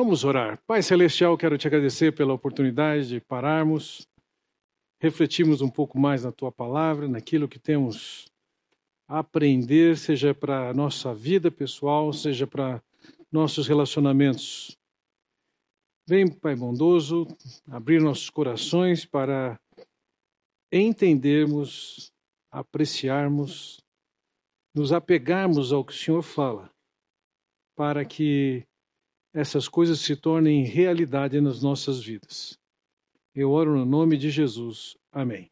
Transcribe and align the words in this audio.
Vamos 0.00 0.22
orar. 0.22 0.62
Pai 0.64 0.80
Celestial, 0.80 1.36
quero 1.36 1.58
te 1.58 1.66
agradecer 1.66 2.14
pela 2.14 2.32
oportunidade 2.32 3.08
de 3.08 3.20
pararmos, 3.20 4.06
refletirmos 5.00 5.60
um 5.60 5.68
pouco 5.68 5.98
mais 5.98 6.22
na 6.22 6.30
tua 6.30 6.52
palavra, 6.52 7.08
naquilo 7.08 7.48
que 7.48 7.58
temos 7.58 8.30
a 9.08 9.18
aprender, 9.18 9.98
seja 9.98 10.32
para 10.32 10.70
a 10.70 10.72
nossa 10.72 11.12
vida 11.12 11.50
pessoal, 11.50 12.12
seja 12.12 12.46
para 12.46 12.80
nossos 13.28 13.66
relacionamentos. 13.66 14.78
Vem, 16.06 16.30
Pai 16.30 16.54
bondoso, 16.54 17.26
abrir 17.66 18.00
nossos 18.00 18.30
corações 18.30 19.04
para 19.04 19.58
entendermos, 20.70 22.12
apreciarmos, 22.52 23.80
nos 24.72 24.92
apegarmos 24.92 25.72
ao 25.72 25.84
que 25.84 25.92
o 25.92 25.96
Senhor 25.96 26.22
fala, 26.22 26.70
para 27.74 28.04
que 28.04 28.67
essas 29.38 29.68
coisas 29.68 30.00
se 30.00 30.16
tornem 30.16 30.64
realidade 30.64 31.40
nas 31.40 31.62
nossas 31.62 32.02
vidas. 32.02 32.58
Eu 33.32 33.52
oro 33.52 33.76
no 33.76 33.84
nome 33.84 34.16
de 34.16 34.30
Jesus. 34.30 34.96
Amém. 35.12 35.48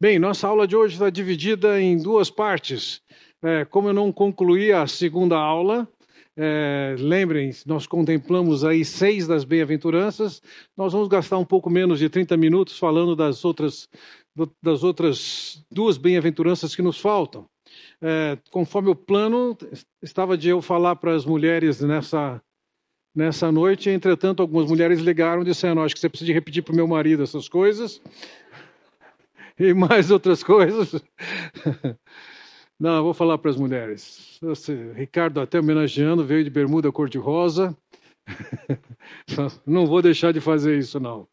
Bem, 0.00 0.18
nossa 0.18 0.48
aula 0.48 0.66
de 0.66 0.74
hoje 0.74 0.94
está 0.94 1.10
dividida 1.10 1.78
em 1.78 1.98
duas 1.98 2.30
partes. 2.30 3.02
É, 3.42 3.66
como 3.66 3.90
eu 3.90 3.92
não 3.92 4.10
concluí 4.10 4.72
a 4.72 4.86
segunda 4.86 5.36
aula, 5.36 5.86
é, 6.34 6.96
lembrem, 6.98 7.50
nós 7.66 7.86
contemplamos 7.86 8.64
aí 8.64 8.82
seis 8.82 9.26
das 9.26 9.44
bem-aventuranças. 9.44 10.40
Nós 10.74 10.94
vamos 10.94 11.08
gastar 11.08 11.36
um 11.36 11.44
pouco 11.44 11.68
menos 11.68 11.98
de 11.98 12.08
30 12.08 12.34
minutos 12.38 12.78
falando 12.78 13.14
das 13.14 13.44
outras, 13.44 13.86
das 14.62 14.82
outras 14.82 15.62
duas 15.70 15.98
bem-aventuranças 15.98 16.74
que 16.74 16.80
nos 16.80 16.98
faltam 16.98 17.46
é, 18.00 18.38
conforme 18.50 18.90
o 18.90 18.94
plano 18.94 19.56
estava 20.02 20.36
de 20.36 20.48
eu 20.48 20.62
falar 20.62 20.96
para 20.96 21.14
as 21.14 21.24
mulheres 21.24 21.80
nessa, 21.80 22.40
nessa 23.14 23.50
noite, 23.50 23.90
entretanto, 23.90 24.40
algumas 24.40 24.68
mulheres 24.68 25.00
ligaram 25.00 25.42
dizendo: 25.42 25.80
Acho 25.80 25.94
que 25.94 26.00
você 26.00 26.08
precisa 26.08 26.32
repetir 26.32 26.62
para 26.62 26.72
o 26.72 26.76
meu 26.76 26.86
marido 26.86 27.22
essas 27.22 27.48
coisas 27.48 28.00
e 29.58 29.74
mais 29.74 30.10
outras 30.10 30.42
coisas. 30.42 30.94
Não, 32.80 33.02
vou 33.02 33.12
falar 33.12 33.36
para 33.38 33.50
as 33.50 33.56
mulheres. 33.56 34.38
Ricardo, 34.94 35.40
até 35.40 35.58
homenageando, 35.58 36.24
veio 36.24 36.44
de 36.44 36.50
bermuda 36.50 36.92
cor-de-rosa. 36.92 37.76
Não 39.66 39.84
vou 39.84 40.00
deixar 40.00 40.32
de 40.32 40.40
fazer 40.40 40.78
isso, 40.78 41.00
não. 41.00 41.26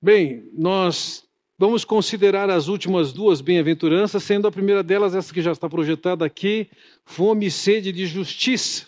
Bem, 0.00 0.48
nós 0.52 1.27
Vamos 1.60 1.84
considerar 1.84 2.48
as 2.50 2.68
últimas 2.68 3.12
duas 3.12 3.40
bem-aventuranças, 3.40 4.22
sendo 4.22 4.46
a 4.46 4.52
primeira 4.52 4.80
delas 4.80 5.12
essa 5.12 5.34
que 5.34 5.42
já 5.42 5.50
está 5.50 5.68
projetada 5.68 6.24
aqui, 6.24 6.70
fome 7.04 7.46
e 7.46 7.50
sede 7.50 7.90
de 7.90 8.06
justiça. 8.06 8.86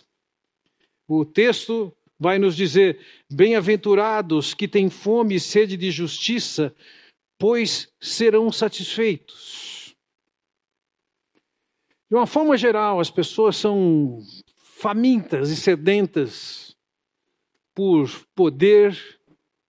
O 1.08 1.24
texto 1.24 1.92
vai 2.16 2.38
nos 2.38 2.54
dizer: 2.54 3.04
Bem-aventurados 3.28 4.54
que 4.54 4.68
têm 4.68 4.88
fome 4.88 5.34
e 5.34 5.40
sede 5.40 5.76
de 5.76 5.90
justiça, 5.90 6.72
pois 7.36 7.92
serão 8.00 8.52
satisfeitos. 8.52 9.96
De 12.08 12.14
uma 12.14 12.26
forma 12.26 12.56
geral, 12.56 13.00
as 13.00 13.10
pessoas 13.10 13.56
são 13.56 14.22
famintas 14.56 15.50
e 15.50 15.56
sedentas 15.56 16.76
por 17.74 18.08
poder, 18.32 18.96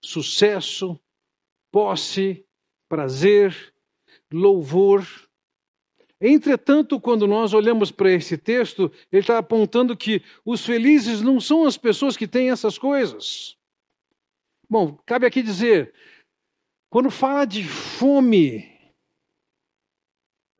sucesso, 0.04 1.00
posse, 1.72 2.46
prazer, 2.92 3.74
louvor. 4.30 5.08
Entretanto, 6.20 7.00
quando 7.00 7.26
nós 7.26 7.54
olhamos 7.54 7.90
para 7.90 8.12
esse 8.12 8.38
texto, 8.38 8.92
ele 9.10 9.22
está 9.22 9.38
apontando 9.38 9.96
que 9.96 10.22
os 10.44 10.66
felizes 10.66 11.22
não 11.22 11.40
são 11.40 11.66
as 11.66 11.78
pessoas 11.78 12.18
que 12.18 12.28
têm 12.28 12.50
essas 12.50 12.78
coisas. 12.78 13.56
Bom, 14.70 15.00
cabe 15.06 15.26
aqui 15.26 15.42
dizer, 15.42 15.94
quando 16.90 17.10
fala 17.10 17.46
de 17.46 17.64
fome, 17.64 18.70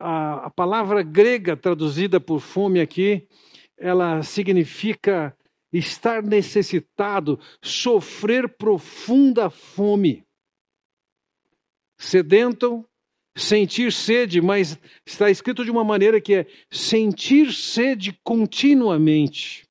a, 0.00 0.46
a 0.46 0.50
palavra 0.50 1.02
grega 1.02 1.54
traduzida 1.54 2.18
por 2.18 2.40
fome 2.40 2.80
aqui, 2.80 3.28
ela 3.76 4.22
significa 4.22 5.36
estar 5.70 6.22
necessitado, 6.22 7.38
sofrer 7.60 8.48
profunda 8.48 9.50
fome 9.50 10.24
sedento, 12.02 12.84
sentir 13.36 13.92
sede, 13.92 14.40
mas 14.40 14.78
está 15.06 15.30
escrito 15.30 15.64
de 15.64 15.70
uma 15.70 15.84
maneira 15.84 16.20
que 16.20 16.34
é 16.34 16.46
sentir 16.70 17.52
sede 17.52 18.18
continuamente. 18.22 19.66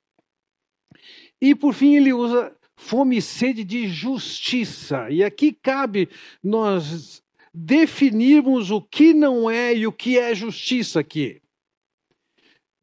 E 1.41 1.53
por 1.53 1.73
fim 1.73 1.95
ele 1.95 2.13
usa 2.13 2.55
fome 2.75 3.17
e 3.17 3.21
sede 3.21 3.63
de 3.63 3.87
justiça. 3.87 5.09
E 5.09 5.23
aqui 5.23 5.51
cabe 5.51 6.09
nós 6.43 7.21
definirmos 7.53 8.71
o 8.71 8.81
que 8.81 9.13
não 9.13 9.49
é 9.49 9.75
e 9.75 9.85
o 9.85 9.91
que 9.91 10.17
é 10.17 10.33
justiça 10.33 10.99
aqui. 10.99 11.41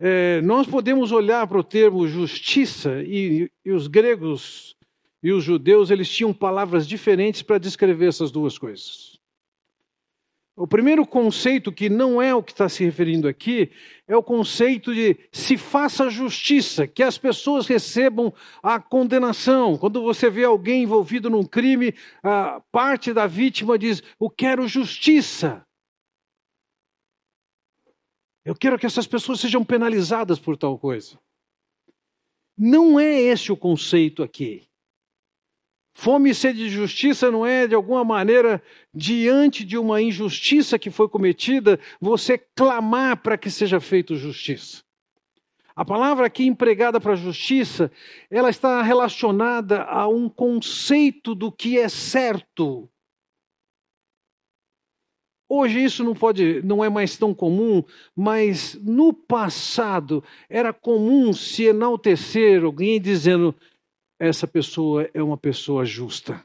É, 0.01 0.41
nós 0.43 0.67
podemos 0.67 1.11
olhar 1.11 1.47
para 1.47 1.59
o 1.59 1.65
termo 1.65 2.07
justiça 2.07 3.03
e, 3.03 3.51
e 3.65 3.73
os 3.73 3.89
gregos 3.89 4.77
e 5.21 5.33
os 5.33 5.43
judeus 5.43 5.91
eles 5.91 6.09
tinham 6.09 6.33
palavras 6.33 6.87
diferentes 6.87 7.43
para 7.43 7.59
descrever 7.59 8.07
essas 8.07 8.31
duas 8.31 8.57
coisas. 8.57 9.18
O 10.61 10.67
primeiro 10.67 11.07
conceito, 11.07 11.71
que 11.71 11.89
não 11.89 12.21
é 12.21 12.35
o 12.35 12.43
que 12.43 12.51
está 12.51 12.69
se 12.69 12.85
referindo 12.85 13.29
aqui, 13.29 13.71
é 14.09 14.17
o 14.17 14.23
conceito 14.25 14.93
de 14.93 15.17
se 15.31 15.57
faça 15.57 16.11
justiça, 16.11 16.85
que 16.85 17.01
as 17.01 17.17
pessoas 17.17 17.69
recebam 17.69 18.35
a 18.61 18.81
condenação. 18.81 19.79
Quando 19.79 20.03
você 20.03 20.29
vê 20.29 20.43
alguém 20.43 20.83
envolvido 20.83 21.31
num 21.31 21.45
crime, 21.45 21.95
a 22.25 22.61
parte 22.73 23.13
da 23.13 23.25
vítima 23.25 23.79
diz: 23.79 24.03
Eu 24.21 24.29
quero 24.29 24.67
justiça. 24.67 25.65
Eu 28.45 28.57
quero 28.57 28.77
que 28.81 28.87
essas 28.87 29.07
pessoas 29.07 29.39
sejam 29.39 29.65
penalizadas 29.65 30.41
por 30.41 30.57
tal 30.57 30.77
coisa. 30.77 31.21
Não 32.57 32.99
é 32.99 33.21
esse 33.21 33.53
o 33.53 33.57
conceito 33.57 34.25
aqui. 34.25 34.68
Fome 36.01 36.31
e 36.31 36.35
sede 36.35 36.61
de 36.61 36.69
justiça 36.69 37.29
não 37.29 37.45
é, 37.45 37.67
de 37.67 37.75
alguma 37.75 38.05
maneira, 38.05 38.63
diante 38.95 39.65
de 39.65 39.77
uma 39.77 40.01
injustiça 40.01 40.79
que 40.79 40.93
foi 40.93 41.09
cometida, 41.09 41.81
você 42.01 42.39
clamar 42.39 43.21
para 43.21 43.37
que 43.37 43.51
seja 43.51 43.81
feita 43.81 44.15
justiça. 44.15 44.85
A 45.75 45.85
palavra 45.85 46.25
aqui 46.25 46.47
empregada 46.47 47.01
para 47.01 47.17
justiça, 47.17 47.91
ela 48.31 48.49
está 48.49 48.81
relacionada 48.81 49.83
a 49.83 50.07
um 50.07 50.29
conceito 50.29 51.35
do 51.35 51.51
que 51.51 51.77
é 51.77 51.89
certo. 51.89 52.89
Hoje 55.49 55.83
isso 55.83 56.05
não 56.05 56.15
pode, 56.15 56.63
não 56.63 56.85
é 56.85 56.89
mais 56.89 57.17
tão 57.17 57.35
comum, 57.35 57.83
mas 58.15 58.79
no 58.81 59.13
passado 59.13 60.23
era 60.49 60.73
comum 60.73 61.33
se 61.33 61.65
enaltecer 61.65 62.63
alguém 62.63 63.01
dizendo 63.01 63.53
essa 64.19 64.47
pessoa 64.47 65.09
é 65.15 65.23
uma 65.23 65.39
pessoa 65.39 65.85
justa. 65.85 66.45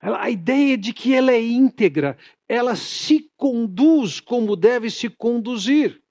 A 0.00 0.30
ideia 0.30 0.78
de 0.78 0.94
que 0.94 1.14
ela 1.14 1.30
é 1.30 1.40
íntegra, 1.40 2.16
ela 2.48 2.74
se 2.74 3.30
conduz 3.36 4.18
como 4.18 4.56
deve 4.56 4.90
se 4.90 5.10
conduzir. 5.10 6.02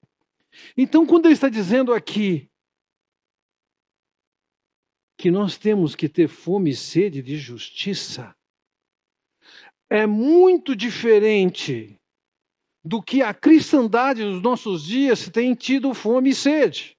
Então, 0.76 1.04
quando 1.04 1.26
ele 1.26 1.34
está 1.34 1.48
dizendo 1.48 1.92
aqui 1.92 2.48
que 5.18 5.30
nós 5.30 5.58
temos 5.58 5.94
que 5.94 6.08
ter 6.08 6.28
fome 6.28 6.70
e 6.70 6.76
sede 6.76 7.20
de 7.20 7.36
justiça, 7.36 8.34
é 9.88 10.06
muito 10.06 10.76
diferente 10.76 12.00
do 12.84 13.02
que 13.02 13.22
a 13.22 13.34
cristandade 13.34 14.22
dos 14.22 14.40
nossos 14.40 14.84
dias 14.84 15.28
tem 15.28 15.54
tido 15.54 15.92
fome 15.92 16.30
e 16.30 16.34
sede. 16.34 16.96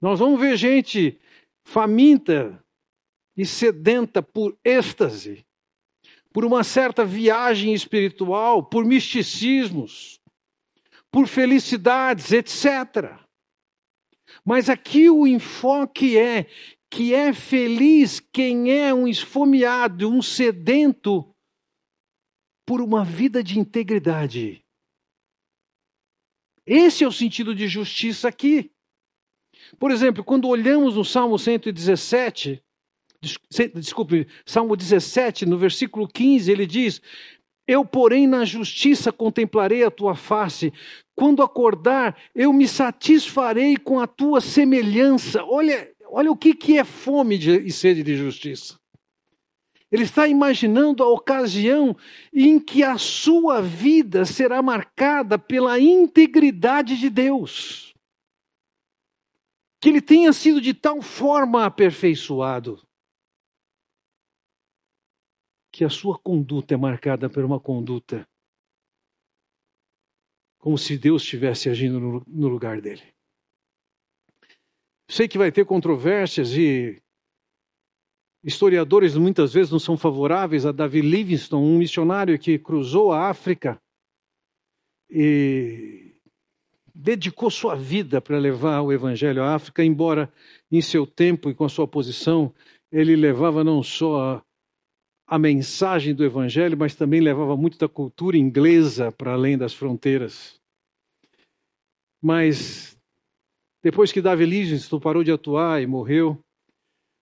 Nós 0.00 0.18
vamos 0.18 0.40
ver 0.40 0.56
gente 0.56 1.18
faminta 1.64 2.62
e 3.36 3.44
sedenta 3.44 4.22
por 4.22 4.58
êxtase, 4.64 5.44
por 6.32 6.44
uma 6.44 6.62
certa 6.62 7.04
viagem 7.04 7.72
espiritual, 7.74 8.64
por 8.64 8.84
misticismos, 8.84 10.20
por 11.10 11.26
felicidades, 11.26 12.32
etc. 12.32 13.18
Mas 14.44 14.68
aqui 14.68 15.08
o 15.10 15.26
enfoque 15.26 16.18
é 16.18 16.46
que 16.90 17.14
é 17.14 17.32
feliz 17.32 18.20
quem 18.20 18.70
é 18.70 18.92
um 18.94 19.08
esfomeado, 19.08 20.10
um 20.10 20.22
sedento 20.22 21.34
por 22.66 22.80
uma 22.80 23.04
vida 23.04 23.42
de 23.42 23.58
integridade. 23.58 24.64
Esse 26.64 27.04
é 27.04 27.06
o 27.06 27.12
sentido 27.12 27.54
de 27.54 27.68
justiça 27.68 28.28
aqui. 28.28 28.72
Por 29.78 29.90
exemplo, 29.90 30.24
quando 30.24 30.48
olhamos 30.48 30.96
no 30.96 31.04
Salmo 31.04 31.38
117, 31.38 32.62
desculpe, 33.74 34.26
Salmo 34.44 34.76
17, 34.76 35.46
no 35.46 35.58
versículo 35.58 36.06
15, 36.06 36.50
ele 36.50 36.66
diz: 36.66 37.00
Eu, 37.66 37.84
porém, 37.84 38.26
na 38.26 38.44
justiça 38.44 39.12
contemplarei 39.12 39.84
a 39.84 39.90
tua 39.90 40.14
face. 40.14 40.72
Quando 41.14 41.42
acordar, 41.42 42.16
eu 42.34 42.52
me 42.52 42.68
satisfarei 42.68 43.76
com 43.76 43.98
a 44.00 44.06
tua 44.06 44.40
semelhança. 44.40 45.44
Olha, 45.44 45.90
olha 46.08 46.30
o 46.30 46.36
que, 46.36 46.54
que 46.54 46.78
é 46.78 46.84
fome 46.84 47.38
de, 47.38 47.58
e 47.58 47.72
sede 47.72 48.02
de 48.02 48.16
justiça. 48.16 48.78
Ele 49.90 50.02
está 50.02 50.26
imaginando 50.26 51.02
a 51.02 51.08
ocasião 51.08 51.96
em 52.32 52.58
que 52.58 52.82
a 52.82 52.98
sua 52.98 53.62
vida 53.62 54.24
será 54.24 54.60
marcada 54.60 55.38
pela 55.38 55.78
integridade 55.78 56.98
de 56.98 57.08
Deus. 57.08 57.94
Que 59.80 59.88
ele 59.88 60.00
tenha 60.00 60.32
sido 60.32 60.60
de 60.60 60.72
tal 60.74 61.02
forma 61.02 61.64
aperfeiçoado 61.64 62.86
que 65.70 65.84
a 65.84 65.90
sua 65.90 66.18
conduta 66.18 66.72
é 66.72 66.76
marcada 66.76 67.28
por 67.28 67.44
uma 67.44 67.60
conduta 67.60 68.26
como 70.58 70.76
se 70.76 70.98
Deus 70.98 71.22
estivesse 71.22 71.68
agindo 71.68 72.00
no, 72.00 72.24
no 72.26 72.48
lugar 72.48 72.80
dele. 72.80 73.14
Sei 75.08 75.28
que 75.28 75.38
vai 75.38 75.52
ter 75.52 75.64
controvérsias 75.64 76.52
e 76.54 77.00
historiadores 78.42 79.16
muitas 79.16 79.52
vezes 79.52 79.70
não 79.70 79.78
são 79.78 79.96
favoráveis 79.96 80.66
a 80.66 80.72
Davi 80.72 81.02
Livingstone, 81.02 81.64
um 81.64 81.78
missionário 81.78 82.38
que 82.38 82.58
cruzou 82.58 83.12
a 83.12 83.28
África 83.28 83.80
e 85.08 86.15
dedicou 86.98 87.50
sua 87.50 87.74
vida 87.74 88.22
para 88.22 88.38
levar 88.38 88.80
o 88.80 88.90
evangelho 88.90 89.42
à 89.42 89.54
África, 89.54 89.84
embora 89.84 90.32
em 90.72 90.80
seu 90.80 91.06
tempo 91.06 91.50
e 91.50 91.54
com 91.54 91.64
a 91.64 91.68
sua 91.68 91.86
posição 91.86 92.54
ele 92.90 93.14
levava 93.14 93.62
não 93.62 93.82
só 93.82 94.42
a 95.26 95.38
mensagem 95.38 96.14
do 96.14 96.24
Evangelho, 96.24 96.78
mas 96.78 96.94
também 96.94 97.20
levava 97.20 97.56
muito 97.56 97.76
da 97.76 97.88
cultura 97.88 98.38
inglesa 98.38 99.10
para 99.10 99.32
além 99.32 99.58
das 99.58 99.74
fronteiras. 99.74 100.58
Mas 102.22 102.98
depois 103.82 104.12
que 104.12 104.22
Davi 104.22 104.46
Livingstone 104.46 105.02
parou 105.02 105.24
de 105.24 105.32
atuar 105.32 105.82
e 105.82 105.86
morreu, 105.86 106.38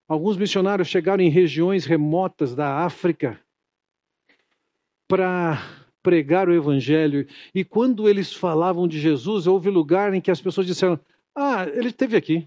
alguns 0.06 0.36
missionários 0.36 0.88
chegaram 0.88 1.24
em 1.24 1.30
regiões 1.30 1.86
remotas 1.86 2.54
da 2.54 2.84
África 2.84 3.40
para 5.08 5.83
pregar 6.04 6.48
o 6.48 6.54
Evangelho. 6.54 7.26
E 7.52 7.64
quando 7.64 8.08
eles 8.08 8.32
falavam 8.32 8.86
de 8.86 9.00
Jesus, 9.00 9.48
houve 9.48 9.70
lugar 9.70 10.14
em 10.14 10.20
que 10.20 10.30
as 10.30 10.40
pessoas 10.40 10.66
disseram: 10.66 11.00
Ah, 11.34 11.66
ele 11.66 11.88
esteve 11.88 12.16
aqui. 12.16 12.46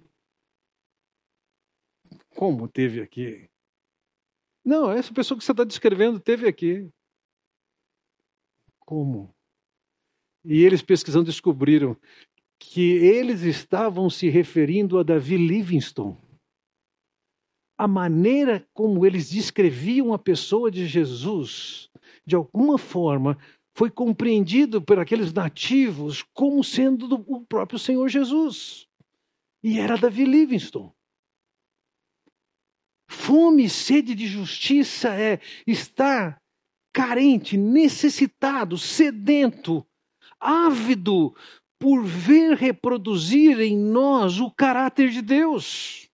Como 2.35 2.67
teve 2.67 3.01
aqui? 3.01 3.49
Não, 4.63 4.91
essa 4.91 5.11
pessoa 5.11 5.37
que 5.37 5.43
você 5.43 5.51
está 5.51 5.63
descrevendo 5.63 6.19
teve 6.19 6.47
aqui. 6.47 6.87
Como? 8.79 9.33
E 10.45 10.63
eles 10.63 10.81
pesquisando 10.81 11.25
descobriram 11.25 11.97
que 12.59 12.93
eles 12.97 13.41
estavam 13.41 14.09
se 14.09 14.29
referindo 14.29 14.99
a 14.99 15.03
Davi 15.03 15.35
Livingstone. 15.35 16.17
A 17.77 17.87
maneira 17.87 18.67
como 18.73 19.05
eles 19.05 19.29
descreviam 19.29 20.13
a 20.13 20.17
pessoa 20.17 20.71
de 20.71 20.87
Jesus, 20.87 21.89
de 22.25 22.35
alguma 22.35 22.77
forma, 22.77 23.37
foi 23.75 23.91
compreendido 23.91 24.81
por 24.81 24.97
aqueles 24.97 25.31
nativos 25.31 26.23
como 26.33 26.63
sendo 26.63 27.23
o 27.27 27.45
próprio 27.45 27.77
Senhor 27.77 28.07
Jesus. 28.09 28.87
E 29.63 29.79
era 29.79 29.95
Davi 29.95 30.25
Livingstone. 30.25 30.91
Fome 33.07 33.65
e 33.65 33.69
sede 33.69 34.15
de 34.15 34.25
justiça 34.25 35.09
é 35.09 35.39
estar 35.65 36.41
carente, 36.91 37.55
necessitado, 37.55 38.77
sedento, 38.77 39.85
ávido 40.39 41.35
por 41.79 42.03
ver 42.03 42.55
reproduzir 42.55 43.59
em 43.59 43.77
nós 43.77 44.39
o 44.39 44.49
caráter 44.49 45.09
de 45.09 45.21
Deus. 45.21 46.06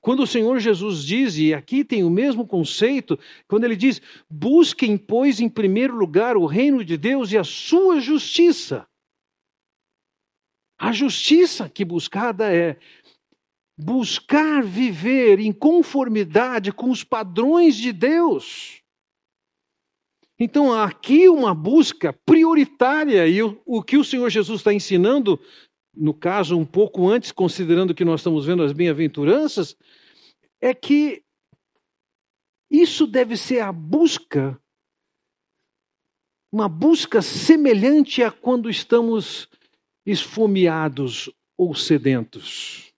Quando 0.00 0.22
o 0.22 0.26
Senhor 0.26 0.58
Jesus 0.60 1.04
diz, 1.04 1.36
e 1.36 1.52
aqui 1.52 1.84
tem 1.84 2.04
o 2.04 2.10
mesmo 2.10 2.46
conceito, 2.46 3.18
quando 3.48 3.64
ele 3.64 3.76
diz: 3.76 4.00
busquem, 4.30 4.96
pois, 4.96 5.40
em 5.40 5.48
primeiro 5.48 5.96
lugar 5.96 6.36
o 6.36 6.46
reino 6.46 6.84
de 6.84 6.96
Deus 6.96 7.32
e 7.32 7.38
a 7.38 7.44
sua 7.44 8.00
justiça. 8.00 8.86
A 10.78 10.92
justiça 10.92 11.68
que 11.68 11.84
buscada 11.84 12.54
é 12.54 12.78
buscar 13.76 14.62
viver 14.62 15.40
em 15.40 15.52
conformidade 15.52 16.72
com 16.72 16.90
os 16.90 17.02
padrões 17.02 17.76
de 17.76 17.92
Deus. 17.92 18.80
Então, 20.40 20.72
aqui 20.72 21.28
uma 21.28 21.52
busca 21.52 22.12
prioritária, 22.12 23.26
e 23.26 23.42
o, 23.42 23.60
o 23.66 23.82
que 23.82 23.96
o 23.96 24.04
Senhor 24.04 24.30
Jesus 24.30 24.60
está 24.60 24.72
ensinando, 24.72 25.40
no 25.98 26.14
caso, 26.14 26.56
um 26.56 26.64
pouco 26.64 27.08
antes, 27.08 27.32
considerando 27.32 27.94
que 27.94 28.04
nós 28.04 28.20
estamos 28.20 28.46
vendo 28.46 28.62
as 28.62 28.72
bem-aventuranças, 28.72 29.76
é 30.60 30.72
que 30.72 31.24
isso 32.70 33.06
deve 33.06 33.36
ser 33.36 33.60
a 33.60 33.72
busca, 33.72 34.60
uma 36.52 36.68
busca 36.68 37.20
semelhante 37.20 38.22
a 38.22 38.30
quando 38.30 38.70
estamos 38.70 39.48
esfomeados 40.06 41.30
ou 41.56 41.74
sedentos. 41.74 42.92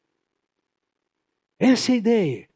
Essa 1.58 1.92
é 1.92 1.94
a 1.94 1.98
ideia. 1.98 2.48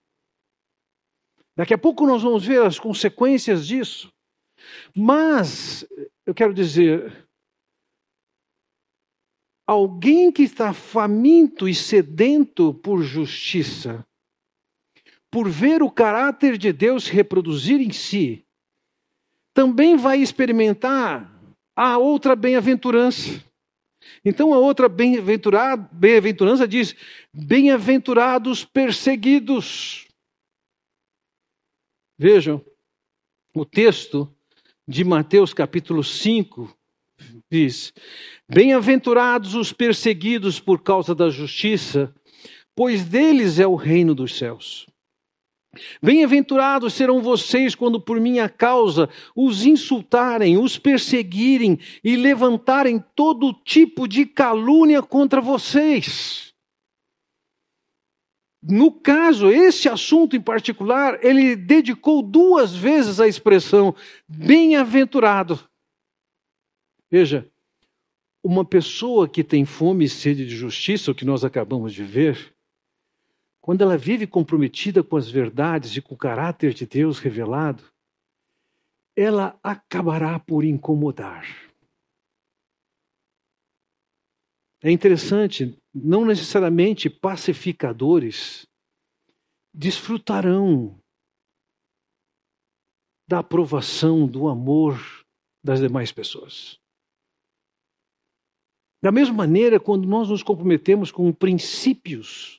Daqui 1.57 1.73
a 1.73 1.79
pouco 1.79 2.07
nós 2.07 2.23
vamos 2.23 2.45
ver 2.45 2.63
as 2.63 2.79
consequências 2.79 3.67
disso. 3.67 4.13
Mas, 4.95 5.87
eu 6.27 6.35
quero 6.35 6.53
dizer, 6.53 7.24
alguém 9.67 10.31
que 10.31 10.43
está 10.43 10.73
faminto 10.73 11.69
e 11.69 11.75
sedento 11.75 12.75
por 12.75 13.03
justiça, 13.03 14.07
por 15.31 15.49
ver 15.49 15.83
o 15.83 15.91
caráter 15.91 16.57
de 16.59 16.73
Deus 16.73 17.09
reproduzir 17.09 17.81
em 17.81 17.91
si, 17.91 18.45
também 19.53 19.97
vai 19.97 20.19
experimentar 20.19 21.33
a 21.75 21.99
outra 21.99 22.37
bem-aventurança. 22.37 23.43
Então 24.25 24.53
a 24.53 24.59
outra 24.59 24.89
bem-aventurança 24.89 26.69
diz: 26.69 26.95
bem-aventurados 27.33 28.65
perseguidos. 28.65 30.07
Vejam, 32.19 32.65
o 33.55 33.65
texto 33.65 34.33
de 34.87 35.05
Mateus 35.05 35.55
capítulo 35.55 36.05
5 36.05 36.77
diz: 37.51 37.93
Bem-aventurados 38.49 39.55
os 39.55 39.73
perseguidos 39.73 40.61
por 40.61 40.83
causa 40.83 41.15
da 41.15 41.31
justiça, 41.31 42.15
pois 42.75 43.05
deles 43.05 43.59
é 43.59 43.67
o 43.67 43.75
reino 43.75 44.15
dos 44.15 44.37
céus. 44.37 44.87
Bem-aventurados 46.03 46.95
serão 46.95 47.21
vocês 47.21 47.75
quando 47.75 48.01
por 48.01 48.21
minha 48.21 48.49
causa 48.49 49.09
os 49.35 49.65
insultarem, 49.65 50.59
os 50.59 50.79
perseguirem 50.79 51.79
e 52.03 52.17
levantarem 52.17 53.03
todo 53.15 53.53
tipo 53.65 54.07
de 54.07 54.27
calúnia 54.27 55.03
contra 55.03 55.41
vocês. 55.41 56.55
No 58.63 58.91
caso, 58.93 59.51
esse 59.51 59.89
assunto 59.89 60.37
em 60.37 60.41
particular, 60.41 61.23
ele 61.25 61.55
dedicou 61.57 62.23
duas 62.23 62.75
vezes 62.75 63.21
a 63.21 63.29
expressão 63.29 63.95
bem-aventurado. 64.27 65.61
Veja, 67.11 67.51
uma 68.45 68.63
pessoa 68.63 69.27
que 69.27 69.43
tem 69.43 69.65
fome 69.65 70.05
e 70.05 70.09
sede 70.09 70.47
de 70.47 70.55
justiça, 70.55 71.11
o 71.11 71.15
que 71.15 71.25
nós 71.25 71.47
acabamos 71.47 71.95
de 71.95 72.05
ver, 72.05 72.55
quando 73.59 73.81
ela 73.81 73.97
vive 73.97 74.27
comprometida 74.27 75.03
com 75.03 75.17
as 75.17 75.31
verdades 75.31 75.97
e 75.97 76.03
com 76.03 76.15
o 76.15 76.19
caráter 76.19 76.75
de 76.75 76.85
Deus 76.85 77.19
revelado, 77.19 77.83
ela 79.17 79.59
acabará 79.63 80.39
por 80.39 80.63
incomodar. 80.63 81.47
É 84.83 84.91
interessante, 84.91 85.81
não 85.95 86.27
necessariamente 86.27 87.09
pacificadores 87.09 88.67
desfrutarão 89.73 91.01
da 93.27 93.39
aprovação, 93.39 94.27
do 94.27 94.49
amor 94.49 95.25
das 95.65 95.81
demais 95.81 96.13
pessoas. 96.13 96.84
Da 99.05 99.13
mesma 99.13 99.35
maneira, 99.35 99.79
quando 99.79 100.09
nós 100.09 100.31
nos 100.31 100.43
comprometemos 100.43 101.13
com 101.13 101.31
princípios 101.31 102.59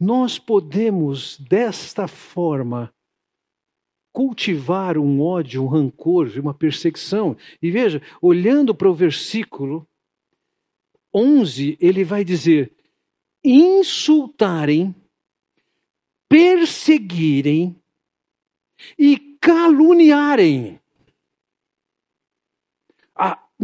nós 0.00 0.40
podemos, 0.40 1.38
desta 1.38 2.08
forma, 2.08 2.92
cultivar 4.12 4.98
um 4.98 5.22
ódio, 5.22 5.62
um 5.62 5.68
rancor, 5.68 6.28
uma 6.36 6.52
perseguição. 6.52 7.36
E 7.62 7.70
veja, 7.70 8.02
olhando 8.20 8.74
para 8.74 8.90
o 8.90 8.92
versículo 8.92 9.86
11, 11.14 11.78
ele 11.80 12.02
vai 12.02 12.24
dizer: 12.24 12.72
insultarem, 13.44 14.92
perseguirem 16.28 17.80
e 18.98 19.16
caluniarem. 19.40 20.80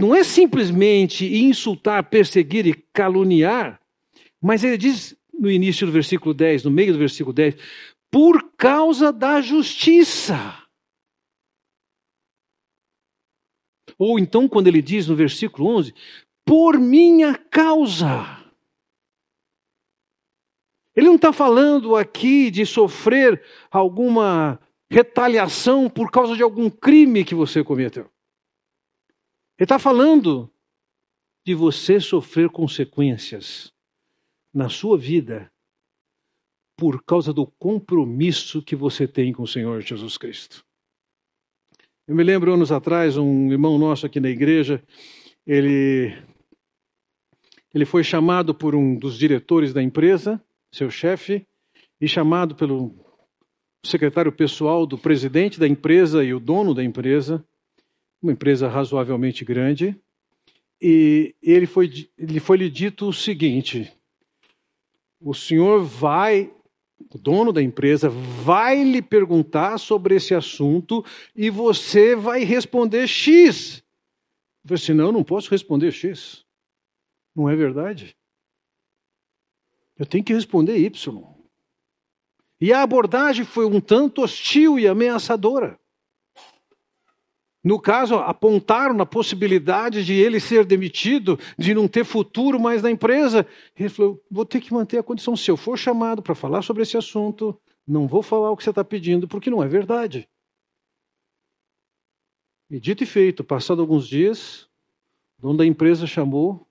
Não 0.00 0.14
é 0.14 0.24
simplesmente 0.24 1.26
insultar, 1.26 2.08
perseguir 2.08 2.66
e 2.66 2.72
caluniar, 2.72 3.78
mas 4.40 4.64
ele 4.64 4.78
diz 4.78 5.14
no 5.38 5.50
início 5.50 5.86
do 5.86 5.92
versículo 5.92 6.32
10, 6.32 6.64
no 6.64 6.70
meio 6.70 6.94
do 6.94 6.98
versículo 6.98 7.34
10, 7.34 7.56
por 8.10 8.52
causa 8.56 9.12
da 9.12 9.40
justiça. 9.42 10.56
Ou 13.98 14.18
então, 14.18 14.48
quando 14.48 14.68
ele 14.68 14.80
diz 14.80 15.06
no 15.06 15.14
versículo 15.14 15.68
11, 15.68 15.94
por 16.46 16.78
minha 16.78 17.34
causa. 17.34 18.38
Ele 20.96 21.06
não 21.06 21.16
está 21.16 21.32
falando 21.32 21.94
aqui 21.94 22.50
de 22.50 22.64
sofrer 22.64 23.42
alguma 23.70 24.58
retaliação 24.90 25.88
por 25.88 26.10
causa 26.10 26.34
de 26.34 26.42
algum 26.42 26.68
crime 26.70 27.24
que 27.24 27.34
você 27.34 27.62
cometeu. 27.62 28.10
Ele 29.60 29.66
está 29.66 29.78
falando 29.78 30.50
de 31.46 31.54
você 31.54 32.00
sofrer 32.00 32.48
consequências 32.48 33.70
na 34.54 34.70
sua 34.70 34.96
vida 34.96 35.52
por 36.78 37.04
causa 37.04 37.30
do 37.30 37.46
compromisso 37.46 38.62
que 38.62 38.74
você 38.74 39.06
tem 39.06 39.34
com 39.34 39.42
o 39.42 39.46
Senhor 39.46 39.82
Jesus 39.82 40.16
Cristo. 40.16 40.64
Eu 42.08 42.16
me 42.16 42.24
lembro 42.24 42.54
anos 42.54 42.72
atrás, 42.72 43.18
um 43.18 43.52
irmão 43.52 43.76
nosso 43.76 44.06
aqui 44.06 44.18
na 44.18 44.30
igreja, 44.30 44.82
ele 45.46 46.16
ele 47.74 47.84
foi 47.84 48.02
chamado 48.02 48.54
por 48.54 48.74
um 48.74 48.96
dos 48.96 49.18
diretores 49.18 49.74
da 49.74 49.82
empresa, 49.82 50.42
seu 50.72 50.90
chefe, 50.90 51.46
e 52.00 52.08
chamado 52.08 52.56
pelo 52.56 52.94
secretário 53.84 54.32
pessoal 54.32 54.86
do 54.86 54.96
presidente 54.96 55.60
da 55.60 55.68
empresa 55.68 56.24
e 56.24 56.32
o 56.32 56.40
dono 56.40 56.72
da 56.72 56.82
empresa, 56.82 57.46
uma 58.22 58.32
empresa 58.32 58.68
razoavelmente 58.68 59.44
grande, 59.44 59.98
e 60.80 61.34
ele 61.42 61.66
foi, 61.66 62.08
ele 62.16 62.40
foi 62.40 62.56
lhe 62.56 62.70
dito 62.70 63.08
o 63.08 63.12
seguinte: 63.12 63.92
o 65.20 65.34
senhor 65.34 65.82
vai, 65.82 66.52
o 67.12 67.18
dono 67.18 67.52
da 67.52 67.62
empresa, 67.62 68.08
vai 68.08 68.82
lhe 68.82 69.02
perguntar 69.02 69.78
sobre 69.78 70.14
esse 70.14 70.34
assunto 70.34 71.04
e 71.34 71.50
você 71.50 72.14
vai 72.14 72.44
responder 72.44 73.06
X. 73.06 73.82
Eu 74.62 74.68
falei 74.68 74.82
assim: 74.82 74.92
não, 74.92 75.12
não 75.12 75.24
posso 75.24 75.50
responder 75.50 75.90
X. 75.92 76.44
Não 77.34 77.48
é 77.48 77.56
verdade? 77.56 78.16
Eu 79.98 80.06
tenho 80.06 80.24
que 80.24 80.32
responder 80.32 80.78
Y. 80.78 81.40
E 82.60 82.72
a 82.72 82.82
abordagem 82.82 83.44
foi 83.44 83.64
um 83.64 83.80
tanto 83.80 84.22
hostil 84.22 84.78
e 84.78 84.86
ameaçadora. 84.86 85.79
No 87.62 87.78
caso, 87.78 88.14
apontaram 88.14 88.94
na 88.94 89.04
possibilidade 89.04 90.04
de 90.04 90.14
ele 90.14 90.40
ser 90.40 90.64
demitido, 90.64 91.38
de 91.58 91.74
não 91.74 91.86
ter 91.86 92.04
futuro 92.04 92.58
mais 92.58 92.82
na 92.82 92.90
empresa. 92.90 93.46
Ele 93.78 93.88
falou: 93.90 94.22
vou 94.30 94.46
ter 94.46 94.60
que 94.60 94.72
manter 94.72 94.98
a 94.98 95.02
condição. 95.02 95.36
Se 95.36 95.50
eu 95.50 95.56
for 95.56 95.76
chamado 95.76 96.22
para 96.22 96.34
falar 96.34 96.62
sobre 96.62 96.82
esse 96.82 96.96
assunto, 96.96 97.60
não 97.86 98.08
vou 98.08 98.22
falar 98.22 98.50
o 98.50 98.56
que 98.56 98.64
você 98.64 98.70
está 98.70 98.82
pedindo, 98.82 99.28
porque 99.28 99.50
não 99.50 99.62
é 99.62 99.68
verdade. 99.68 100.26
E 102.70 102.78
dito 102.80 103.02
e 103.02 103.06
feito, 103.06 103.42
passado 103.42 103.82
alguns 103.82 104.06
dias, 104.08 104.68
o 105.38 105.42
dono 105.42 105.58
da 105.58 105.66
empresa 105.66 106.06
chamou, 106.06 106.66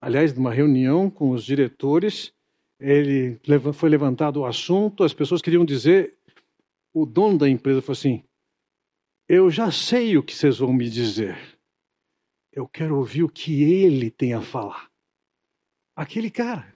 aliás, 0.00 0.34
numa 0.34 0.52
reunião 0.52 1.08
com 1.08 1.30
os 1.30 1.42
diretores, 1.42 2.34
ele 2.78 3.40
foi 3.72 3.88
levantado 3.88 4.40
o 4.40 4.44
assunto, 4.44 5.02
as 5.02 5.14
pessoas 5.14 5.40
queriam 5.40 5.64
dizer, 5.64 6.16
o 6.92 7.06
dono 7.06 7.38
da 7.38 7.48
empresa 7.48 7.80
falou 7.80 7.94
assim: 7.94 8.22
Eu 9.28 9.50
já 9.50 9.70
sei 9.70 10.16
o 10.16 10.22
que 10.22 10.34
vocês 10.34 10.56
vão 10.56 10.72
me 10.72 10.88
dizer. 10.88 11.36
Eu 12.50 12.66
quero 12.66 12.96
ouvir 12.96 13.24
o 13.24 13.28
que 13.28 13.62
ele 13.62 14.10
tem 14.10 14.32
a 14.32 14.40
falar. 14.40 14.90
Aquele 15.94 16.30
cara. 16.30 16.74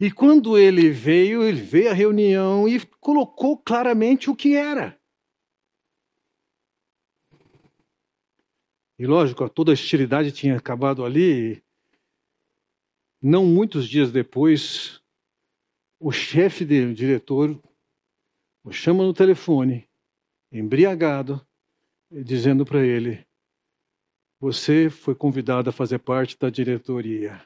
E 0.00 0.10
quando 0.10 0.58
ele 0.58 0.90
veio, 0.90 1.44
ele 1.44 1.62
veio 1.62 1.90
à 1.90 1.94
reunião 1.94 2.68
e 2.68 2.84
colocou 3.00 3.56
claramente 3.56 4.28
o 4.28 4.34
que 4.34 4.56
era. 4.56 5.00
E 8.98 9.06
lógico, 9.06 9.48
toda 9.48 9.70
a 9.70 9.74
hostilidade 9.74 10.32
tinha 10.32 10.56
acabado 10.56 11.04
ali. 11.04 11.62
Não 13.22 13.46
muitos 13.46 13.88
dias 13.88 14.10
depois, 14.10 15.00
o 16.00 16.10
chefe 16.10 16.64
dele, 16.64 16.90
o 16.90 16.94
diretor, 16.94 17.58
o 18.64 18.72
chama 18.72 19.04
no 19.04 19.14
telefone, 19.14 19.88
embriagado, 20.54 21.44
dizendo 22.10 22.64
para 22.64 22.80
ele: 22.80 23.26
Você 24.38 24.88
foi 24.88 25.14
convidado 25.14 25.68
a 25.68 25.72
fazer 25.72 25.98
parte 25.98 26.38
da 26.38 26.48
diretoria. 26.48 27.44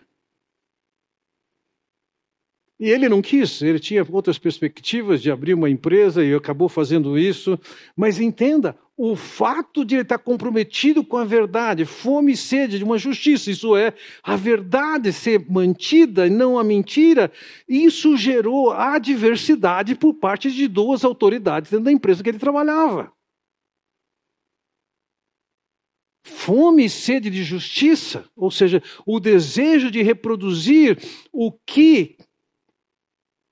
E 2.80 2.88
ele 2.90 3.08
não 3.08 3.20
quis, 3.20 3.61
ele 3.61 3.80
tinha 3.80 4.06
outras 4.08 4.38
perspectivas 4.38 5.20
de 5.20 5.32
abrir 5.32 5.52
uma 5.52 5.68
empresa 5.68 6.25
e 6.25 6.32
acabou 6.32 6.68
fazendo 6.68 7.18
isso. 7.18 7.58
Mas 7.97 8.20
entenda, 8.20 8.78
o 8.97 9.16
fato 9.16 9.85
de 9.85 9.97
ele 9.97 10.02
estar 10.02 10.18
comprometido 10.18 11.04
com 11.04 11.16
a 11.16 11.25
verdade, 11.25 11.85
fome 11.85 12.32
e 12.32 12.37
sede 12.37 12.78
de 12.78 12.85
uma 12.85 12.97
justiça, 12.97 13.50
isso 13.50 13.76
é, 13.76 13.94
a 14.23 14.37
verdade 14.37 15.12
ser 15.12 15.44
mantida 15.50 16.28
e 16.28 16.30
não 16.30 16.56
a 16.56 16.62
mentira, 16.62 17.32
isso 17.68 18.16
gerou 18.16 18.70
adversidade 18.70 19.97
por 19.97 20.14
parte 20.14 20.49
de 20.49 20.68
duas 20.68 21.04
autoridades 21.04 21.73
dentro 21.73 21.85
da 21.85 21.92
empresa 21.92 22.23
que 22.23 22.28
ele 22.28 22.38
trabalhava. 22.38 23.12
Fome 26.25 26.85
e 26.85 26.90
sede 26.90 27.30
de 27.30 27.42
justiça, 27.42 28.25
ou 28.37 28.50
seja, 28.50 28.82
o 29.06 29.18
desejo 29.18 29.90
de 29.90 30.02
reproduzir 30.02 30.99
o 31.32 31.50
que 31.50 32.16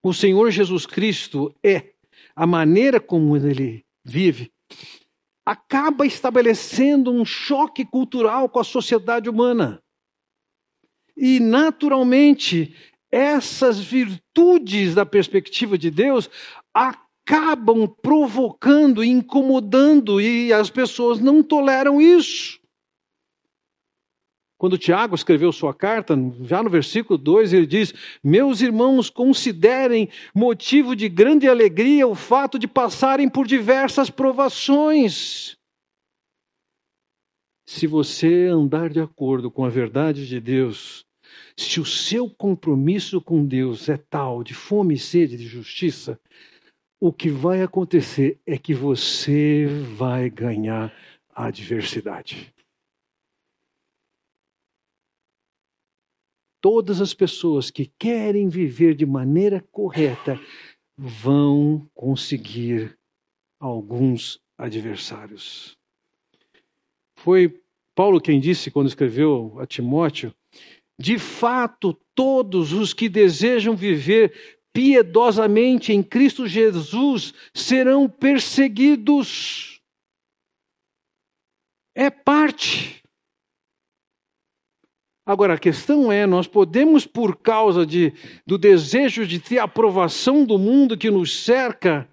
o 0.09 0.15
Senhor 0.15 0.51
Jesus 0.51 0.87
Cristo 0.87 1.55
é, 1.63 1.91
a 2.35 2.47
maneira 2.47 3.01
como 3.01 3.37
ele 3.37 3.85
vive, 4.05 4.53
acaba 5.45 6.07
estabelecendo 6.07 7.13
um 7.13 7.25
choque 7.25 7.85
cultural 7.85 8.49
com 8.49 8.59
a 8.59 8.65
sociedade 8.65 9.31
humana. 9.31 9.83
E, 11.17 11.41
naturalmente, 11.41 12.75
essas 13.11 13.79
virtudes 13.79 14.95
da 14.95 15.07
perspectiva 15.07 15.79
de 15.79 15.91
Deus 15.91 16.29
acabam 16.75 17.89
provocando, 18.03 19.03
incomodando, 19.03 20.21
e 20.21 20.53
as 20.53 20.69
pessoas 20.69 21.21
não 21.21 21.43
toleram 21.43 22.01
isso. 22.01 22.61
Quando 24.59 24.79
Tiago 24.79 25.15
escreveu 25.15 25.53
sua 25.53 25.75
carta, 25.75 26.17
já 26.43 26.63
no 26.63 26.71
versículo 26.71 27.19
2, 27.19 27.53
ele 27.53 27.67
diz: 27.67 27.93
Meus 28.25 28.63
irmãos, 28.63 29.11
considerem 29.11 30.09
motivo 30.35 30.97
de 30.97 31.09
grande 31.09 31.47
alegria 31.47 32.07
o 32.07 32.15
fato 32.15 32.59
de 32.59 32.67
passarem 32.67 33.29
por 33.29 33.47
diversas 33.47 34.09
provações. 34.09 35.57
Se 37.69 37.87
você 37.87 38.47
andar 38.47 38.89
de 38.89 39.01
acordo 39.01 39.51
com 39.51 39.65
a 39.65 39.69
verdade 39.69 40.27
de 40.27 40.41
Deus, 40.41 41.05
se 41.57 41.81
o 41.81 41.85
seu 41.85 42.31
compromisso 42.31 43.21
com 43.21 43.45
Deus 43.45 43.89
é 43.89 43.97
tal 43.97 44.43
de 44.43 44.55
fome 44.55 44.95
e 44.95 44.99
sede 44.99 45.37
de 45.37 45.47
justiça, 45.47 46.19
o 46.99 47.13
que 47.13 47.29
vai 47.29 47.63
acontecer 47.63 48.41
é 48.47 48.57
que 48.57 48.73
você 48.73 49.67
vai 49.97 50.31
ganhar 50.31 50.95
a 51.35 51.47
adversidade. 51.47 52.56
Todas 56.67 57.01
as 57.01 57.15
pessoas 57.15 57.71
que 57.71 57.89
querem 57.97 58.49
viver 58.49 58.93
de 58.97 59.07
maneira 59.07 59.65
correta 59.71 60.37
vão 60.99 61.89
conseguir 61.95 62.99
alguns 63.61 64.41
adversários. 64.59 65.79
Foi 67.15 67.63
Paulo 67.95 68.21
quem 68.21 68.41
disse 68.41 68.69
quando 68.69 68.89
escreveu 68.89 69.57
a 69.61 69.65
Timóteo: 69.65 70.35
de 70.99 71.21
fato, 71.21 71.97
todos 72.17 72.73
os 72.73 72.93
que 72.93 73.09
desejam 73.09 73.77
viver 73.77 74.59
piedosamente 74.73 75.93
em 75.93 76.03
Cristo 76.03 76.49
Jesus 76.49 77.33
serão 77.55 78.09
perseguidos. 78.09 79.81
É 81.95 82.11
parte 82.11 83.06
Agora, 85.27 85.55
a 85.55 85.59
questão 85.59 86.13
é: 86.13 86.25
nós 86.25 86.47
podemos, 86.47 87.05
por 87.05 87.37
causa 87.37 87.85
de, 87.85 88.13
do 88.47 88.57
desejo 88.57 89.27
de 89.27 89.41
ter 89.41 89.59
a 89.59 89.65
aprovação 89.65 90.45
do 90.45 90.57
mundo 90.57 90.97
que 90.97 91.11
nos 91.11 91.43
cerca, 91.43 92.09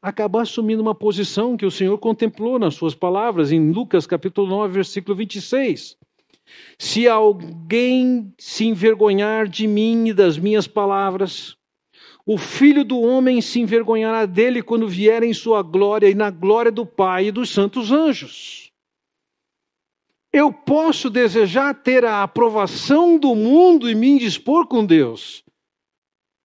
acabar 0.00 0.42
assumindo 0.42 0.80
uma 0.80 0.94
posição 0.94 1.56
que 1.56 1.66
o 1.66 1.70
Senhor 1.70 1.98
contemplou 1.98 2.58
nas 2.58 2.74
suas 2.74 2.94
palavras, 2.94 3.52
em 3.52 3.70
Lucas 3.70 4.06
capítulo 4.06 4.48
9, 4.48 4.72
versículo 4.72 5.14
26. 5.14 5.98
Se 6.78 7.06
alguém 7.06 8.32
se 8.38 8.64
envergonhar 8.64 9.46
de 9.46 9.66
mim 9.66 10.08
e 10.08 10.14
das 10.14 10.38
minhas 10.38 10.66
palavras, 10.66 11.58
o 12.24 12.38
filho 12.38 12.84
do 12.84 13.00
homem 13.00 13.42
se 13.42 13.60
envergonhará 13.60 14.24
dele 14.24 14.62
quando 14.62 14.88
vier 14.88 15.22
em 15.22 15.34
sua 15.34 15.62
glória 15.62 16.08
e 16.08 16.14
na 16.14 16.30
glória 16.30 16.72
do 16.72 16.86
Pai 16.86 17.26
e 17.26 17.32
dos 17.32 17.50
santos 17.50 17.92
anjos. 17.92 18.67
Eu 20.32 20.52
posso 20.52 21.08
desejar 21.08 21.74
ter 21.82 22.04
a 22.04 22.22
aprovação 22.22 23.18
do 23.18 23.34
mundo 23.34 23.88
e 23.88 23.94
me 23.94 24.08
indispor 24.08 24.66
com 24.66 24.84
Deus. 24.84 25.42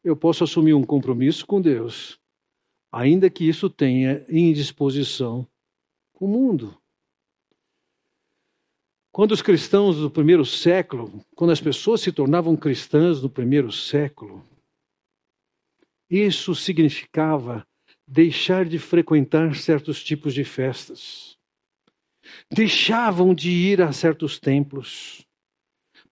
Eu 0.03 0.15
posso 0.15 0.43
assumir 0.43 0.73
um 0.73 0.83
compromisso 0.83 1.45
com 1.45 1.61
Deus, 1.61 2.19
ainda 2.91 3.29
que 3.29 3.47
isso 3.47 3.69
tenha 3.69 4.25
indisposição 4.29 5.47
com 6.13 6.25
o 6.25 6.27
mundo. 6.29 6.77
Quando 9.11 9.31
os 9.31 9.41
cristãos 9.41 9.97
do 9.97 10.09
primeiro 10.09 10.45
século, 10.45 11.23
quando 11.35 11.51
as 11.51 11.61
pessoas 11.61 12.01
se 12.01 12.11
tornavam 12.11 12.55
cristãs 12.55 13.21
no 13.21 13.29
primeiro 13.29 13.71
século, 13.71 14.43
isso 16.09 16.55
significava 16.55 17.65
deixar 18.07 18.65
de 18.65 18.79
frequentar 18.79 19.55
certos 19.55 20.03
tipos 20.03 20.33
de 20.33 20.43
festas. 20.43 21.32
Deixavam 22.51 23.33
de 23.33 23.49
ir 23.49 23.81
a 23.81 23.91
certos 23.91 24.39
templos. 24.39 25.25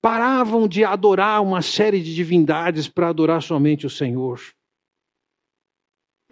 Paravam 0.01 0.67
de 0.67 0.83
adorar 0.83 1.41
uma 1.41 1.61
série 1.61 2.01
de 2.01 2.13
divindades 2.13 2.87
para 2.87 3.09
adorar 3.09 3.41
somente 3.41 3.85
o 3.85 3.89
Senhor. 3.89 4.39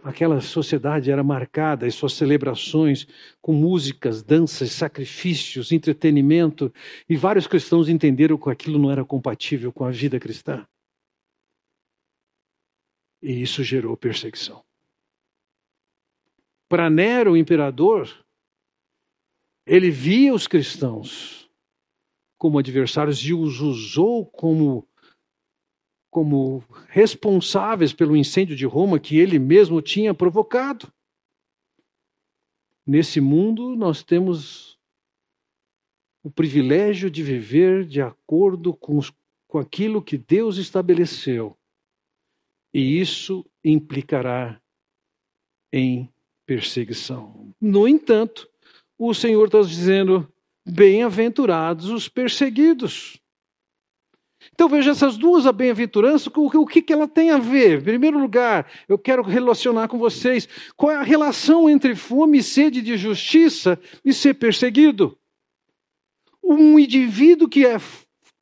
Aquela 0.02 0.40
sociedade 0.40 1.12
era 1.12 1.24
marcada 1.24 1.86
em 1.86 1.92
suas 1.92 2.14
celebrações 2.14 3.06
com 3.42 3.54
músicas, 3.54 4.24
danças, 4.24 4.72
sacrifícios, 4.72 5.72
entretenimento, 5.72 6.74
e 7.08 7.18
vários 7.18 7.48
cristãos 7.48 7.90
entenderam 7.90 8.38
que 8.38 8.50
aquilo 8.50 8.80
não 8.80 8.90
era 8.90 9.04
compatível 9.04 9.74
com 9.74 9.84
a 9.84 9.92
vida 9.92 10.20
cristã. 10.20 10.66
E 13.22 13.42
isso 13.42 13.62
gerou 13.62 13.98
perseguição. 13.98 14.64
Para 16.70 16.90
Nero, 16.90 17.34
o 17.34 17.38
imperador, 17.38 18.08
ele 19.70 19.92
via 19.92 20.34
os 20.34 20.48
cristãos 20.48 21.48
como 22.40 22.58
adversários 22.58 23.20
e 23.20 23.34
os 23.34 23.62
usou 23.62 24.26
como 24.26 24.88
como 26.10 26.64
responsáveis 26.88 27.94
pelo 27.94 28.18
incêndio 28.18 28.56
de 28.56 28.66
Roma 28.66 29.00
que 29.00 29.20
ele 29.20 29.38
mesmo 29.38 29.80
tinha 29.80 30.12
provocado. 30.12 30.92
Nesse 32.84 33.22
mundo, 33.22 33.76
nós 33.76 34.02
temos 34.02 34.80
o 36.24 36.32
privilégio 36.32 37.12
de 37.12 37.22
viver 37.22 37.86
de 37.86 38.02
acordo 38.02 38.74
com, 38.74 38.98
os, 38.98 39.14
com 39.48 39.60
aquilo 39.60 40.02
que 40.02 40.18
Deus 40.18 40.58
estabeleceu. 40.58 41.56
E 42.74 43.00
isso 43.00 43.46
implicará 43.64 44.60
em 45.72 46.12
perseguição. 46.44 47.54
No 47.62 47.88
entanto, 47.88 48.50
o 49.00 49.14
Senhor 49.14 49.46
está 49.46 49.62
dizendo: 49.62 50.28
bem-aventurados 50.66 51.90
os 51.90 52.10
perseguidos. 52.10 53.20
Então 54.54 54.70
veja 54.70 54.92
essas 54.92 55.18
duas 55.18 55.50
bem-aventuranças, 55.52 56.28
o, 56.28 56.62
o 56.62 56.66
que, 56.66 56.82
que 56.82 56.94
ela 56.94 57.08
tem 57.08 57.32
a 57.32 57.38
ver? 57.38 57.80
Em 57.80 57.84
primeiro 57.84 58.20
lugar, 58.20 58.70
eu 58.88 58.98
quero 58.98 59.22
relacionar 59.22 59.88
com 59.88 59.98
vocês 59.98 60.48
qual 60.76 60.92
é 60.92 60.96
a 60.96 61.04
relação 61.04 61.70
entre 61.70 61.96
fome 61.96 62.38
e 62.38 62.44
sede 62.44 62.82
de 62.82 62.98
justiça 62.98 63.80
e 64.04 64.14
ser 64.14 64.36
perseguido. 64.36 65.18
Um 66.44 66.80
indivíduo 66.80 67.50
que 67.50 67.66
é, 67.66 67.78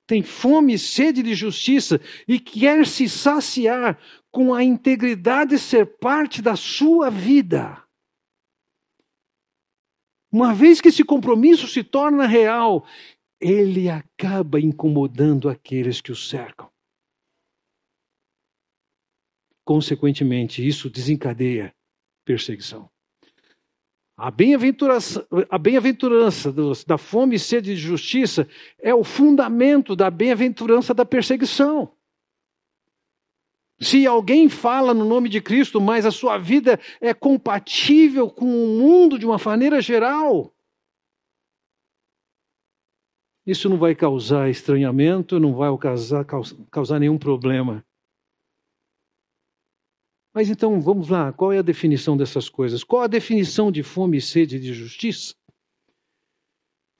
tem 0.05 0.21
fome 0.21 0.73
e 0.75 0.79
sede 0.79 1.23
de 1.23 1.33
justiça 1.33 1.99
e 2.27 2.39
quer 2.39 2.85
se 2.85 3.09
saciar 3.09 3.99
com 4.31 4.53
a 4.53 4.63
integridade 4.63 5.57
ser 5.57 5.97
parte 5.97 6.41
da 6.41 6.55
sua 6.55 7.09
vida. 7.09 7.86
Uma 10.31 10.53
vez 10.53 10.81
que 10.81 10.89
esse 10.89 11.03
compromisso 11.03 11.67
se 11.67 11.83
torna 11.83 12.27
real, 12.27 12.85
ele 13.39 13.89
acaba 13.89 14.59
incomodando 14.59 15.49
aqueles 15.49 16.01
que 16.01 16.11
o 16.11 16.15
cercam. 16.15 16.69
Consequentemente, 19.63 20.65
isso 20.65 20.89
desencadeia 20.89 21.73
perseguição. 22.25 22.89
A 24.15 24.31
bem-aventurança, 24.31 25.27
bem-aventurança 25.61 26.51
da 26.87 26.97
fome 26.97 27.35
e 27.35 27.39
sede 27.39 27.75
de 27.75 27.81
justiça 27.81 28.47
é 28.79 28.93
o 28.93 29.03
fundamento 29.03 29.95
da 29.95 30.09
bem-aventurança 30.09 30.93
da 30.93 31.05
perseguição. 31.05 31.96
Se 33.79 34.07
alguém 34.07 34.49
fala 34.49 34.93
no 34.93 35.05
nome 35.05 35.29
de 35.29 35.39
Cristo, 35.39 35.79
mas 35.79 36.05
a 36.05 36.11
sua 36.11 36.37
vida 36.37 36.79
é 36.99 37.13
compatível 37.13 38.29
com 38.29 38.45
o 38.45 38.79
mundo 38.79 39.19
de 39.19 39.25
uma 39.25 39.37
maneira 39.37 39.79
geral, 39.81 40.53
isso 43.45 43.69
não 43.69 43.77
vai 43.77 43.95
causar 43.95 44.49
estranhamento, 44.49 45.39
não 45.39 45.55
vai 45.55 45.69
causar, 45.77 46.25
causar 46.69 46.99
nenhum 46.99 47.17
problema. 47.17 47.85
Mas 50.33 50.49
então, 50.49 50.81
vamos 50.81 51.07
lá, 51.07 51.31
qual 51.31 51.53
é 51.53 51.59
a 51.59 51.63
definição 51.63 52.17
dessas 52.17 52.49
coisas? 52.49 52.83
Qual 52.83 53.01
a 53.01 53.07
definição 53.07 53.71
de 53.71 53.83
fome 53.83 54.17
e 54.17 54.21
sede 54.21 54.59
de 54.59 54.73
justiça? 54.73 55.33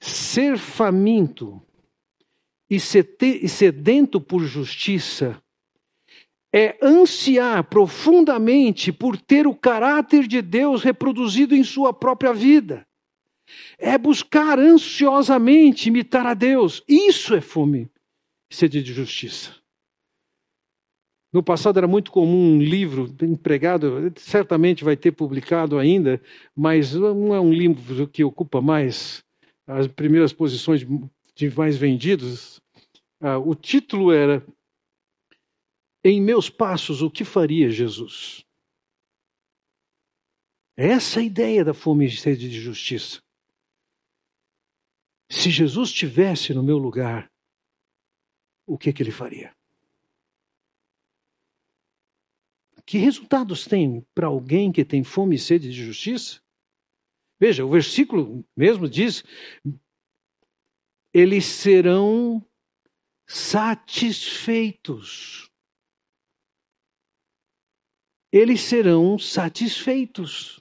Ser 0.00 0.56
faminto 0.56 1.60
e 2.70 2.80
sedento 2.80 4.20
por 4.20 4.42
justiça 4.44 5.40
é 6.54 6.78
ansiar 6.82 7.64
profundamente 7.64 8.92
por 8.92 9.16
ter 9.16 9.46
o 9.46 9.54
caráter 9.54 10.26
de 10.26 10.40
Deus 10.40 10.82
reproduzido 10.82 11.54
em 11.54 11.62
sua 11.62 11.92
própria 11.92 12.32
vida 12.32 12.88
é 13.78 13.96
buscar 13.96 14.58
ansiosamente 14.58 15.88
imitar 15.88 16.26
a 16.26 16.34
Deus. 16.34 16.82
Isso 16.88 17.34
é 17.34 17.40
fome 17.40 17.90
sede 18.50 18.82
de 18.82 18.92
justiça. 18.92 19.54
No 21.30 21.42
passado 21.42 21.76
era 21.76 21.86
muito 21.86 22.10
comum 22.10 22.54
um 22.54 22.62
livro 22.62 23.14
empregado, 23.22 24.10
certamente 24.16 24.82
vai 24.82 24.96
ter 24.96 25.12
publicado 25.12 25.78
ainda, 25.78 26.20
mas 26.56 26.94
não 26.94 27.34
é 27.34 27.40
um 27.40 27.52
livro 27.52 28.08
que 28.08 28.24
ocupa 28.24 28.62
mais 28.62 29.22
as 29.66 29.86
primeiras 29.86 30.32
posições 30.32 30.86
de 31.34 31.50
mais 31.54 31.76
vendidos. 31.76 32.58
Ah, 33.20 33.36
o 33.36 33.54
título 33.54 34.10
era 34.10 34.42
Em 36.08 36.20
meus 36.22 36.48
passos, 36.48 37.02
o 37.02 37.10
que 37.10 37.22
faria 37.22 37.70
Jesus? 37.70 38.42
Essa 40.74 41.20
é 41.20 41.22
a 41.22 41.26
ideia 41.26 41.62
da 41.62 41.74
fome 41.74 42.06
e 42.06 42.10
sede 42.10 42.48
de 42.48 42.58
justiça. 42.58 43.22
Se 45.30 45.50
Jesus 45.50 45.90
estivesse 45.90 46.54
no 46.54 46.62
meu 46.62 46.78
lugar, 46.78 47.30
o 48.66 48.78
que, 48.78 48.90
que 48.90 49.02
ele 49.02 49.10
faria? 49.10 49.54
Que 52.86 52.96
resultados 52.96 53.66
tem 53.66 54.00
para 54.14 54.28
alguém 54.28 54.72
que 54.72 54.86
tem 54.86 55.04
fome 55.04 55.36
e 55.36 55.38
sede 55.38 55.70
de 55.70 55.84
justiça? 55.84 56.40
Veja, 57.38 57.66
o 57.66 57.70
versículo 57.70 58.42
mesmo 58.56 58.88
diz: 58.88 59.22
eles 61.12 61.44
serão 61.44 62.42
satisfeitos. 63.26 65.47
Eles 68.30 68.60
serão 68.60 69.18
satisfeitos. 69.18 70.60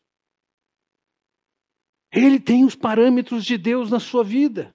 Ele 2.11 2.39
tem 2.39 2.63
os 2.63 2.75
parâmetros 2.75 3.45
de 3.45 3.57
Deus 3.57 3.89
na 3.91 3.99
sua 3.99 4.23
vida. 4.23 4.73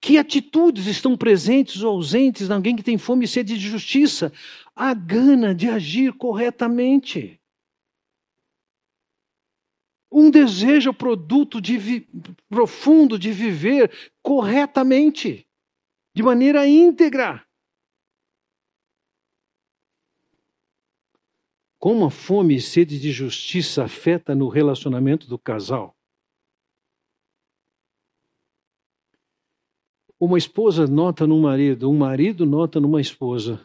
Que 0.00 0.18
atitudes 0.18 0.86
estão 0.86 1.16
presentes 1.16 1.82
ou 1.82 1.96
ausentes 1.96 2.48
em 2.48 2.52
alguém 2.52 2.76
que 2.76 2.82
tem 2.82 2.98
fome 2.98 3.24
e 3.24 3.28
sede 3.28 3.56
de 3.56 3.68
justiça? 3.68 4.32
A 4.76 4.94
gana 4.94 5.54
de 5.54 5.68
agir 5.68 6.12
corretamente. 6.12 7.40
Um 10.10 10.30
desejo 10.30 10.92
produto 10.94 11.60
de 11.60 12.06
profundo 12.48 13.18
de 13.18 13.32
viver 13.32 13.90
corretamente, 14.22 15.46
de 16.14 16.22
maneira 16.22 16.66
íntegra. 16.66 17.47
Como 21.78 22.04
a 22.04 22.10
fome 22.10 22.56
e 22.56 22.60
sede 22.60 22.98
de 22.98 23.12
justiça 23.12 23.84
afeta 23.84 24.34
no 24.34 24.48
relacionamento 24.48 25.28
do 25.28 25.38
casal? 25.38 25.96
Uma 30.18 30.36
esposa 30.36 30.88
nota 30.88 31.24
no 31.24 31.40
marido, 31.40 31.88
um 31.88 31.96
marido 31.96 32.44
nota 32.44 32.80
numa 32.80 33.00
esposa. 33.00 33.64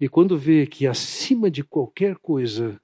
E 0.00 0.08
quando 0.08 0.38
vê 0.38 0.66
que 0.66 0.86
acima 0.86 1.50
de 1.50 1.62
qualquer 1.62 2.16
coisa, 2.16 2.80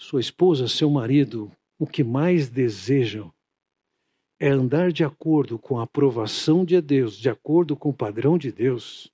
sua 0.00 0.20
esposa, 0.20 0.66
seu 0.66 0.88
marido, 0.88 1.54
o 1.78 1.86
que 1.86 2.02
mais 2.02 2.48
desejam 2.48 3.30
é 4.40 4.48
andar 4.48 4.90
de 4.92 5.04
acordo 5.04 5.58
com 5.58 5.78
a 5.78 5.82
aprovação 5.82 6.64
de 6.64 6.80
Deus, 6.80 7.18
de 7.18 7.28
acordo 7.28 7.76
com 7.76 7.90
o 7.90 7.94
padrão 7.94 8.38
de 8.38 8.50
Deus, 8.50 9.13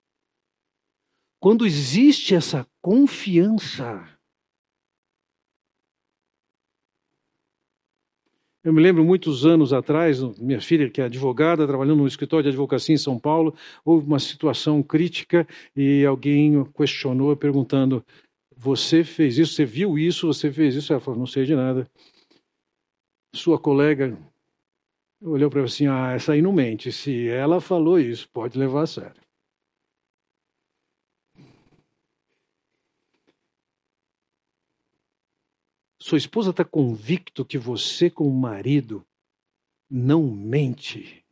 quando 1.41 1.67
existe 1.67 2.35
essa 2.35 2.67
confiança, 2.83 4.07
Eu 8.63 8.75
me 8.75 8.83
lembro 8.83 9.03
muitos 9.03 9.47
anos 9.47 9.73
atrás, 9.73 10.21
minha 10.39 10.61
filha, 10.61 10.91
que 10.91 11.01
é 11.01 11.05
advogada, 11.05 11.67
trabalhando 11.67 12.01
no 12.01 12.07
escritório 12.07 12.43
de 12.43 12.51
advocacia 12.51 12.95
em 12.95 12.99
São 12.99 13.19
Paulo, 13.19 13.55
houve 13.83 14.07
uma 14.07 14.19
situação 14.19 14.83
crítica 14.83 15.49
e 15.75 16.05
alguém 16.05 16.63
questionou, 16.77 17.35
perguntando: 17.35 18.05
Você 18.55 19.03
fez 19.03 19.39
isso? 19.39 19.55
Você 19.55 19.65
viu 19.65 19.99
isso? 19.99 20.27
Você 20.27 20.53
fez 20.53 20.75
isso? 20.75 20.93
Ela 20.93 21.01
falou: 21.01 21.19
Não 21.19 21.27
sei 21.27 21.47
de 21.47 21.57
nada. 21.57 21.91
Sua 23.35 23.59
colega 23.59 24.15
olhou 25.23 25.49
para 25.49 25.61
ela 25.61 25.67
assim: 25.67 25.87
Ah, 25.87 26.13
essa 26.13 26.35
aí 26.35 26.43
não 26.43 26.53
mente. 26.53 26.93
Se 26.93 27.29
ela 27.29 27.63
falou 27.63 27.99
isso, 27.99 28.29
pode 28.29 28.59
levar 28.59 28.83
a 28.83 28.87
sério. 28.87 29.20
Sua 36.03 36.17
esposa 36.17 36.51
está 36.51 36.65
convicto 36.65 37.45
que 37.45 37.59
você, 37.59 38.11
como 38.11 38.33
marido, 38.33 39.07
não 39.89 40.23
mente. 40.23 41.25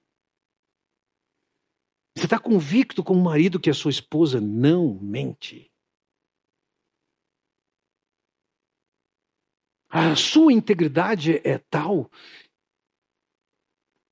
Você 2.15 2.27
está 2.27 2.39
convicto 2.39 3.03
como 3.03 3.23
marido 3.23 3.59
que 3.59 3.71
a 3.71 3.75
sua 3.75 3.91
esposa 3.91 4.41
não 4.41 4.99
mente. 5.01 5.73
A 9.89 10.15
sua 10.15 10.53
integridade 10.53 11.37
é 11.49 11.57
tal 11.57 12.11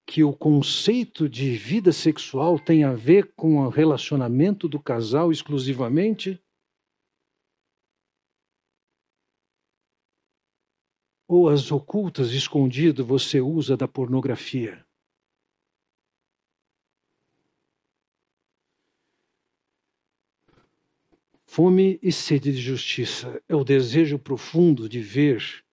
que 0.06 0.24
o 0.24 0.32
conceito 0.32 1.28
de 1.28 1.54
vida 1.56 1.92
sexual 1.92 2.58
tem 2.58 2.84
a 2.84 2.94
ver 2.94 3.34
com 3.34 3.58
o 3.58 3.68
relacionamento 3.68 4.68
do 4.68 4.80
casal 4.80 5.30
exclusivamente? 5.30 6.42
Ou 11.28 11.48
as 11.48 11.72
ocultas, 11.72 12.30
escondido, 12.30 13.04
você 13.04 13.40
usa 13.40 13.76
da 13.76 13.88
pornografia. 13.88 14.86
Fome 21.44 21.98
e 22.02 22.12
sede 22.12 22.52
de 22.52 22.60
justiça 22.60 23.42
é 23.48 23.56
o 23.56 23.64
desejo 23.64 24.18
profundo 24.18 24.88
de 24.88 25.00
ver 25.00 25.64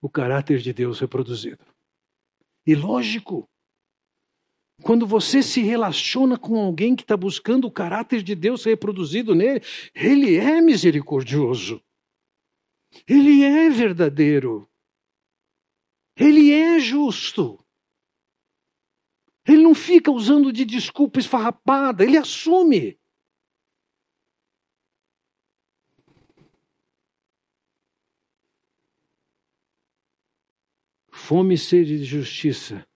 o 0.00 0.08
caráter 0.08 0.58
de 0.60 0.72
Deus 0.72 1.00
reproduzido. 1.00 1.64
E 2.66 2.74
lógico, 2.74 3.48
quando 4.82 5.06
você 5.06 5.42
se 5.42 5.60
relaciona 5.60 6.38
com 6.38 6.56
alguém 6.56 6.94
que 6.94 7.02
está 7.02 7.16
buscando 7.16 7.66
o 7.66 7.70
caráter 7.70 8.22
de 8.22 8.34
Deus 8.34 8.64
reproduzido 8.64 9.34
nele, 9.34 9.60
ele 9.94 10.36
é 10.36 10.60
misericordioso. 10.60 11.83
Ele 13.06 13.42
é 13.42 13.68
verdadeiro. 13.70 14.70
Ele 16.16 16.52
é 16.52 16.78
justo. 16.78 17.64
Ele 19.46 19.62
não 19.62 19.74
fica 19.74 20.10
usando 20.10 20.52
de 20.52 20.64
desculpa 20.64 21.18
esfarrapada, 21.18 22.02
ele 22.02 22.16
assume. 22.16 22.98
Fome 31.10 31.54
e 31.54 31.58
sede 31.58 31.98
de 31.98 32.04
justiça 32.04 32.86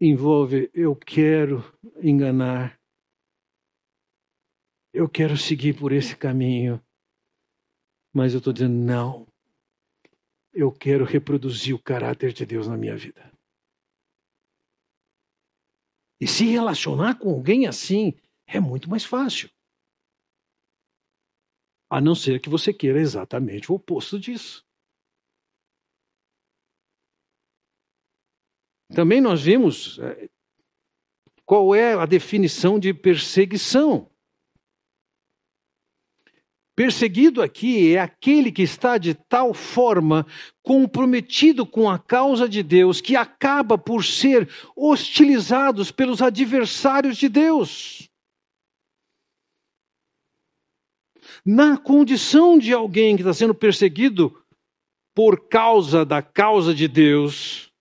envolve 0.00 0.70
eu 0.72 0.94
quero 0.94 1.62
enganar, 2.00 2.80
eu 4.92 5.08
quero 5.08 5.36
seguir 5.36 5.78
por 5.78 5.92
esse 5.92 6.16
caminho, 6.16 6.82
mas 8.12 8.32
eu 8.32 8.38
estou 8.38 8.52
dizendo, 8.52 8.74
não. 8.74 9.26
Eu 10.52 10.72
quero 10.72 11.04
reproduzir 11.04 11.74
o 11.74 11.82
caráter 11.82 12.32
de 12.32 12.44
Deus 12.44 12.66
na 12.66 12.76
minha 12.76 12.96
vida. 12.96 13.32
E 16.20 16.26
se 16.26 16.44
relacionar 16.44 17.18
com 17.18 17.30
alguém 17.30 17.66
assim 17.66 18.12
é 18.46 18.58
muito 18.58 18.90
mais 18.90 19.04
fácil. 19.04 19.50
A 21.90 22.00
não 22.00 22.14
ser 22.14 22.40
que 22.40 22.48
você 22.48 22.72
queira 22.72 23.00
exatamente 23.00 23.70
o 23.70 23.76
oposto 23.76 24.18
disso. 24.18 24.66
Também 28.94 29.20
nós 29.20 29.42
vimos 29.42 29.98
eh, 29.98 30.28
qual 31.44 31.74
é 31.74 31.94
a 31.94 32.06
definição 32.06 32.78
de 32.78 32.92
perseguição. 32.92 34.07
Perseguido 36.78 37.42
aqui 37.42 37.96
é 37.96 37.98
aquele 37.98 38.52
que 38.52 38.62
está 38.62 38.98
de 38.98 39.12
tal 39.12 39.52
forma 39.52 40.24
comprometido 40.62 41.66
com 41.66 41.90
a 41.90 41.98
causa 41.98 42.48
de 42.48 42.62
Deus 42.62 43.00
que 43.00 43.16
acaba 43.16 43.76
por 43.76 44.04
ser 44.04 44.48
hostilizados 44.76 45.90
pelos 45.90 46.22
adversários 46.22 47.16
de 47.16 47.28
Deus. 47.28 48.08
Na 51.44 51.76
condição 51.76 52.56
de 52.56 52.72
alguém 52.72 53.16
que 53.16 53.22
está 53.22 53.34
sendo 53.34 53.56
perseguido 53.56 54.40
por 55.16 55.48
causa 55.48 56.04
da 56.04 56.22
causa 56.22 56.72
de 56.72 56.86
Deus, 56.86 57.72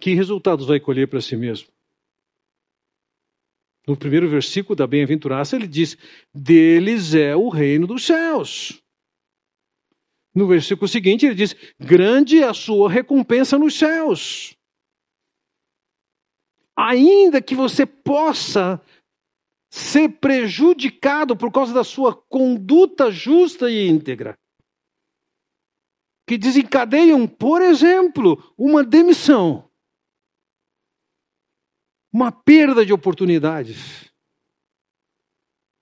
que 0.00 0.14
resultados 0.14 0.68
vai 0.68 0.78
colher 0.78 1.08
para 1.08 1.20
si 1.20 1.34
mesmo? 1.34 1.75
No 3.86 3.96
primeiro 3.96 4.28
versículo 4.28 4.74
da 4.74 4.86
bem-aventurança, 4.86 5.54
ele 5.54 5.68
diz: 5.68 5.96
Deles 6.34 7.14
é 7.14 7.36
o 7.36 7.48
reino 7.48 7.86
dos 7.86 8.04
céus. 8.04 8.82
No 10.34 10.46
versículo 10.46 10.88
seguinte, 10.88 11.24
ele 11.24 11.36
diz: 11.36 11.54
Grande 11.78 12.42
é 12.42 12.48
a 12.48 12.54
sua 12.54 12.90
recompensa 12.90 13.56
nos 13.56 13.78
céus. 13.78 14.56
Ainda 16.76 17.40
que 17.40 17.54
você 17.54 17.86
possa 17.86 18.82
ser 19.70 20.08
prejudicado 20.20 21.36
por 21.36 21.52
causa 21.52 21.72
da 21.72 21.84
sua 21.84 22.14
conduta 22.14 23.10
justa 23.10 23.70
e 23.70 23.88
íntegra, 23.88 24.36
que 26.28 26.36
desencadeiam, 26.36 27.26
por 27.26 27.62
exemplo, 27.62 28.52
uma 28.58 28.82
demissão 28.82 29.65
uma 32.16 32.32
perda 32.32 32.86
de 32.86 32.94
oportunidades. 32.94 34.10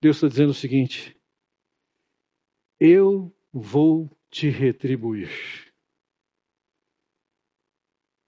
Deus 0.03 0.17
está 0.17 0.27
dizendo 0.27 0.51
o 0.51 0.55
seguinte: 0.55 1.17
eu 2.81 3.33
vou 3.53 4.11
te 4.29 4.49
retribuir. 4.49 5.31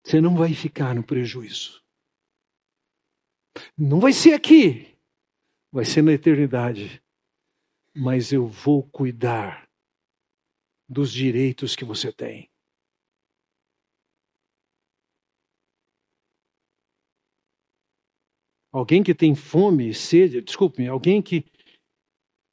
Você 0.05 0.21
não 0.21 0.37
vai 0.37 0.55
ficar 0.55 0.95
no 0.95 1.03
prejuízo. 1.03 1.83
Não 3.77 3.99
vai 3.99 4.13
ser 4.13 4.35
aqui, 4.35 4.97
vai 5.73 5.85
ser 5.85 6.03
na 6.03 6.13
eternidade. 6.13 7.03
Mas 7.93 8.31
eu 8.31 8.47
vou 8.47 8.89
cuidar 8.89 9.69
dos 10.89 11.11
direitos 11.11 11.75
que 11.75 11.85
você 11.85 12.13
tem. 12.13 12.49
Alguém 18.77 19.03
que 19.03 19.15
tem 19.15 19.35
fome 19.35 19.89
e 19.89 19.95
sede, 19.95 20.43
desculpe, 20.43 20.87
alguém 20.87 21.23
que 21.23 21.47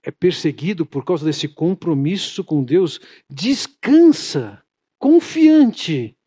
é 0.01 0.09
perseguido 0.09 0.85
por 0.85 1.03
causa 1.03 1.25
desse 1.25 1.49
compromisso 1.49 2.45
com 2.45 2.63
Deus, 2.63 2.97
descansa, 3.29 4.63
confiante, 4.97 6.17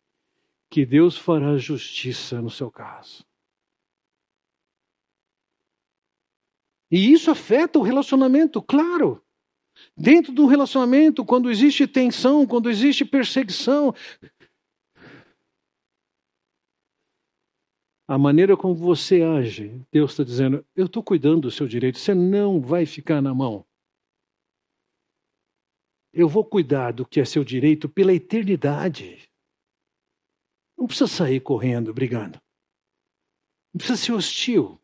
que 0.71 0.85
Deus 0.85 1.17
fará 1.17 1.57
justiça 1.57 2.43
no 2.43 2.51
seu 2.51 2.71
caso. 2.71 3.25
E 6.91 7.11
isso 7.11 7.31
afeta 7.31 7.79
o 7.79 7.83
relacionamento, 7.83 8.61
claro. 8.61 9.25
Dentro 9.97 10.31
do 10.31 10.45
relacionamento, 10.45 11.25
quando 11.25 11.51
existe 11.51 11.87
tensão, 11.87 12.47
quando 12.47 12.69
existe 12.69 13.03
perseguição, 13.03 13.95
a 18.09 18.16
maneira 18.16 18.57
como 18.57 18.75
você 18.75 19.23
age, 19.23 19.85
Deus 19.90 20.12
está 20.12 20.23
dizendo: 20.23 20.64
eu 20.75 20.87
estou 20.87 21.03
cuidando 21.03 21.42
do 21.42 21.51
seu 21.51 21.66
direito, 21.66 21.99
você 21.99 22.14
não 22.14 22.61
vai 22.61 22.87
ficar 22.87 23.21
na 23.21 23.35
mão. 23.35 23.66
Eu 26.12 26.29
vou 26.29 26.45
cuidar 26.45 26.92
do 26.92 27.05
que 27.05 27.21
é 27.21 27.25
seu 27.25 27.45
direito 27.45 27.88
pela 27.88 28.14
eternidade. 28.14 29.29
Não 30.79 30.87
precisa 30.87 31.09
sair 31.09 31.40
correndo, 31.40 31.92
brigando. 31.92 32.40
Não 33.75 33.79
precisa 33.79 33.97
ser 33.97 34.12
hostil. 34.12 34.81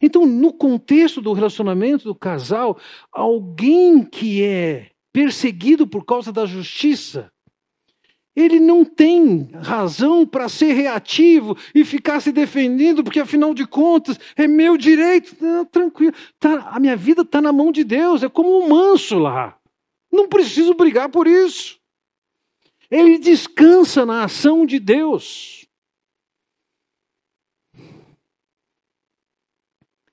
Então, 0.00 0.26
no 0.26 0.52
contexto 0.52 1.22
do 1.22 1.32
relacionamento 1.32 2.04
do 2.04 2.14
casal, 2.14 2.78
alguém 3.10 4.04
que 4.04 4.42
é 4.42 4.90
perseguido 5.12 5.86
por 5.86 6.04
causa 6.04 6.32
da 6.32 6.44
justiça, 6.44 7.32
ele 8.36 8.60
não 8.60 8.84
tem 8.84 9.48
razão 9.54 10.26
para 10.26 10.46
ser 10.46 10.74
reativo 10.74 11.56
e 11.74 11.86
ficar 11.86 12.20
se 12.20 12.30
defendendo, 12.30 13.02
porque 13.02 13.18
afinal 13.18 13.54
de 13.54 13.66
contas 13.66 14.20
é 14.36 14.46
meu 14.46 14.76
direito. 14.76 15.34
Não, 15.40 15.64
tranquilo, 15.64 16.12
tá, 16.38 16.68
a 16.68 16.78
minha 16.78 16.94
vida 16.94 17.22
está 17.22 17.40
na 17.40 17.50
mão 17.50 17.72
de 17.72 17.82
Deus, 17.82 18.22
é 18.22 18.28
como 18.28 18.62
um 18.62 18.68
manso 18.68 19.18
lá. 19.18 19.58
Não 20.12 20.28
preciso 20.28 20.74
brigar 20.74 21.08
por 21.08 21.26
isso. 21.26 21.80
Ele 22.90 23.18
descansa 23.18 24.04
na 24.04 24.24
ação 24.24 24.66
de 24.66 24.78
Deus. 24.78 25.66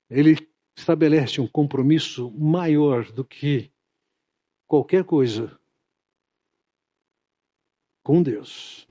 Ele 0.09 0.37
estabelece 0.77 1.41
um 1.41 1.47
compromisso 1.47 2.31
maior 2.31 3.11
do 3.11 3.25
que 3.25 3.69
qualquer 4.65 5.03
coisa 5.03 5.59
com 8.03 8.21
Deus. 8.21 8.87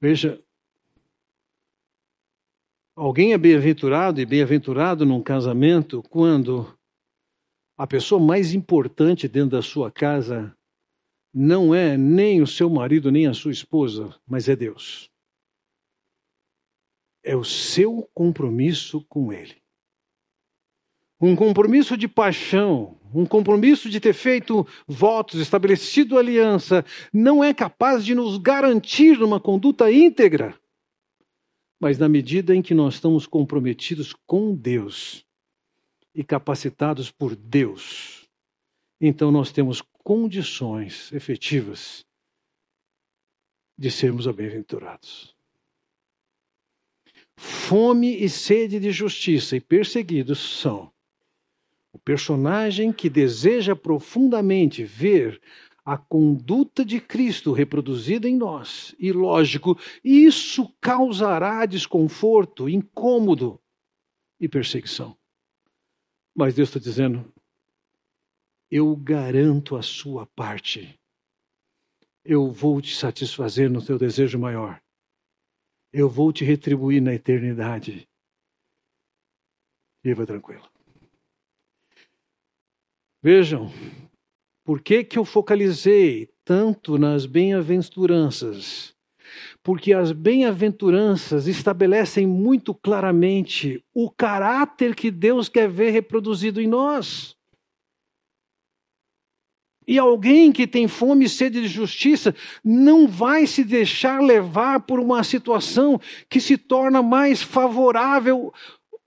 Veja, 0.00 0.42
alguém 2.96 3.32
é 3.32 3.38
bem-aventurado 3.38 4.20
e 4.20 4.26
bem-aventurado 4.26 5.04
num 5.04 5.22
casamento 5.22 6.02
quando 6.04 6.78
a 7.76 7.86
pessoa 7.86 8.20
mais 8.20 8.54
importante 8.54 9.28
dentro 9.28 9.50
da 9.50 9.62
sua 9.62 9.90
casa 9.90 10.56
não 11.32 11.74
é 11.74 11.96
nem 11.96 12.40
o 12.42 12.46
seu 12.46 12.70
marido, 12.70 13.10
nem 13.10 13.26
a 13.26 13.34
sua 13.34 13.52
esposa, 13.52 14.18
mas 14.26 14.48
é 14.48 14.56
Deus. 14.56 15.10
É 17.22 17.36
o 17.36 17.44
seu 17.44 18.08
compromisso 18.14 19.04
com 19.06 19.32
Ele. 19.32 19.62
Um 21.20 21.36
compromisso 21.36 21.96
de 21.96 22.08
paixão, 22.08 22.97
um 23.14 23.24
compromisso 23.24 23.88
de 23.88 24.00
ter 24.00 24.12
feito 24.12 24.66
votos, 24.86 25.40
estabelecido 25.40 26.18
aliança, 26.18 26.84
não 27.12 27.42
é 27.42 27.54
capaz 27.54 28.04
de 28.04 28.14
nos 28.14 28.38
garantir 28.38 29.22
uma 29.22 29.40
conduta 29.40 29.90
íntegra. 29.90 30.54
Mas 31.80 31.98
na 31.98 32.08
medida 32.08 32.54
em 32.54 32.62
que 32.62 32.74
nós 32.74 32.94
estamos 32.94 33.26
comprometidos 33.26 34.14
com 34.26 34.54
Deus, 34.54 35.24
e 36.18 36.24
capacitados 36.24 37.12
por 37.12 37.36
Deus, 37.36 38.28
então 39.00 39.30
nós 39.30 39.52
temos 39.52 39.80
condições 40.02 41.12
efetivas 41.12 42.04
de 43.78 43.88
sermos 43.88 44.26
bem-aventurados. 44.26 45.32
Fome 47.36 48.16
e 48.16 48.28
sede 48.28 48.80
de 48.80 48.90
justiça 48.90 49.54
e 49.54 49.60
perseguidos 49.60 50.40
são 50.60 50.92
personagem 52.08 52.90
que 52.90 53.10
deseja 53.10 53.76
profundamente 53.76 54.82
ver 54.82 55.38
a 55.84 55.98
conduta 55.98 56.82
de 56.82 57.02
Cristo 57.02 57.52
reproduzida 57.52 58.26
em 58.26 58.34
nós. 58.34 58.94
E 58.98 59.12
lógico, 59.12 59.78
isso 60.02 60.74
causará 60.80 61.66
desconforto, 61.66 62.66
incômodo 62.66 63.60
e 64.40 64.48
perseguição. 64.48 65.18
Mas 66.34 66.54
Deus 66.54 66.70
está 66.70 66.80
dizendo: 66.80 67.30
eu 68.70 68.96
garanto 68.96 69.76
a 69.76 69.82
sua 69.82 70.24
parte. 70.28 70.98
Eu 72.24 72.50
vou 72.50 72.80
te 72.80 72.96
satisfazer 72.96 73.68
no 73.68 73.84
teu 73.84 73.98
desejo 73.98 74.38
maior. 74.38 74.80
Eu 75.92 76.08
vou 76.08 76.32
te 76.32 76.42
retribuir 76.42 77.02
na 77.02 77.12
eternidade. 77.12 78.08
Viva 80.02 80.24
tranquilo. 80.24 80.77
Vejam, 83.22 83.70
por 84.64 84.80
que, 84.80 85.02
que 85.02 85.18
eu 85.18 85.24
focalizei 85.24 86.28
tanto 86.44 86.98
nas 86.98 87.26
bem-aventuranças? 87.26 88.96
porque 89.62 89.92
as 89.92 90.12
bem-aventuranças 90.12 91.46
estabelecem 91.46 92.26
muito 92.26 92.74
claramente 92.74 93.84
o 93.94 94.10
caráter 94.10 94.94
que 94.94 95.10
Deus 95.10 95.48
quer 95.48 95.68
ver 95.68 95.90
reproduzido 95.90 96.60
em 96.60 96.66
nós. 96.66 97.36
E 99.86 99.98
alguém 99.98 100.52
que 100.52 100.66
tem 100.66 100.86
fome 100.86 101.24
e 101.24 101.28
sede 101.28 101.62
de 101.62 101.68
justiça 101.68 102.34
não 102.62 103.08
vai 103.08 103.46
se 103.46 103.64
deixar 103.64 104.20
levar 104.20 104.80
por 104.80 105.00
uma 105.00 105.24
situação 105.24 105.98
que 106.28 106.40
se 106.40 106.58
torna 106.58 107.02
mais 107.02 107.42
favorável 107.42 108.52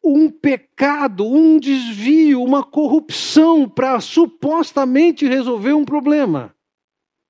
um 0.03 0.31
pecado, 0.31 1.25
um 1.25 1.59
desvio, 1.59 2.41
uma 2.41 2.63
corrupção 2.63 3.69
para 3.69 3.99
supostamente 3.99 5.27
resolver 5.27 5.73
um 5.73 5.85
problema 5.85 6.55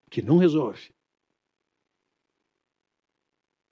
que 0.10 0.22
não 0.22 0.38
resolve. 0.38 0.94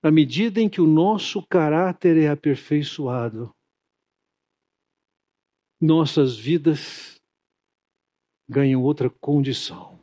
À 0.01 0.11
medida 0.11 0.61
em 0.61 0.69
que 0.69 0.79
o 0.79 0.87
nosso 0.87 1.45
caráter 1.45 2.17
é 2.17 2.29
aperfeiçoado, 2.29 3.53
nossas 5.81 6.37
vidas 6.37 7.19
ganham 8.49 8.81
outra 8.81 9.09
condição. 9.09 9.99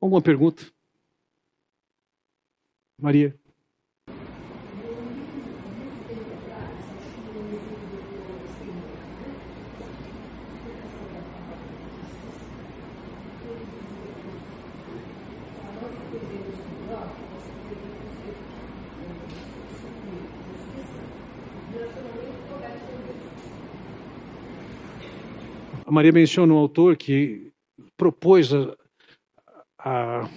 Alguma 0.00 0.22
pergunta? 0.22 0.62
Maria. 2.98 3.41
A 25.92 25.94
Maria 25.94 26.10
menciona 26.10 26.54
um 26.54 26.56
autor 26.56 26.96
que 26.96 27.52
propôs 27.98 28.50
a, 28.54 28.74
a, 29.78 30.30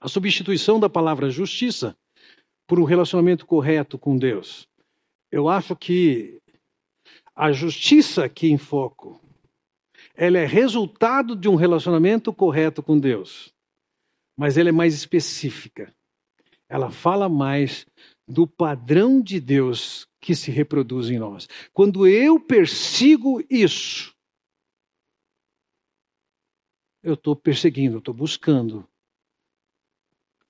a 0.00 0.08
substituição 0.08 0.80
da 0.80 0.88
palavra 0.88 1.28
justiça 1.28 1.94
por 2.66 2.80
um 2.80 2.84
relacionamento 2.84 3.44
correto 3.44 3.98
com 3.98 4.16
Deus. 4.16 4.66
Eu 5.30 5.50
acho 5.50 5.76
que 5.76 6.40
a 7.36 7.52
justiça 7.52 8.24
aqui 8.24 8.50
em 8.50 8.56
foco, 8.56 9.20
ela 10.14 10.38
é 10.38 10.46
resultado 10.46 11.36
de 11.36 11.46
um 11.46 11.54
relacionamento 11.54 12.32
correto 12.32 12.82
com 12.82 12.98
Deus, 12.98 13.52
mas 14.34 14.56
ela 14.56 14.70
é 14.70 14.72
mais 14.72 14.94
específica. 14.94 15.94
Ela 16.70 16.90
fala 16.90 17.28
mais 17.28 17.84
do 18.26 18.46
padrão 18.46 19.20
de 19.20 19.38
Deus 19.38 20.08
que 20.20 20.34
se 20.34 20.50
reproduz 20.50 21.08
em 21.08 21.18
nós. 21.18 21.48
Quando 21.72 22.06
eu 22.06 22.38
persigo 22.38 23.42
isso, 23.48 24.14
eu 27.02 27.14
estou 27.14 27.34
perseguindo, 27.34 27.98
estou 27.98 28.12
buscando 28.12 28.86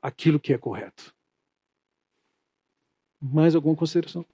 aquilo 0.02 0.40
que 0.40 0.52
é 0.52 0.58
correto. 0.58 1.14
Mais 3.20 3.54
alguma 3.54 3.76
consideração? 3.76 4.26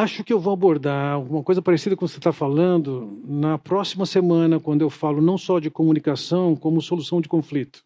Acho 0.00 0.24
que 0.24 0.32
eu 0.32 0.40
vou 0.40 0.54
abordar 0.54 1.12
alguma 1.12 1.42
coisa 1.42 1.60
parecida 1.60 1.94
com 1.94 2.06
o 2.06 2.08
que 2.08 2.12
você 2.14 2.18
está 2.18 2.32
falando 2.32 3.20
na 3.22 3.58
próxima 3.58 4.06
semana, 4.06 4.58
quando 4.58 4.80
eu 4.80 4.88
falo 4.88 5.20
não 5.20 5.36
só 5.36 5.58
de 5.58 5.70
comunicação, 5.70 6.56
como 6.56 6.80
solução 6.80 7.20
de 7.20 7.28
conflito. 7.28 7.84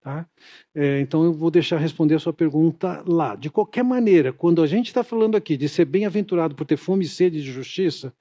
Tá? 0.00 0.28
É, 0.72 1.00
então 1.00 1.24
eu 1.24 1.32
vou 1.32 1.50
deixar 1.50 1.78
responder 1.78 2.14
a 2.14 2.20
sua 2.20 2.32
pergunta 2.32 3.02
lá. 3.04 3.34
De 3.34 3.50
qualquer 3.50 3.82
maneira, 3.82 4.32
quando 4.32 4.62
a 4.62 4.66
gente 4.68 4.86
está 4.86 5.02
falando 5.02 5.36
aqui 5.36 5.56
de 5.56 5.68
ser 5.68 5.86
bem-aventurado 5.86 6.54
por 6.54 6.64
ter 6.64 6.76
fome 6.76 7.04
e 7.04 7.08
sede 7.08 7.42
de 7.42 7.50
justiça, 7.50 8.14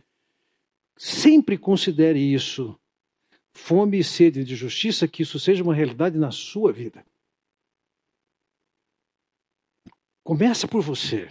sempre 0.97 1.55
considere 1.55 2.19
isso, 2.19 2.75
fome 3.53 3.99
e 3.99 4.03
sede 4.03 4.43
de 4.43 4.55
justiça, 4.55 5.07
que 5.07 5.21
isso 5.21 5.39
seja 5.39 5.61
uma 5.61 5.75
realidade 5.75 6.17
na 6.17 6.31
sua 6.31 6.73
vida. 6.73 7.05
Começa 10.23 10.67
por 10.67 10.81
você. 10.81 11.29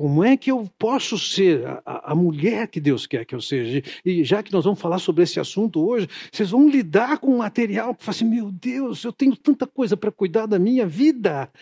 Como 0.00 0.24
é 0.24 0.34
que 0.34 0.50
eu 0.50 0.66
posso 0.78 1.18
ser 1.18 1.62
a, 1.84 2.12
a, 2.12 2.14
mulher 2.14 2.68
que 2.68 2.80
Deus 2.80 3.06
quer 3.06 3.26
que 3.26 3.34
eu 3.34 3.40
seja? 3.42 3.82
E 4.02 4.24
já 4.24 4.42
que 4.42 4.50
nós 4.50 4.64
vamos 4.64 4.80
falar 4.80 4.98
sobre 4.98 5.24
esse 5.24 5.38
assunto 5.38 5.86
hoje, 5.86 6.08
vocês 6.32 6.52
vão 6.52 6.70
lidar 6.70 7.18
com 7.18 7.34
um 7.34 7.36
material 7.36 7.94
que 7.94 8.02
fala 8.02 8.16
assim: 8.16 8.24
meu 8.24 8.50
Deus, 8.50 9.04
eu 9.04 9.12
tenho 9.12 9.36
tanta 9.36 9.66
coisa 9.66 9.98
para 9.98 10.10
cuidar 10.10 10.46
da 10.46 10.58
minha 10.58 10.86
vida, 10.86 11.52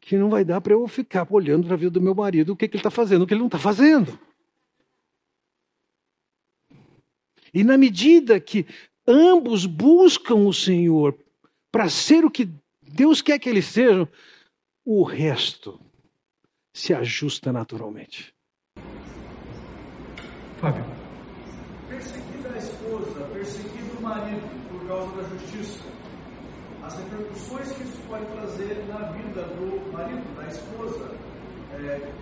que 0.00 0.16
não 0.16 0.30
vai 0.30 0.44
dar 0.44 0.60
para 0.60 0.74
eu 0.74 0.86
ficar 0.86 1.26
olhando 1.28 1.64
para 1.64 1.74
a 1.74 1.76
vida 1.76 1.90
do 1.90 2.00
meu 2.00 2.14
marido, 2.14 2.52
o 2.52 2.56
que, 2.56 2.68
que 2.68 2.76
ele 2.76 2.80
está 2.80 2.92
fazendo, 2.92 3.22
o 3.22 3.26
que 3.26 3.34
ele 3.34 3.40
não 3.40 3.48
está 3.48 3.58
fazendo. 3.58 4.16
E 7.52 7.64
na 7.64 7.76
medida 7.76 8.38
que 8.38 8.64
ambos 9.04 9.66
buscam 9.66 10.46
o 10.46 10.52
Senhor 10.52 11.18
para 11.72 11.90
ser 11.90 12.24
o 12.24 12.30
que 12.30 12.48
Deus 12.80 13.20
quer 13.20 13.40
que 13.40 13.48
eles 13.48 13.64
sejam, 13.64 14.08
o 14.84 15.02
resto 15.02 15.84
se 16.76 16.92
ajusta 16.92 17.50
naturalmente. 17.50 18.34
Fábio. 20.58 20.84
Perseguir 21.88 22.46
a 22.54 22.58
esposa, 22.58 23.24
perseguir 23.32 23.82
o 23.98 24.02
marido 24.02 24.68
por 24.68 24.86
causa 24.86 25.16
da 25.16 25.22
justiça. 25.28 25.88
As 26.82 26.98
repercussões 26.98 27.72
que 27.72 27.82
isso 27.82 27.98
pode 28.06 28.26
trazer 28.26 28.84
na 28.88 29.10
vida 29.12 29.42
do 29.42 29.90
marido, 29.90 30.36
da 30.36 30.46
esposa, 30.48 31.10
é, 31.72 32.12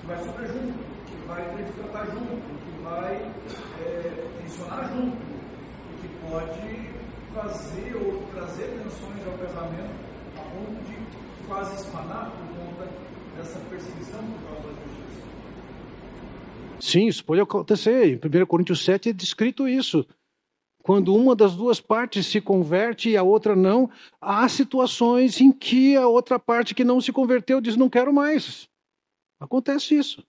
que 0.00 0.06
vai 0.06 0.18
sofrer 0.18 0.48
junto, 0.48 0.78
que 1.06 1.26
vai 1.26 1.56
ter 1.56 1.64
que 1.64 1.72
tratar 1.72 2.04
junto, 2.04 2.42
que 2.62 2.82
vai 2.82 3.32
é, 3.80 4.28
tensionar 4.42 4.94
junto, 4.94 5.16
e 5.16 6.02
que 6.02 6.08
pode 6.28 6.92
fazer 7.34 7.96
ou 7.96 8.22
trazer 8.34 8.66
tensões 8.82 9.26
ao 9.26 9.38
casamento 9.38 9.94
a 10.36 10.42
ponto 10.42 10.84
de 10.84 11.46
quase 11.46 11.74
espanar 11.76 12.30
por 12.30 12.48
conta 12.58 13.13
dessa 13.36 13.58
perseguição 13.60 14.24
por 14.24 14.42
causa 14.48 14.68
da. 14.68 14.80
Sim, 16.80 17.06
isso 17.06 17.24
pode 17.24 17.40
acontecer. 17.40 18.06
Em 18.06 18.16
1 18.42 18.46
Coríntios 18.46 18.84
7 18.84 19.10
é 19.10 19.12
descrito 19.12 19.68
isso. 19.68 20.06
Quando 20.82 21.14
uma 21.14 21.34
das 21.34 21.56
duas 21.56 21.80
partes 21.80 22.26
se 22.26 22.42
converte 22.42 23.08
e 23.08 23.16
a 23.16 23.22
outra 23.22 23.56
não, 23.56 23.90
há 24.20 24.46
situações 24.48 25.40
em 25.40 25.50
que 25.50 25.96
a 25.96 26.06
outra 26.06 26.38
parte 26.38 26.74
que 26.74 26.84
não 26.84 27.00
se 27.00 27.10
converteu 27.10 27.58
diz: 27.60 27.74
Não 27.74 27.88
quero 27.88 28.12
mais. 28.12 28.68
Acontece 29.40 29.96
isso. 29.96 30.22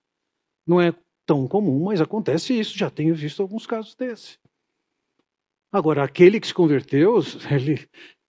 Não 0.65 0.79
é 0.79 0.93
tão 1.25 1.47
comum, 1.47 1.83
mas 1.83 1.99
acontece 1.99 2.57
isso. 2.57 2.77
Já 2.77 2.89
tenho 2.89 3.13
visto 3.13 3.41
alguns 3.41 3.67
casos 3.67 3.95
desse. 3.95 4.37
Agora, 5.73 6.05
aquele 6.05 6.39
que 6.39 6.47
se 6.47 6.53
converteu, 6.53 7.19
ele, 7.51 7.85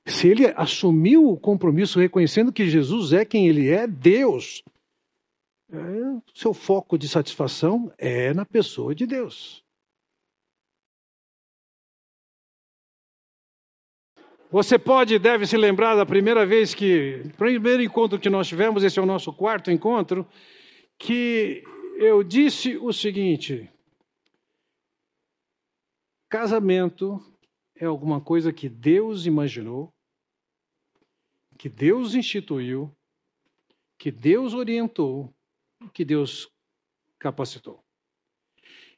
se 0.07 0.29
ele 0.29 0.47
assumiu 0.57 1.29
o 1.29 1.37
compromisso 1.37 1.99
reconhecendo 1.99 2.53
que 2.53 2.69
Jesus 2.69 3.13
é 3.13 3.25
quem 3.25 3.49
ele 3.49 3.69
é, 3.69 3.87
Deus, 3.87 4.63
é, 5.71 5.77
seu 6.33 6.55
foco 6.55 6.97
de 6.97 7.09
satisfação 7.09 7.93
é 7.99 8.33
na 8.33 8.47
pessoa 8.47 8.95
de 8.95 9.07
Deus. 9.07 9.65
Você 14.49 14.79
pode 14.79 15.15
e 15.15 15.19
deve 15.19 15.45
se 15.45 15.57
lembrar 15.57 15.97
da 15.97 16.07
primeira 16.07 16.47
vez 16.47 16.73
que, 16.73 17.25
primeiro 17.37 17.83
encontro 17.83 18.19
que 18.19 18.31
nós 18.31 18.47
tivemos, 18.47 18.85
esse 18.85 18.99
é 18.99 19.03
o 19.03 19.07
nosso 19.07 19.33
quarto 19.33 19.73
encontro, 19.73 20.25
que 20.97 21.65
eu 21.99 22.23
disse 22.23 22.77
o 22.77 22.93
seguinte: 22.93 23.69
casamento 26.29 27.21
é 27.75 27.87
alguma 27.87 28.21
coisa 28.21 28.53
que 28.53 28.69
Deus 28.69 29.27
imaginou, 29.27 29.93
que 31.57 31.69
Deus 31.69 32.15
instituiu, 32.15 32.95
que 33.99 34.11
Deus 34.11 34.55
orientou, 34.55 35.35
que 35.93 36.05
Deus 36.05 36.51
capacitou. 37.19 37.83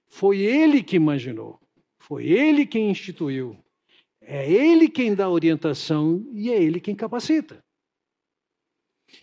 Foi 0.09 0.38
Ele 0.38 0.83
que 0.83 0.97
imaginou, 0.97 1.61
foi 1.99 2.27
Ele 2.27 2.66
quem 2.66 2.90
instituiu, 2.90 3.57
é 4.21 4.51
Ele 4.51 4.88
quem 4.88 5.14
dá 5.14 5.29
orientação 5.29 6.27
e 6.33 6.51
é 6.51 6.62
Ele 6.62 6.81
quem 6.81 6.94
capacita. 6.94 7.64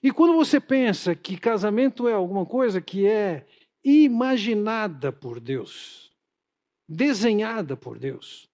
E 0.02 0.12
quando 0.12 0.34
você 0.34 0.60
pensa 0.60 1.15
que 1.15 1.38
casamento 1.38 2.08
é 2.08 2.13
alguma 2.13 2.45
coisa 2.45 2.82
que 2.82 3.06
é 3.06 3.45
imaginada 3.84 5.12
por 5.12 5.39
Deus, 5.39 6.12
desenhada 6.88 7.78
por 7.78 8.00
Deus, 8.00 8.50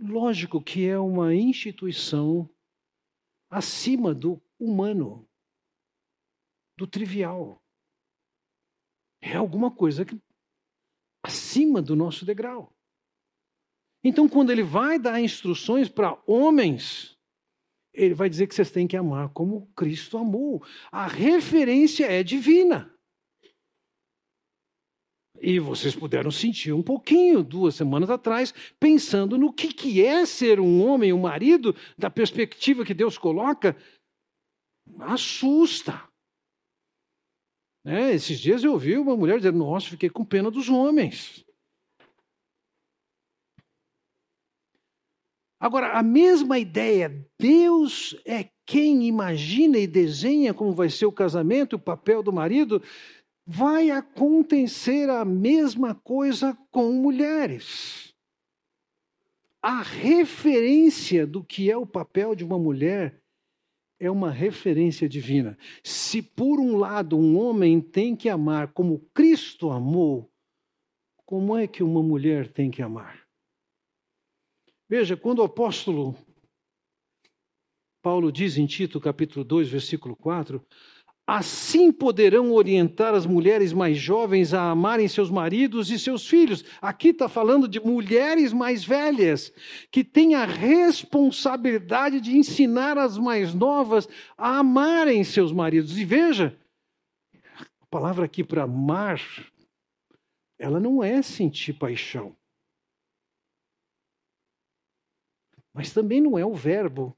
Lógico 0.00 0.62
que 0.62 0.86
é 0.86 0.96
uma 0.96 1.34
instituição 1.34 2.48
acima 3.50 4.14
do 4.14 4.40
humano, 4.58 5.28
do 6.76 6.86
trivial. 6.86 7.62
É 9.20 9.36
alguma 9.36 9.70
coisa 9.70 10.04
que, 10.04 10.20
acima 11.22 11.82
do 11.82 11.96
nosso 11.96 12.24
degrau. 12.24 12.72
Então, 14.02 14.28
quando 14.28 14.50
ele 14.50 14.62
vai 14.62 14.98
dar 14.98 15.20
instruções 15.20 15.88
para 15.88 16.20
homens, 16.26 17.18
ele 17.92 18.14
vai 18.14 18.28
dizer 18.28 18.46
que 18.46 18.54
vocês 18.54 18.70
têm 18.70 18.86
que 18.86 18.96
amar 18.96 19.30
como 19.30 19.66
Cristo 19.74 20.16
amou. 20.16 20.64
A 20.90 21.06
referência 21.06 22.06
é 22.06 22.22
divina. 22.22 22.94
E 25.40 25.58
vocês 25.58 25.94
puderam 25.94 26.30
sentir 26.30 26.72
um 26.72 26.82
pouquinho 26.82 27.42
duas 27.42 27.74
semanas 27.74 28.10
atrás, 28.10 28.52
pensando 28.78 29.38
no 29.38 29.52
que, 29.52 29.72
que 29.72 30.04
é 30.04 30.26
ser 30.26 30.58
um 30.58 30.84
homem, 30.84 31.12
um 31.12 31.20
marido, 31.20 31.74
da 31.96 32.10
perspectiva 32.10 32.84
que 32.84 32.94
Deus 32.94 33.16
coloca. 33.16 33.76
Assusta. 35.00 36.02
É, 37.84 38.12
esses 38.12 38.38
dias 38.38 38.64
eu 38.64 38.72
ouvi 38.72 38.98
uma 38.98 39.16
mulher 39.16 39.38
dizendo: 39.38 39.58
Nossa, 39.58 39.88
fiquei 39.88 40.10
com 40.10 40.24
pena 40.24 40.50
dos 40.50 40.68
homens. 40.68 41.44
Agora, 45.60 45.98
a 45.98 46.02
mesma 46.02 46.56
ideia, 46.58 47.26
Deus 47.38 48.16
é 48.24 48.48
quem 48.64 49.08
imagina 49.08 49.76
e 49.76 49.88
desenha 49.88 50.54
como 50.54 50.72
vai 50.72 50.88
ser 50.88 51.06
o 51.06 51.12
casamento, 51.12 51.74
o 51.74 51.80
papel 51.80 52.22
do 52.22 52.32
marido, 52.32 52.80
vai 53.50 53.90
acontecer 53.90 55.08
a 55.08 55.24
mesma 55.24 55.94
coisa 55.94 56.54
com 56.70 56.92
mulheres. 56.92 58.14
A 59.62 59.80
referência 59.80 61.26
do 61.26 61.42
que 61.42 61.70
é 61.70 61.76
o 61.76 61.86
papel 61.86 62.34
de 62.34 62.44
uma 62.44 62.58
mulher 62.58 63.22
é 63.98 64.10
uma 64.10 64.30
referência 64.30 65.08
divina. 65.08 65.56
Se 65.82 66.20
por 66.20 66.60
um 66.60 66.76
lado 66.76 67.16
um 67.16 67.38
homem 67.38 67.80
tem 67.80 68.14
que 68.14 68.28
amar 68.28 68.74
como 68.74 69.00
Cristo 69.14 69.70
amou, 69.70 70.30
como 71.24 71.56
é 71.56 71.66
que 71.66 71.82
uma 71.82 72.02
mulher 72.02 72.52
tem 72.52 72.70
que 72.70 72.82
amar? 72.82 73.26
Veja, 74.86 75.16
quando 75.16 75.38
o 75.38 75.44
apóstolo 75.44 76.14
Paulo 78.02 78.30
diz 78.30 78.58
em 78.58 78.66
Tito, 78.66 79.00
capítulo 79.00 79.42
2, 79.42 79.70
versículo 79.70 80.14
4, 80.16 80.64
Assim 81.30 81.92
poderão 81.92 82.52
orientar 82.54 83.12
as 83.12 83.26
mulheres 83.26 83.70
mais 83.74 83.98
jovens 83.98 84.54
a 84.54 84.70
amarem 84.70 85.06
seus 85.06 85.28
maridos 85.28 85.90
e 85.90 85.98
seus 85.98 86.26
filhos. 86.26 86.64
Aqui 86.80 87.08
está 87.08 87.28
falando 87.28 87.68
de 87.68 87.78
mulheres 87.78 88.50
mais 88.50 88.82
velhas, 88.82 89.52
que 89.90 90.02
têm 90.02 90.34
a 90.34 90.46
responsabilidade 90.46 92.18
de 92.22 92.34
ensinar 92.34 92.96
as 92.96 93.18
mais 93.18 93.52
novas 93.52 94.08
a 94.38 94.60
amarem 94.60 95.22
seus 95.22 95.52
maridos. 95.52 95.98
E 95.98 96.04
veja, 96.06 96.58
a 97.78 97.86
palavra 97.90 98.24
aqui 98.24 98.42
para 98.42 98.62
amar, 98.62 99.20
ela 100.58 100.80
não 100.80 101.04
é 101.04 101.20
sentir 101.20 101.74
paixão. 101.74 102.34
Mas 105.74 105.92
também 105.92 106.22
não 106.22 106.38
é 106.38 106.46
o 106.46 106.54
verbo 106.54 107.14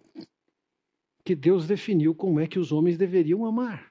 que 1.24 1.36
Deus 1.36 1.68
definiu 1.68 2.12
como 2.12 2.40
é 2.40 2.48
que 2.48 2.58
os 2.58 2.72
homens 2.72 2.98
deveriam 2.98 3.46
amar. 3.46 3.89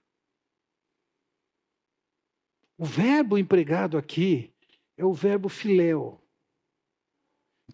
O 2.80 2.86
verbo 2.86 3.38
empregado 3.38 3.98
aqui 3.98 4.54
é 4.96 5.04
o 5.04 5.12
verbo 5.12 5.50
filéu, 5.50 6.24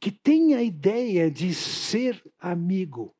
que 0.01 0.09
tem 0.09 0.55
a 0.55 0.63
ideia 0.63 1.29
de 1.29 1.53
ser 1.53 2.19
amigo. 2.39 3.15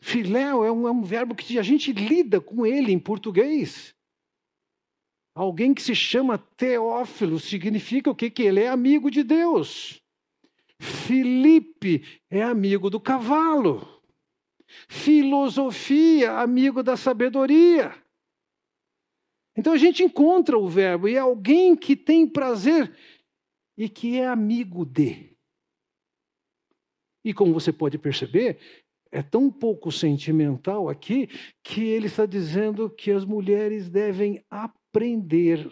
Filéu 0.00 0.64
é 0.64 0.70
um, 0.70 0.86
é 0.86 0.92
um 0.92 1.02
verbo 1.02 1.34
que 1.34 1.58
a 1.58 1.62
gente 1.64 1.92
lida 1.92 2.40
com 2.40 2.64
ele 2.64 2.92
em 2.92 3.00
português. 3.00 3.96
Alguém 5.34 5.74
que 5.74 5.82
se 5.82 5.92
chama 5.92 6.38
Teófilo 6.38 7.40
significa 7.40 8.08
o 8.08 8.14
quê? 8.14 8.30
Que 8.30 8.44
ele 8.44 8.60
é 8.60 8.68
amigo 8.68 9.10
de 9.10 9.24
Deus. 9.24 10.00
Filipe 10.78 12.04
é 12.30 12.44
amigo 12.44 12.88
do 12.88 13.00
cavalo. 13.00 14.04
Filosofia, 14.88 16.38
amigo 16.38 16.80
da 16.80 16.96
sabedoria. 16.96 17.92
Então 19.58 19.72
a 19.72 19.76
gente 19.76 20.04
encontra 20.04 20.56
o 20.56 20.68
verbo 20.68 21.08
e 21.08 21.16
é 21.16 21.18
alguém 21.18 21.74
que 21.74 21.96
tem 21.96 22.28
prazer 22.28 22.96
e 23.76 23.88
que 23.88 24.16
é 24.16 24.24
amigo 24.24 24.84
de. 24.84 25.36
E 27.24 27.34
como 27.34 27.52
você 27.52 27.72
pode 27.72 27.98
perceber, 27.98 28.60
é 29.10 29.20
tão 29.20 29.50
pouco 29.50 29.90
sentimental 29.90 30.88
aqui 30.88 31.26
que 31.60 31.82
ele 31.82 32.06
está 32.06 32.24
dizendo 32.24 32.88
que 32.88 33.10
as 33.10 33.24
mulheres 33.24 33.90
devem 33.90 34.44
aprender. 34.48 35.68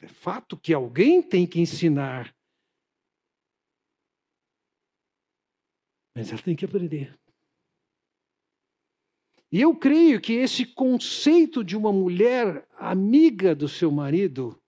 É 0.00 0.08
fato 0.08 0.56
que 0.56 0.72
alguém 0.72 1.22
tem 1.22 1.46
que 1.46 1.60
ensinar. 1.60 2.34
Mas 6.16 6.32
ela 6.32 6.40
tem 6.40 6.56
que 6.56 6.64
aprender. 6.64 7.14
E 9.50 9.60
eu 9.60 9.74
creio 9.76 10.20
que 10.20 10.32
esse 10.32 10.66
conceito 10.66 11.62
de 11.62 11.76
uma 11.76 11.92
mulher 11.92 12.66
amiga 12.76 13.54
do 13.54 13.68
seu 13.68 13.90
marido 13.90 14.60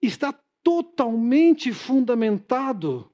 está 0.00 0.32
totalmente 0.62 1.72
fundamentado 1.72 3.10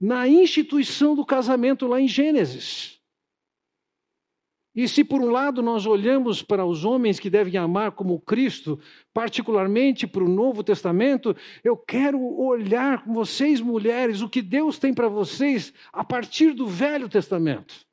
na 0.00 0.28
instituição 0.28 1.14
do 1.14 1.24
casamento 1.24 1.86
lá 1.86 2.00
em 2.00 2.08
Gênesis. 2.08 2.98
E 4.74 4.86
se 4.86 5.02
por 5.02 5.20
um 5.20 5.30
lado 5.30 5.60
nós 5.60 5.86
olhamos 5.86 6.40
para 6.40 6.64
os 6.64 6.84
homens 6.84 7.18
que 7.18 7.28
devem 7.28 7.56
amar 7.56 7.92
como 7.92 8.20
Cristo, 8.20 8.78
particularmente 9.12 10.06
para 10.06 10.22
o 10.22 10.28
Novo 10.28 10.62
Testamento, 10.62 11.34
eu 11.64 11.76
quero 11.76 12.20
olhar 12.20 13.02
com 13.02 13.12
vocês, 13.12 13.60
mulheres, 13.60 14.20
o 14.20 14.28
que 14.28 14.40
Deus 14.40 14.78
tem 14.78 14.94
para 14.94 15.08
vocês 15.08 15.72
a 15.92 16.04
partir 16.04 16.52
do 16.52 16.66
Velho 16.66 17.08
Testamento. 17.08 17.87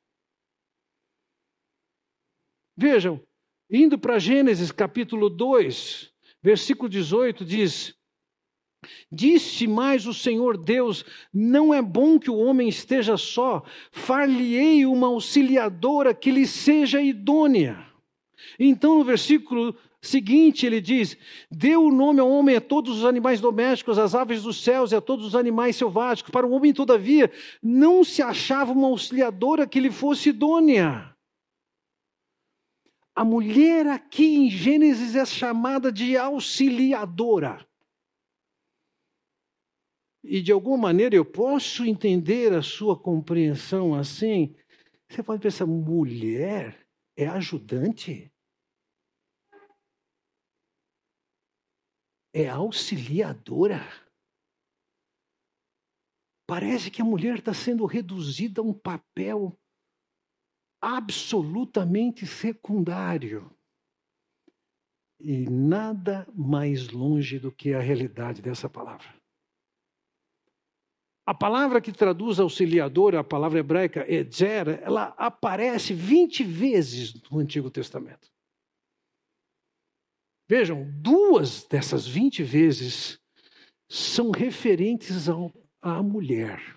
Vejam, 2.76 3.18
indo 3.70 3.98
para 3.98 4.18
Gênesis 4.18 4.70
capítulo 4.70 5.30
2, 5.30 6.12
versículo 6.42 6.90
18, 6.90 7.42
diz: 7.42 7.94
Disse 9.10 9.66
mais 9.66 10.06
o 10.06 10.12
Senhor 10.12 10.58
Deus: 10.58 11.02
Não 11.32 11.72
é 11.72 11.80
bom 11.80 12.18
que 12.18 12.30
o 12.30 12.36
homem 12.36 12.68
esteja 12.68 13.16
só, 13.16 13.64
far-lhe-ei 13.90 14.84
uma 14.84 15.06
auxiliadora 15.06 16.12
que 16.12 16.30
lhe 16.30 16.46
seja 16.46 17.00
idônea. 17.00 17.82
Então, 18.58 18.98
no 18.98 19.04
versículo 19.04 19.74
seguinte, 20.02 20.66
ele 20.66 20.82
diz: 20.82 21.16
Deu 21.50 21.82
o 21.84 21.90
nome 21.90 22.20
ao 22.20 22.30
homem 22.30 22.56
a 22.56 22.60
todos 22.60 22.98
os 22.98 23.04
animais 23.06 23.40
domésticos, 23.40 23.98
às 23.98 24.14
aves 24.14 24.42
dos 24.42 24.62
céus 24.62 24.92
e 24.92 24.96
a 24.96 25.00
todos 25.00 25.24
os 25.24 25.34
animais 25.34 25.76
selváticos. 25.76 26.30
Para 26.30 26.46
o 26.46 26.52
homem, 26.52 26.74
todavia, 26.74 27.32
não 27.62 28.04
se 28.04 28.20
achava 28.20 28.72
uma 28.72 28.88
auxiliadora 28.88 29.66
que 29.66 29.80
lhe 29.80 29.90
fosse 29.90 30.28
idônea. 30.28 31.15
A 33.18 33.24
mulher 33.24 33.86
aqui 33.86 34.26
em 34.26 34.50
Gênesis 34.50 35.16
é 35.16 35.24
chamada 35.24 35.90
de 35.90 36.18
auxiliadora. 36.18 37.66
E 40.22 40.42
de 40.42 40.52
alguma 40.52 40.76
maneira 40.76 41.16
eu 41.16 41.24
posso 41.24 41.86
entender 41.86 42.52
a 42.52 42.60
sua 42.60 42.94
compreensão 42.94 43.94
assim. 43.94 44.54
Você 45.08 45.22
pode 45.22 45.40
pensar, 45.40 45.64
mulher 45.64 46.86
é 47.16 47.26
ajudante? 47.26 48.30
É 52.34 52.50
auxiliadora? 52.50 53.80
Parece 56.46 56.90
que 56.90 57.00
a 57.00 57.04
mulher 57.04 57.38
está 57.38 57.54
sendo 57.54 57.86
reduzida 57.86 58.60
a 58.60 58.64
um 58.64 58.74
papel 58.74 59.58
absolutamente 60.86 62.24
secundário. 62.24 63.50
E 65.18 65.50
nada 65.50 66.28
mais 66.32 66.90
longe 66.90 67.40
do 67.40 67.50
que 67.50 67.74
a 67.74 67.80
realidade 67.80 68.40
dessa 68.40 68.68
palavra. 68.68 69.08
A 71.26 71.34
palavra 71.34 71.80
que 71.80 71.90
traduz 71.90 72.38
auxiliador, 72.38 73.16
a 73.16 73.24
palavra 73.24 73.58
hebraica 73.58 74.08
edzer, 74.08 74.80
ela 74.80 75.06
aparece 75.18 75.92
20 75.92 76.44
vezes 76.44 77.20
no 77.22 77.40
Antigo 77.40 77.68
Testamento. 77.68 78.30
Vejam, 80.48 80.88
duas 81.00 81.64
dessas 81.64 82.06
20 82.06 82.44
vezes 82.44 83.18
são 83.90 84.30
referentes 84.30 85.28
ao, 85.28 85.52
à 85.82 86.00
mulher. 86.00 86.75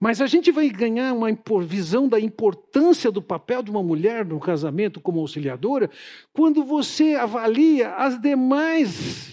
Mas 0.00 0.22
a 0.22 0.26
gente 0.26 0.50
vai 0.50 0.70
ganhar 0.70 1.12
uma 1.12 1.28
visão 1.62 2.08
da 2.08 2.18
importância 2.18 3.12
do 3.12 3.20
papel 3.20 3.62
de 3.62 3.70
uma 3.70 3.82
mulher 3.82 4.24
no 4.24 4.40
casamento 4.40 4.98
como 4.98 5.20
auxiliadora 5.20 5.90
quando 6.32 6.64
você 6.64 7.14
avalia 7.14 7.94
as 7.94 8.18
demais 8.18 9.28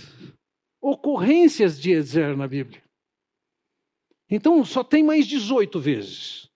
ocorrências 0.81 1.79
de 1.79 1.91
Ezer 1.91 2.35
na 2.35 2.49
Bíblia. 2.49 2.83
Então 4.29 4.65
só 4.65 4.83
tem 4.83 5.01
mais 5.01 5.25
18 5.25 5.79
vezes. 5.79 6.49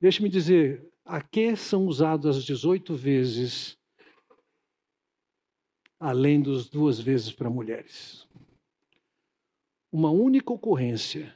Deixe-me 0.00 0.28
dizer, 0.28 0.92
a 1.04 1.22
que 1.22 1.54
são 1.54 1.86
usadas 1.86 2.38
as 2.38 2.44
18 2.44 2.96
vezes, 2.96 3.78
além 6.00 6.42
dos 6.42 6.68
duas 6.68 6.98
vezes 6.98 7.30
para 7.30 7.48
mulheres? 7.48 8.26
Uma 9.92 10.10
única 10.10 10.52
ocorrência. 10.52 11.32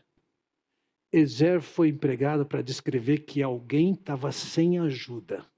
Ezer 1.12 1.60
foi 1.60 1.88
empregado 1.88 2.44
para 2.44 2.62
descrever 2.62 3.20
que 3.20 3.42
alguém 3.42 3.92
estava 3.92 4.30
sem 4.30 4.78
ajuda. 4.78 5.50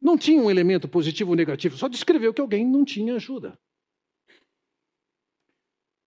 Não 0.00 0.16
tinha 0.16 0.40
um 0.40 0.50
elemento 0.50 0.86
positivo 0.86 1.30
ou 1.30 1.36
negativo, 1.36 1.76
só 1.76 1.88
descreveu 1.88 2.34
que 2.34 2.40
alguém 2.40 2.66
não 2.66 2.84
tinha 2.84 3.14
ajuda. 3.14 3.58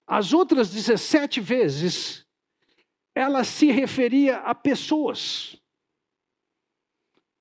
As 0.06 0.34
outras 0.34 0.72
17 0.72 1.42
vezes, 1.42 2.26
ela 3.14 3.44
se 3.44 3.72
referia 3.72 4.38
a 4.38 4.56
pessoas. 4.56 5.60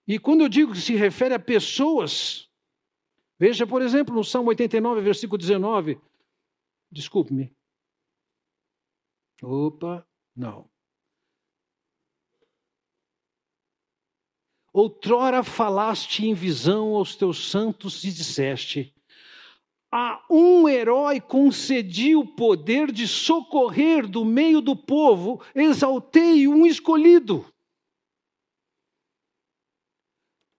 E 0.07 0.19
quando 0.19 0.41
eu 0.41 0.49
digo 0.49 0.73
que 0.73 0.81
se 0.81 0.95
refere 0.95 1.35
a 1.35 1.39
pessoas, 1.39 2.51
veja, 3.39 3.67
por 3.67 3.83
exemplo, 3.83 4.15
no 4.15 4.25
Salmo 4.25 4.49
89, 4.49 5.03
versículo 5.03 5.39
19. 5.39 6.01
Desculpe-me. 6.91 7.58
Opa, 9.43 10.07
não. 10.35 10.69
Outrora 14.73 15.43
falaste 15.43 16.27
em 16.27 16.35
visão 16.35 16.95
aos 16.95 17.17
teus 17.17 17.51
santos 17.51 18.05
e 18.05 18.13
disseste: 18.13 18.95
a 19.91 20.23
um 20.31 20.69
herói 20.69 21.19
concedi 21.19 22.15
o 22.15 22.27
poder 22.27 22.93
de 22.93 23.09
socorrer 23.09 24.07
do 24.07 24.23
meio 24.23 24.61
do 24.61 24.77
povo, 24.77 25.43
exaltei 25.55 26.47
um 26.47 26.67
escolhido. 26.67 27.47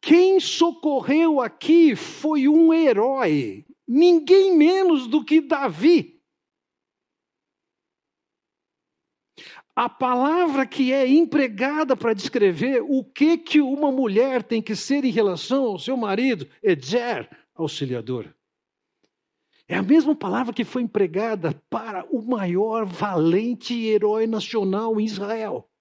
Quem 0.02 0.40
socorreu 0.40 1.40
aqui 1.40 1.96
foi 1.96 2.48
um 2.48 2.74
herói, 2.74 3.66
ninguém 3.88 4.58
menos 4.58 5.06
do 5.06 5.24
que 5.24 5.40
Davi. 5.40 6.19
A 9.80 9.88
palavra 9.88 10.68
que 10.68 10.92
é 10.92 11.08
empregada 11.08 11.96
para 11.96 12.14
descrever 12.14 12.82
o 12.82 13.02
que 13.02 13.38
que 13.38 13.62
uma 13.62 13.90
mulher 13.90 14.44
tem 14.44 14.62
que 14.62 14.76
ser 14.76 15.06
em 15.06 15.10
relação 15.10 15.64
ao 15.64 15.80
seu 15.80 15.96
marido 15.96 16.46
zer, 16.84 17.30
auxiliadora. 17.56 18.36
É 19.70 19.78
a 19.78 19.82
mesma 19.82 20.14
palavra 20.14 20.54
que 20.54 20.66
foi 20.66 20.82
empregada 20.82 21.54
para 21.70 22.06
o 22.14 22.22
maior 22.22 22.86
valente 22.86 23.74
herói 23.74 24.28
nacional 24.28 25.00
em 25.00 25.06
Israel. 25.06 25.72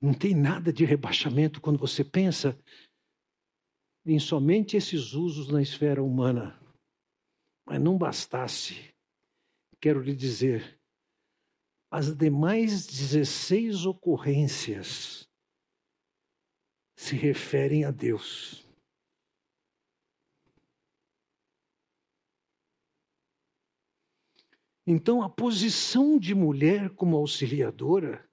Não 0.00 0.14
tem 0.14 0.36
nada 0.36 0.72
de 0.72 0.84
rebaixamento 0.84 1.60
quando 1.60 1.80
você 1.80 2.04
pensa 2.04 2.56
em 4.06 4.20
somente 4.20 4.76
esses 4.76 5.14
usos 5.14 5.48
na 5.48 5.60
esfera 5.60 6.00
humana. 6.00 6.56
Mas 7.66 7.80
não 7.80 7.98
bastasse, 7.98 8.90
quero 9.80 10.00
lhe 10.00 10.14
dizer, 10.14 10.78
as 11.90 12.14
demais 12.14 12.86
16 12.86 13.86
ocorrências 13.86 15.28
se 16.96 17.16
referem 17.16 17.84
a 17.84 17.90
Deus. 17.90 18.64
Então, 24.86 25.22
a 25.22 25.30
posição 25.30 26.18
de 26.18 26.34
mulher 26.34 26.90
como 26.94 27.16
auxiliadora 27.16 28.28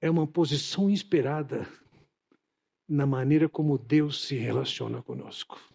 é 0.00 0.10
uma 0.10 0.26
posição 0.26 0.90
inspirada 0.90 1.66
na 2.88 3.06
maneira 3.06 3.48
como 3.48 3.78
Deus 3.78 4.26
se 4.26 4.36
relaciona 4.36 5.02
conosco. 5.02 5.71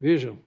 Vejam, 0.00 0.42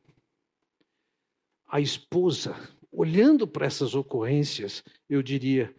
a 1.68 1.82
esposa, 1.82 2.56
olhando 2.92 3.48
para 3.48 3.66
essas 3.66 3.96
ocorrências, 3.96 4.84
eu 5.10 5.22
diria, 5.22 5.76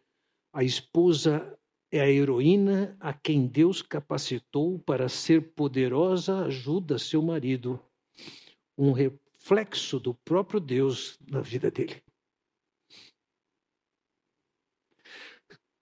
a 0.53 0.63
esposa 0.63 1.59
é 1.91 2.01
a 2.01 2.11
heroína 2.11 2.97
a 3.01 3.13
quem 3.13 3.47
Deus 3.47 3.81
capacitou 3.81 4.79
para 4.79 5.09
ser 5.09 5.53
poderosa 5.53 6.45
ajuda 6.45 6.97
a 6.97 6.99
seu 6.99 7.23
marido, 7.23 7.83
um 8.77 8.93
reflexo 8.93 9.99
do 9.99 10.15
próprio 10.15 10.61
Deus 10.61 11.19
na 11.27 11.41
vida 11.41 11.71
dele. 11.71 12.03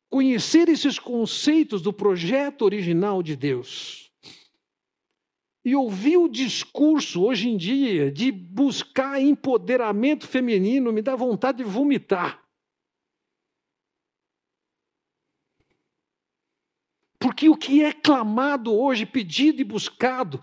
Conhecer 0.09 0.69
esses 0.69 0.99
conceitos 0.99 1.83
do 1.83 1.93
projeto 1.93 2.63
original 2.63 3.23
de 3.23 3.35
Deus 3.35 4.06
e 5.67 5.75
ouvir 5.75 6.17
o 6.17 6.29
discurso 6.29 7.25
hoje 7.25 7.49
em 7.49 7.57
dia 7.57 8.09
de 8.09 8.31
buscar 8.31 9.21
empoderamento 9.21 10.25
feminino 10.25 10.93
me 10.93 11.03
dá 11.03 11.17
vontade 11.17 11.59
de 11.59 11.65
vomitar. 11.65 12.41
Porque 17.19 17.49
o 17.49 17.57
que 17.57 17.83
é 17.83 17.93
clamado 17.93 18.73
hoje, 18.73 19.05
pedido 19.05 19.61
e 19.61 19.65
buscado, 19.65 20.41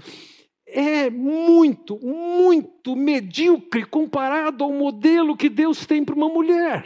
é 0.68 1.10
muito, 1.10 1.98
muito 2.00 2.94
medíocre 2.94 3.86
comparado 3.86 4.62
ao 4.62 4.74
modelo 4.74 5.38
que 5.38 5.48
Deus 5.48 5.86
tem 5.86 6.04
para 6.04 6.16
uma 6.16 6.28
mulher. 6.28 6.86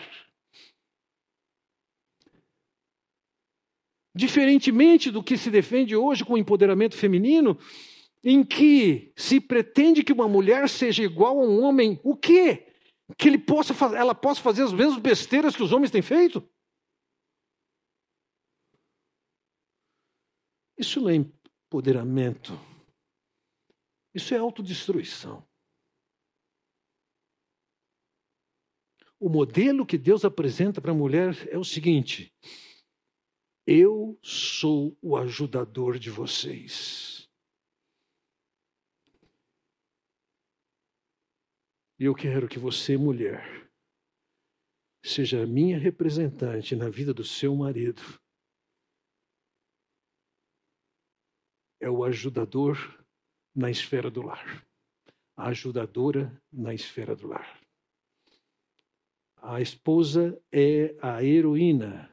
Diferentemente 4.13 5.09
do 5.09 5.23
que 5.23 5.35
se 5.35 5.49
defende 5.49 5.95
hoje 5.95 6.23
com 6.23 6.33
o 6.33 6.37
empoderamento 6.37 6.95
feminino, 6.95 7.57
em 8.23 8.43
que 8.43 9.13
se 9.15 9.39
pretende 9.39 10.03
que 10.03 10.13
uma 10.13 10.27
mulher 10.27 10.67
seja 10.69 11.03
igual 11.03 11.39
a 11.39 11.43
um 11.43 11.63
homem, 11.63 11.99
o 12.03 12.15
quê? 12.15 12.73
Que 13.17 13.27
ele 13.29 13.37
possa, 13.37 13.73
ela 13.95 14.13
possa 14.13 14.41
fazer 14.41 14.63
as 14.63 14.73
mesmas 14.73 15.01
besteiras 15.01 15.55
que 15.55 15.63
os 15.63 15.71
homens 15.71 15.91
têm 15.91 16.01
feito? 16.01 16.47
Isso 20.77 21.01
não 21.01 21.09
é 21.09 21.15
empoderamento. 21.15 22.53
Isso 24.13 24.33
é 24.33 24.37
autodestruição. 24.37 25.47
O 29.19 29.29
modelo 29.29 29.85
que 29.85 29.97
Deus 29.97 30.23
apresenta 30.23 30.79
para 30.79 30.91
a 30.91 30.95
mulher 30.95 31.35
é 31.51 31.57
o 31.57 31.63
seguinte: 31.63 32.31
eu 33.65 34.17
sou 34.21 34.95
o 35.01 35.17
ajudador 35.17 35.97
de 35.97 36.09
vocês. 36.11 37.16
E 41.99 42.05
eu 42.05 42.13
quero 42.13 42.47
que 42.47 42.59
você, 42.59 42.95
mulher, 42.97 43.69
seja 45.03 45.43
a 45.43 45.47
minha 45.47 45.79
representante 45.79 46.75
na 46.75 46.89
vida 46.89 47.13
do 47.13 47.23
seu 47.23 47.55
marido. 47.55 48.01
É 51.79 51.89
o 51.89 52.03
ajudador 52.03 52.77
na 53.55 53.71
esfera 53.71 54.11
do 54.11 54.21
lar. 54.21 54.65
A 55.35 55.47
ajudadora 55.47 56.41
na 56.51 56.73
esfera 56.73 57.15
do 57.15 57.27
lar. 57.27 57.61
A 59.37 59.61
esposa 59.61 60.39
é 60.51 60.95
a 61.01 61.23
heroína 61.23 62.11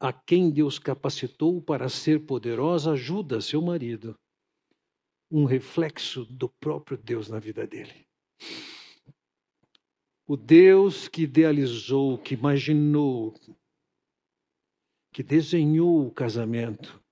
a 0.00 0.14
quem 0.14 0.50
Deus 0.50 0.78
capacitou 0.78 1.60
para 1.60 1.90
ser 1.90 2.24
poderosa 2.24 2.92
ajuda 2.92 3.42
seu 3.42 3.60
marido. 3.60 4.18
Um 5.30 5.44
reflexo 5.44 6.24
do 6.24 6.48
próprio 6.48 6.96
Deus 6.96 7.28
na 7.28 7.38
vida 7.38 7.66
dele. 7.66 8.09
O 10.26 10.36
Deus 10.36 11.08
que 11.08 11.22
idealizou, 11.22 12.16
que 12.16 12.34
imaginou, 12.34 13.34
que 15.12 15.22
desenhou 15.22 16.06
o 16.06 16.12
casamento, 16.12 17.02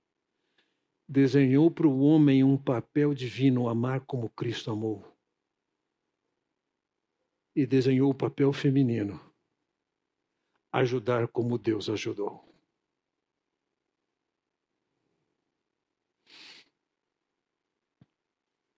desenhou 1.07 1.69
para 1.69 1.87
o 1.87 1.99
homem 1.99 2.43
um 2.43 2.57
papel 2.57 3.13
divino, 3.13 3.67
amar 3.67 4.05
como 4.05 4.29
Cristo 4.29 4.71
amou. 4.71 5.05
E 7.55 7.65
desenhou 7.65 8.11
o 8.11 8.15
papel 8.15 8.53
feminino, 8.53 9.19
ajudar 10.71 11.27
como 11.27 11.57
Deus 11.57 11.89
ajudou. 11.89 12.48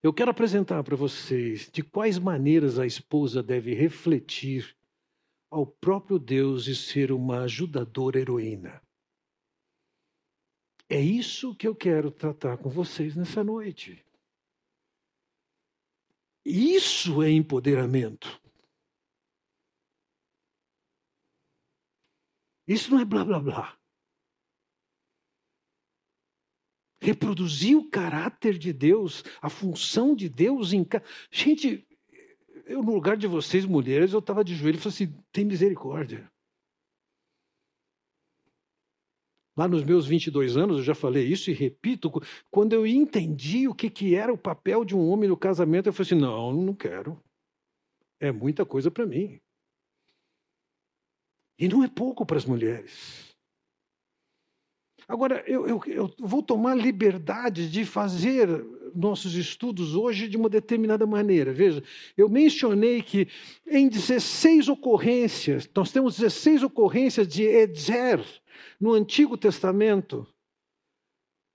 Eu 0.02 0.12
quero 0.12 0.32
apresentar 0.32 0.82
para 0.82 0.96
vocês 0.96 1.70
de 1.70 1.80
quais 1.80 2.18
maneiras 2.18 2.78
a 2.78 2.84
esposa 2.84 3.40
deve 3.40 3.72
refletir 3.72 4.76
ao 5.48 5.64
próprio 5.64 6.18
Deus 6.18 6.66
e 6.66 6.74
ser 6.74 7.12
uma 7.12 7.42
ajudadora 7.42 8.18
heroína. 8.18 8.82
É 10.88 11.00
isso 11.00 11.54
que 11.54 11.68
eu 11.68 11.74
quero 11.74 12.10
tratar 12.10 12.58
com 12.58 12.68
vocês 12.68 13.14
nessa 13.14 13.44
noite. 13.44 14.04
Isso 16.44 17.22
é 17.22 17.30
empoderamento. 17.30 18.42
Isso 22.66 22.90
não 22.90 22.98
é 22.98 23.04
blá 23.04 23.24
blá 23.24 23.38
blá. 23.38 23.81
Reproduzir 27.02 27.76
o 27.76 27.90
caráter 27.90 28.56
de 28.56 28.72
Deus, 28.72 29.24
a 29.40 29.50
função 29.50 30.14
de 30.14 30.28
Deus 30.28 30.72
em 30.72 30.84
casa. 30.84 31.04
Gente, 31.32 31.84
eu 32.64 32.80
no 32.80 32.94
lugar 32.94 33.16
de 33.16 33.26
vocês, 33.26 33.66
mulheres, 33.66 34.12
eu 34.12 34.20
estava 34.20 34.44
de 34.44 34.54
joelho 34.54 34.76
e 34.76 34.80
falei 34.80 34.94
assim: 34.94 35.24
tem 35.32 35.44
misericórdia. 35.44 36.30
Lá 39.56 39.66
nos 39.66 39.82
meus 39.82 40.06
22 40.06 40.56
anos, 40.56 40.78
eu 40.78 40.84
já 40.84 40.94
falei 40.94 41.26
isso 41.26 41.50
e 41.50 41.52
repito, 41.52 42.08
quando 42.50 42.72
eu 42.72 42.86
entendi 42.86 43.66
o 43.66 43.74
que, 43.74 43.90
que 43.90 44.14
era 44.14 44.32
o 44.32 44.38
papel 44.38 44.84
de 44.84 44.94
um 44.94 45.10
homem 45.10 45.28
no 45.28 45.36
casamento, 45.36 45.88
eu 45.88 45.92
falei 45.92 46.06
assim: 46.06 46.20
não, 46.20 46.52
não 46.52 46.72
quero. 46.72 47.20
É 48.20 48.30
muita 48.30 48.64
coisa 48.64 48.92
para 48.92 49.04
mim. 49.04 49.40
E 51.58 51.66
não 51.66 51.82
é 51.82 51.88
pouco 51.88 52.24
para 52.24 52.36
as 52.36 52.44
mulheres. 52.44 53.31
Agora, 55.08 55.42
eu, 55.46 55.66
eu, 55.66 55.82
eu, 55.86 56.14
vou 56.18 56.42
tomar 56.42 56.74
liberdade 56.74 57.70
de 57.70 57.84
fazer 57.84 58.48
nossos 58.94 59.34
estudos 59.34 59.94
hoje 59.94 60.28
de 60.28 60.36
uma 60.36 60.48
determinada 60.48 61.06
maneira. 61.06 61.52
Veja, 61.52 61.82
eu 62.16 62.28
mencionei 62.28 63.02
que 63.02 63.28
em 63.66 63.88
16 63.88 64.68
ocorrências, 64.68 65.68
nós 65.74 65.90
temos 65.90 66.16
16 66.18 66.62
ocorrências 66.62 67.26
de 67.26 67.42
Edzer, 67.42 68.24
no 68.80 68.92
Antigo 68.92 69.36
Testamento 69.36 70.26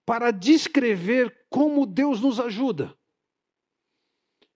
para 0.06 0.32
descrever 0.32 1.36
como 1.50 1.86
Deus 1.86 2.22
nos 2.22 2.40
ajuda. 2.40 2.96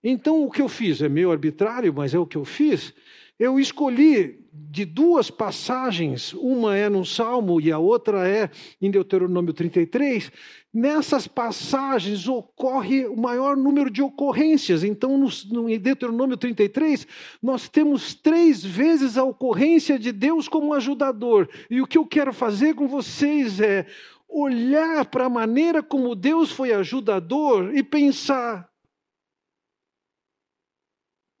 Então, 0.02 0.42
o 0.42 0.50
que 0.50 0.62
eu 0.62 0.68
fiz 0.68 1.02
é 1.02 1.08
meio 1.08 1.30
arbitrário, 1.30 1.92
mas 1.92 2.14
é 2.14 2.18
o 2.18 2.26
que 2.26 2.36
eu 2.36 2.44
fiz. 2.44 2.94
Eu 3.42 3.58
escolhi 3.58 4.38
de 4.52 4.84
duas 4.84 5.28
passagens, 5.28 6.32
uma 6.32 6.76
é 6.76 6.88
no 6.88 7.04
Salmo 7.04 7.60
e 7.60 7.72
a 7.72 7.78
outra 7.78 8.28
é 8.28 8.48
em 8.80 8.88
Deuteronômio 8.88 9.52
33. 9.52 10.30
Nessas 10.72 11.26
passagens 11.26 12.28
ocorre 12.28 13.04
o 13.04 13.16
maior 13.16 13.56
número 13.56 13.90
de 13.90 14.00
ocorrências. 14.00 14.84
Então, 14.84 15.18
no, 15.18 15.68
em 15.68 15.76
Deuteronômio 15.76 16.36
33, 16.36 17.04
nós 17.42 17.68
temos 17.68 18.14
três 18.14 18.64
vezes 18.64 19.18
a 19.18 19.24
ocorrência 19.24 19.98
de 19.98 20.12
Deus 20.12 20.46
como 20.46 20.72
ajudador. 20.72 21.48
E 21.68 21.82
o 21.82 21.86
que 21.88 21.98
eu 21.98 22.06
quero 22.06 22.32
fazer 22.32 22.76
com 22.76 22.86
vocês 22.86 23.58
é 23.58 23.86
olhar 24.28 25.04
para 25.06 25.26
a 25.26 25.28
maneira 25.28 25.82
como 25.82 26.14
Deus 26.14 26.52
foi 26.52 26.72
ajudador 26.72 27.74
e 27.74 27.82
pensar: 27.82 28.71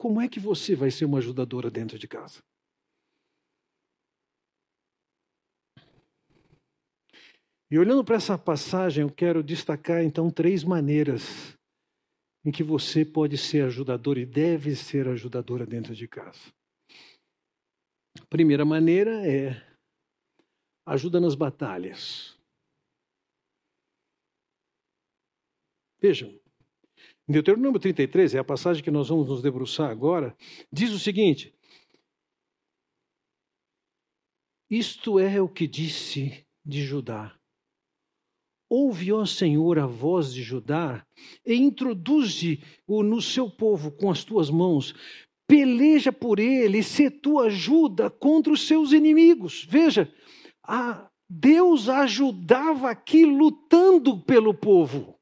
como 0.02 0.20
é 0.20 0.28
que 0.28 0.40
você 0.40 0.74
vai 0.74 0.90
ser 0.90 1.04
uma 1.04 1.18
ajudadora 1.18 1.70
dentro 1.70 1.96
de 1.96 2.08
casa? 2.08 2.42
E 7.70 7.78
olhando 7.78 8.04
para 8.04 8.16
essa 8.16 8.36
passagem, 8.36 9.02
eu 9.02 9.12
quero 9.12 9.44
destacar 9.44 10.02
então 10.02 10.28
três 10.28 10.64
maneiras 10.64 11.56
em 12.44 12.50
que 12.50 12.64
você 12.64 13.04
pode 13.04 13.38
ser 13.38 13.64
ajudador 13.64 14.18
e 14.18 14.26
deve 14.26 14.74
ser 14.74 15.06
ajudadora 15.06 15.64
dentro 15.64 15.94
de 15.94 16.08
casa. 16.08 16.52
A 18.20 18.26
primeira 18.26 18.64
maneira 18.64 19.24
é 19.24 19.52
ajuda 20.84 21.20
nas 21.20 21.36
batalhas. 21.36 22.36
Vejam, 26.00 26.41
Deuteronômio 27.32 27.80
33, 27.80 28.34
é 28.34 28.38
a 28.38 28.44
passagem 28.44 28.84
que 28.84 28.90
nós 28.90 29.08
vamos 29.08 29.28
nos 29.28 29.40
debruçar 29.40 29.90
agora, 29.90 30.36
diz 30.70 30.92
o 30.92 30.98
seguinte: 30.98 31.54
Isto 34.70 35.18
é 35.18 35.40
o 35.40 35.48
que 35.48 35.66
disse 35.66 36.46
de 36.64 36.84
Judá. 36.84 37.34
Ouve, 38.68 39.12
ó 39.12 39.24
Senhor, 39.26 39.78
a 39.78 39.86
voz 39.86 40.32
de 40.32 40.42
Judá 40.42 41.06
e 41.44 41.54
introduze-o 41.54 43.02
no 43.02 43.20
seu 43.20 43.50
povo 43.50 43.90
com 43.90 44.10
as 44.10 44.24
tuas 44.24 44.48
mãos. 44.48 44.94
Peleja 45.46 46.12
por 46.12 46.38
ele 46.38 46.82
se 46.82 47.10
tua 47.10 47.46
ajuda 47.46 48.08
contra 48.08 48.52
os 48.52 48.66
seus 48.66 48.92
inimigos. 48.92 49.66
Veja, 49.68 50.10
a 50.62 51.10
Deus 51.28 51.88
ajudava 51.88 52.90
aqui 52.90 53.24
lutando 53.24 54.22
pelo 54.22 54.54
povo. 54.54 55.18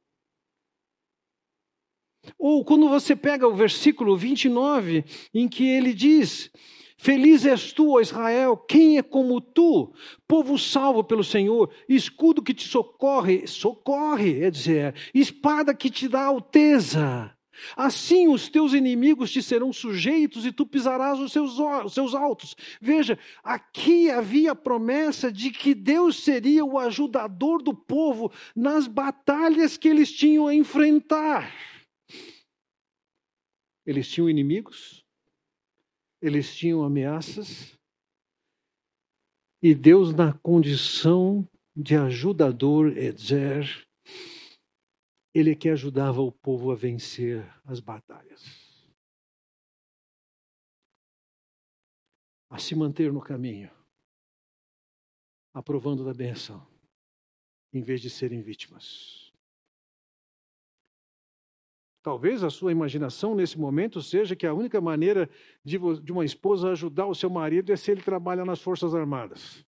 Ou 2.39 2.65
quando 2.65 2.89
você 2.89 3.17
pega 3.17 3.49
o 3.49 3.55
versículo 3.55 4.17
29, 4.17 5.05
em 5.33 5.49
que 5.49 5.67
ele 5.67 5.93
diz: 5.93 6.51
Feliz 6.97 7.47
és 7.47 7.73
tu, 7.73 7.93
ó 7.93 8.01
Israel, 8.01 8.57
quem 8.57 8.99
é 8.99 9.03
como 9.03 9.41
tu, 9.41 9.91
povo 10.29 10.59
salvo 10.59 11.03
pelo 11.03 11.25
Senhor, 11.25 11.71
escudo 11.89 12.43
que 12.43 12.53
te 12.53 12.69
socorre, 12.69 13.47
socorre, 13.47 14.43
é 14.43 14.51
dizer, 14.51 14.95
espada 15.15 15.75
que 15.75 15.89
te 15.89 16.07
dá 16.07 16.25
alteza. 16.25 17.35
Assim 17.77 18.29
os 18.29 18.49
teus 18.49 18.75
inimigos 18.75 19.31
te 19.31 19.43
serão 19.43 19.73
sujeitos 19.73 20.45
e 20.45 20.53
tu 20.53 20.67
pisarás 20.67 21.19
os 21.19 21.33
seus, 21.33 21.59
os 21.59 21.95
seus 21.95 22.15
altos. 22.15 22.55
Veja, 22.81 23.19
aqui 23.43 24.11
havia 24.11 24.53
a 24.53 24.57
promessa 24.57 25.33
de 25.33 25.51
que 25.51 25.75
Deus 25.75 26.23
seria 26.23 26.65
o 26.65 26.79
ajudador 26.79 27.63
do 27.63 27.75
povo 27.75 28.31
nas 28.55 28.87
batalhas 28.87 29.77
que 29.77 29.89
eles 29.89 30.13
tinham 30.13 30.47
a 30.47 30.55
enfrentar. 30.55 31.53
Eles 33.91 34.09
tinham 34.09 34.31
inimigos, 34.31 35.05
eles 36.23 36.55
tinham 36.55 36.85
ameaças, 36.85 37.77
e 39.61 39.75
Deus, 39.75 40.15
na 40.15 40.33
condição 40.33 41.45
de 41.75 41.97
ajudador, 41.97 42.97
Edzer, 42.97 43.85
ele 45.35 45.51
é 45.51 45.55
que 45.57 45.69
ajudava 45.69 46.23
o 46.23 46.31
povo 46.31 46.71
a 46.71 46.77
vencer 46.77 47.45
as 47.65 47.81
batalhas. 47.81 48.89
A 52.49 52.59
se 52.59 52.77
manter 52.77 53.13
no 53.13 53.21
caminho, 53.21 53.73
aprovando 55.53 56.05
da 56.05 56.15
benção, 56.15 56.65
em 57.73 57.83
vez 57.83 58.01
de 58.01 58.09
serem 58.09 58.41
vítimas. 58.41 59.30
Talvez 62.03 62.43
a 62.43 62.51
sua 62.51 62.73
imaginação 62.73 63.35
nesse 63.35 63.59
momento 63.59 64.01
seja 64.01 64.35
que 64.35 64.47
a 64.47 64.55
única 64.55 64.81
maneira 64.81 65.29
de, 65.63 65.79
de 66.03 66.13
uma 66.13 66.25
esposa 66.25 66.71
ajudar 66.71 67.07
o 67.07 67.15
seu 67.15 67.29
marido 67.29 67.73
é 67.73 67.77
se 67.77 67.91
ele 67.91 68.01
trabalha 68.01 68.45
nas 68.45 68.61
Forças 68.61 68.95
Armadas. 68.95 69.65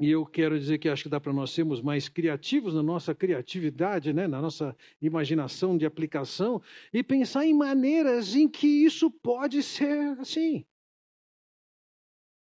E 0.00 0.10
eu 0.10 0.26
quero 0.26 0.58
dizer 0.58 0.78
que 0.78 0.88
acho 0.88 1.04
que 1.04 1.08
dá 1.08 1.20
para 1.20 1.32
nós 1.32 1.50
sermos 1.50 1.80
mais 1.80 2.08
criativos 2.08 2.74
na 2.74 2.82
nossa 2.82 3.14
criatividade, 3.14 4.12
né? 4.12 4.26
na 4.26 4.40
nossa 4.40 4.76
imaginação 5.00 5.76
de 5.76 5.86
aplicação, 5.86 6.60
e 6.92 7.02
pensar 7.02 7.46
em 7.46 7.54
maneiras 7.54 8.34
em 8.34 8.48
que 8.48 8.66
isso 8.66 9.10
pode 9.10 9.62
ser 9.62 10.18
assim 10.18 10.64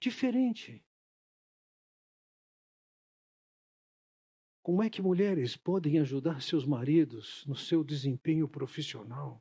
diferente. 0.01 0.86
Como 4.67 4.83
é 4.83 4.91
que 4.91 5.01
mulheres 5.01 5.57
podem 5.57 6.01
ajudar 6.01 6.43
seus 6.43 6.67
maridos 6.67 7.47
no 7.47 7.55
seu 7.55 7.85
desempenho 7.85 8.49
profissional? 8.49 9.41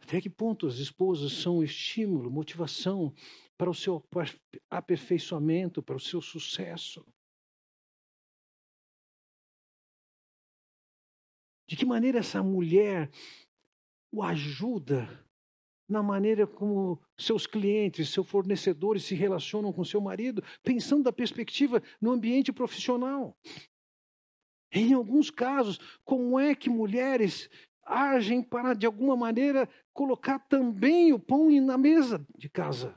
Até 0.00 0.20
que 0.20 0.28
ponto 0.28 0.66
as 0.66 0.78
esposas 0.78 1.34
são 1.34 1.62
estímulo, 1.62 2.32
motivação 2.32 3.14
para 3.56 3.70
o 3.70 3.74
seu 3.74 4.04
aperfeiçoamento, 4.68 5.80
para 5.80 5.94
o 5.94 6.00
seu 6.00 6.20
sucesso? 6.20 7.06
De 11.68 11.76
que 11.76 11.84
maneira 11.84 12.18
essa 12.18 12.42
mulher 12.42 13.08
o 14.10 14.20
ajuda 14.20 15.29
na 15.90 16.02
maneira 16.02 16.46
como 16.46 17.00
seus 17.18 17.46
clientes, 17.46 18.10
seus 18.10 18.28
fornecedores 18.28 19.04
se 19.04 19.14
relacionam 19.14 19.72
com 19.72 19.84
seu 19.84 20.00
marido, 20.00 20.42
pensando 20.62 21.02
da 21.02 21.12
perspectiva 21.12 21.82
no 22.00 22.12
ambiente 22.12 22.52
profissional. 22.52 23.36
Em 24.72 24.92
alguns 24.92 25.30
casos, 25.30 25.78
como 26.04 26.38
é 26.38 26.54
que 26.54 26.70
mulheres 26.70 27.50
agem 27.84 28.40
para, 28.40 28.72
de 28.72 28.86
alguma 28.86 29.16
maneira, 29.16 29.68
colocar 29.92 30.38
também 30.38 31.12
o 31.12 31.18
pão 31.18 31.50
na 31.60 31.76
mesa 31.76 32.24
de 32.38 32.48
casa. 32.48 32.94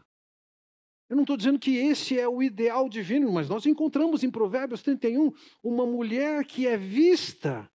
Eu 1.09 1.15
não 1.15 1.23
estou 1.23 1.35
dizendo 1.35 1.59
que 1.59 1.75
esse 1.75 2.17
é 2.17 2.27
o 2.27 2.41
ideal 2.41 2.87
divino, 2.87 3.31
mas 3.31 3.49
nós 3.49 3.65
encontramos 3.65 4.23
em 4.23 4.29
Provérbios 4.29 4.83
31 4.83 5.31
uma 5.63 5.85
mulher 5.85 6.45
que 6.45 6.67
é 6.67 6.77
vista 6.77 7.69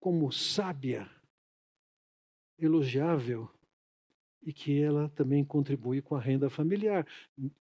como 0.00 0.32
sábia, 0.32 1.08
elogiável 2.64 3.48
e 4.42 4.52
que 4.52 4.80
ela 4.80 5.08
também 5.10 5.44
contribui 5.44 6.00
com 6.00 6.14
a 6.16 6.20
renda 6.20 6.48
familiar. 6.48 7.06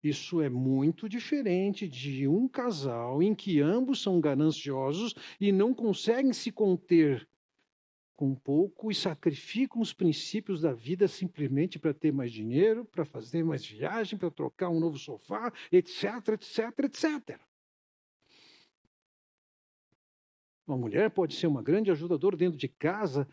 Isso 0.04 0.42
é 0.42 0.50
muito 0.50 1.10
diferente 1.10 1.88
de 1.88 2.28
um 2.28 2.48
casal 2.48 3.22
em 3.22 3.36
que 3.36 3.60
ambos 3.60 4.02
são 4.02 4.20
gananciosos 4.20 5.14
e 5.40 5.52
não 5.52 5.74
conseguem 5.74 6.32
se 6.34 6.52
conter 6.52 7.28
com 8.16 8.36
pouco 8.36 8.92
e 8.92 8.96
sacrificam 8.96 9.82
os 9.82 9.94
princípios 9.94 10.60
da 10.60 10.74
vida 10.74 11.08
simplesmente 11.08 11.80
para 11.80 11.94
ter 11.94 12.12
mais 12.12 12.32
dinheiro, 12.34 12.84
para 12.84 13.06
fazer 13.06 13.46
mais 13.46 13.66
viagem, 13.66 14.20
para 14.20 14.30
trocar 14.30 14.70
um 14.70 14.80
novo 14.80 14.98
sofá, 14.98 15.54
etc, 15.72 16.28
etc, 16.34 16.80
etc. 16.80 17.40
Uma 20.68 20.78
mulher 20.78 21.10
pode 21.10 21.34
ser 21.34 21.48
uma 21.48 21.64
grande 21.64 21.90
ajudadora 21.92 22.36
dentro 22.36 22.58
de 22.58 22.68
casa, 22.68 23.28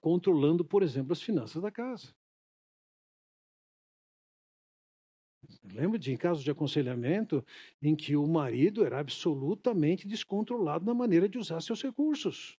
controlando, 0.00 0.64
por 0.64 0.82
exemplo, 0.82 1.12
as 1.12 1.22
finanças 1.22 1.62
da 1.62 1.70
casa. 1.70 2.14
Lembro 5.64 5.98
de 5.98 6.16
casos 6.16 6.42
de 6.42 6.50
aconselhamento 6.50 7.44
em 7.80 7.94
que 7.94 8.16
o 8.16 8.26
marido 8.26 8.84
era 8.84 9.00
absolutamente 9.00 10.06
descontrolado 10.06 10.84
na 10.84 10.94
maneira 10.94 11.28
de 11.28 11.38
usar 11.38 11.60
seus 11.60 11.82
recursos. 11.82 12.56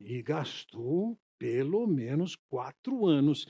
E 0.00 0.22
gastou 0.22 1.18
pelo 1.38 1.86
menos 1.86 2.36
quatro 2.36 3.06
anos. 3.06 3.46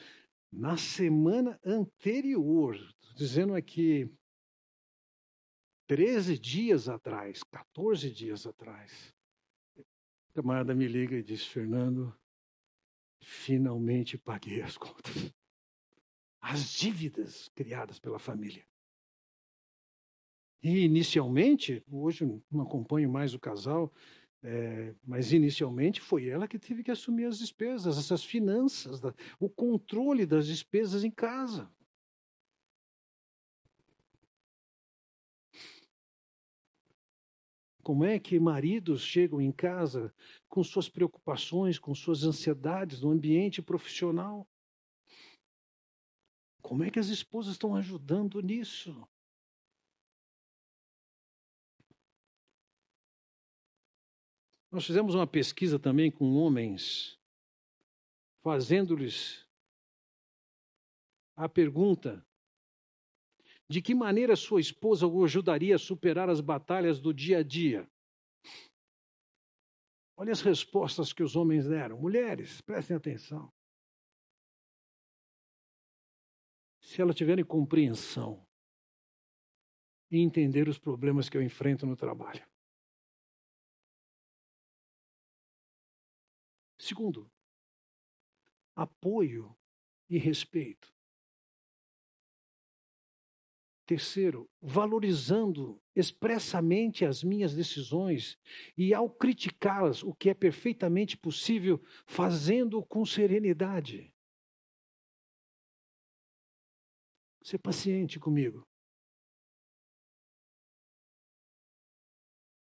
Na 0.52 0.76
semana 0.76 1.58
anterior, 1.64 2.78
dizendo 3.16 3.54
aqui, 3.54 4.08
13 5.86 6.38
dias 6.38 6.88
atrás, 6.88 7.42
14 7.42 8.10
dias 8.10 8.46
atrás, 8.46 9.14
camarada 10.34 10.74
me 10.74 10.86
liga 10.86 11.16
e 11.16 11.22
diz: 11.22 11.46
Fernando, 11.46 12.14
finalmente 13.20 14.18
paguei 14.18 14.60
as 14.60 14.76
contas 14.76 15.32
as 16.44 16.74
dívidas 16.74 17.48
criadas 17.54 17.98
pela 17.98 18.18
família. 18.18 18.62
E 20.62 20.84
inicialmente, 20.84 21.82
hoje 21.90 22.26
não 22.50 22.60
acompanho 22.60 23.08
mais 23.08 23.32
o 23.32 23.40
casal, 23.40 23.90
é, 24.42 24.94
mas 25.02 25.32
inicialmente 25.32 26.02
foi 26.02 26.28
ela 26.28 26.46
que 26.46 26.58
teve 26.58 26.82
que 26.82 26.90
assumir 26.90 27.24
as 27.24 27.38
despesas, 27.38 27.96
essas 27.96 28.22
finanças, 28.22 29.00
o 29.40 29.48
controle 29.48 30.26
das 30.26 30.46
despesas 30.46 31.02
em 31.02 31.10
casa. 31.10 31.70
Como 37.84 38.02
é 38.02 38.18
que 38.18 38.40
maridos 38.40 39.02
chegam 39.02 39.42
em 39.42 39.52
casa 39.52 40.10
com 40.48 40.64
suas 40.64 40.88
preocupações, 40.88 41.78
com 41.78 41.94
suas 41.94 42.24
ansiedades 42.24 43.02
no 43.02 43.10
ambiente 43.10 43.60
profissional? 43.60 44.48
Como 46.62 46.82
é 46.82 46.90
que 46.90 46.98
as 46.98 47.08
esposas 47.08 47.52
estão 47.52 47.76
ajudando 47.76 48.40
nisso? 48.40 49.06
Nós 54.72 54.86
fizemos 54.86 55.14
uma 55.14 55.26
pesquisa 55.26 55.78
também 55.78 56.10
com 56.10 56.36
homens, 56.36 57.20
fazendo-lhes 58.42 59.46
a 61.36 61.46
pergunta: 61.50 62.26
de 63.74 63.82
que 63.82 63.92
maneira 63.92 64.36
sua 64.36 64.60
esposa 64.60 65.04
o 65.04 65.24
ajudaria 65.24 65.74
a 65.74 65.80
superar 65.80 66.30
as 66.30 66.40
batalhas 66.40 67.00
do 67.00 67.12
dia 67.12 67.38
a 67.38 67.42
dia? 67.42 67.90
Olha 70.16 70.30
as 70.30 70.40
respostas 70.40 71.12
que 71.12 71.24
os 71.24 71.34
homens 71.34 71.66
deram. 71.66 71.98
Mulheres, 71.98 72.60
prestem 72.60 72.96
atenção. 72.96 73.52
se 76.84 77.02
elas 77.02 77.16
tiverem 77.16 77.44
compreensão 77.44 78.46
e 80.08 80.20
entender 80.20 80.68
os 80.68 80.78
problemas 80.78 81.28
que 81.28 81.36
eu 81.36 81.42
enfrento 81.42 81.84
no 81.84 81.96
trabalho. 81.96 82.46
Segundo, 86.78 87.28
apoio 88.76 89.56
e 90.08 90.16
respeito. 90.16 90.93
Terceiro, 93.86 94.50
valorizando 94.62 95.78
expressamente 95.94 97.04
as 97.04 97.22
minhas 97.22 97.54
decisões 97.54 98.38
e, 98.78 98.94
ao 98.94 99.10
criticá-las, 99.10 100.02
o 100.02 100.14
que 100.14 100.30
é 100.30 100.34
perfeitamente 100.34 101.18
possível, 101.18 101.82
fazendo 102.06 102.82
com 102.82 103.04
serenidade. 103.04 104.10
Ser 107.42 107.58
paciente 107.58 108.18
comigo. 108.18 108.66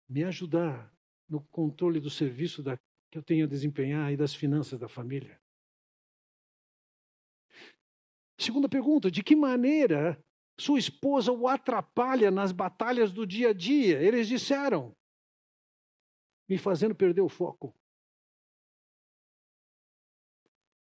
Me 0.08 0.24
ajudar 0.24 0.96
no 1.28 1.42
controle 1.48 2.00
do 2.00 2.10
serviço 2.10 2.64
da, 2.64 2.78
que 3.10 3.18
eu 3.18 3.24
tenho 3.24 3.46
a 3.46 3.50
desempenhar 3.50 4.14
e 4.14 4.18
das 4.18 4.34
finanças 4.34 4.80
da 4.80 4.88
família. 4.88 5.42
Segunda 8.38 8.70
pergunta: 8.70 9.12
de 9.12 9.22
que 9.22 9.36
maneira 9.36 10.22
Sua 10.62 10.78
esposa 10.78 11.32
o 11.32 11.48
atrapalha 11.48 12.30
nas 12.30 12.52
batalhas 12.52 13.12
do 13.12 13.26
dia 13.26 13.50
a 13.50 13.54
dia. 13.54 14.00
Eles 14.00 14.28
disseram, 14.28 14.96
me 16.48 16.56
fazendo 16.56 16.94
perder 16.94 17.22
o 17.22 17.28
foco. 17.28 17.76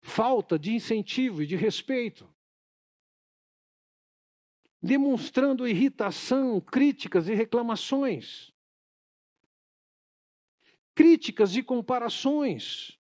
Falta 0.00 0.58
de 0.58 0.72
incentivo 0.72 1.42
e 1.42 1.46
de 1.46 1.56
respeito. 1.56 2.26
Demonstrando 4.80 5.68
irritação, 5.68 6.58
críticas 6.58 7.28
e 7.28 7.34
reclamações. 7.34 8.54
Críticas 10.94 11.54
e 11.54 11.62
comparações. 11.62 12.98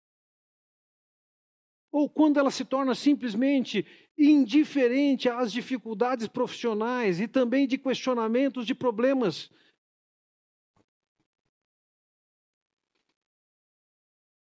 Ou 1.90 2.10
quando 2.10 2.38
ela 2.38 2.52
se 2.52 2.66
torna 2.66 2.94
simplesmente 2.94 4.05
indiferente 4.18 5.28
às 5.28 5.52
dificuldades 5.52 6.28
profissionais 6.28 7.20
e 7.20 7.28
também 7.28 7.68
de 7.68 7.78
questionamentos 7.78 8.66
de 8.66 8.74
problemas. 8.74 9.50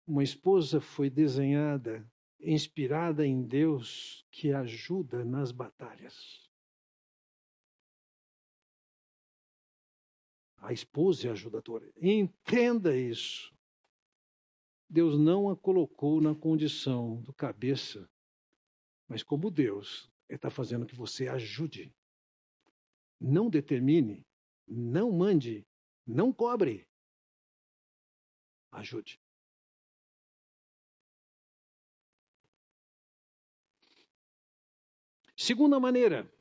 Uma 0.06 0.22
esposa 0.22 0.80
foi 0.80 1.08
desenhada, 1.08 2.06
inspirada 2.38 3.26
em 3.26 3.42
Deus, 3.42 4.26
que 4.30 4.52
ajuda 4.52 5.24
nas 5.24 5.52
batalhas. 5.52 6.42
A 10.58 10.72
esposa 10.72 11.28
é 11.28 11.30
ajudadora. 11.30 11.90
Entenda 11.96 12.96
isso. 12.96 13.52
Deus 14.88 15.18
não 15.18 15.48
a 15.48 15.56
colocou 15.56 16.20
na 16.20 16.34
condição 16.34 17.20
do 17.22 17.32
cabeça 17.32 18.08
mas 19.12 19.22
como 19.22 19.50
Deus, 19.50 20.10
está 20.26 20.48
fazendo 20.48 20.86
que 20.86 20.96
você 20.96 21.28
ajude. 21.28 21.94
Não 23.20 23.50
determine, 23.50 24.26
não 24.66 25.12
mande, 25.12 25.66
não 26.06 26.32
cobre. 26.32 26.88
Ajude. 28.70 29.20
Segunda 35.36 35.78
maneira, 35.78 36.32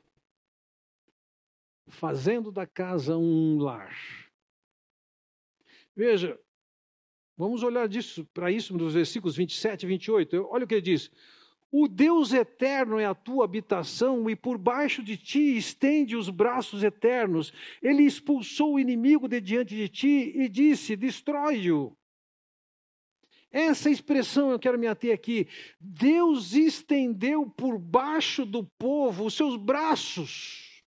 fazendo 1.88 2.50
da 2.50 2.66
casa 2.66 3.18
um 3.18 3.58
lar. 3.58 3.94
Veja, 5.94 6.40
vamos 7.36 7.62
olhar 7.62 7.86
disso 7.86 8.24
para 8.32 8.50
isso 8.50 8.74
nos 8.74 8.94
versículos 8.94 9.36
27 9.36 9.82
e 9.82 9.86
28. 9.86 10.48
Olha 10.50 10.64
o 10.64 10.66
que 10.66 10.76
ele 10.76 10.80
diz: 10.80 11.10
o 11.74 11.88
Deus 11.88 12.34
eterno 12.34 12.98
é 12.98 13.06
a 13.06 13.14
tua 13.14 13.46
habitação 13.46 14.28
e 14.28 14.36
por 14.36 14.58
baixo 14.58 15.02
de 15.02 15.16
ti 15.16 15.56
estende 15.56 16.14
os 16.14 16.28
braços 16.28 16.84
eternos. 16.84 17.50
Ele 17.80 18.02
expulsou 18.02 18.74
o 18.74 18.78
inimigo 18.78 19.26
de 19.26 19.40
diante 19.40 19.74
de 19.74 19.88
ti 19.88 20.32
e 20.36 20.50
disse: 20.50 20.94
Destrói-o. 20.94 21.96
Essa 23.50 23.88
expressão 23.88 24.50
eu 24.50 24.58
quero 24.58 24.78
me 24.78 24.86
ater 24.86 25.14
aqui. 25.14 25.48
Deus 25.80 26.52
estendeu 26.52 27.48
por 27.48 27.78
baixo 27.78 28.44
do 28.44 28.64
povo 28.78 29.24
os 29.24 29.34
seus 29.34 29.56
braços. 29.56 30.82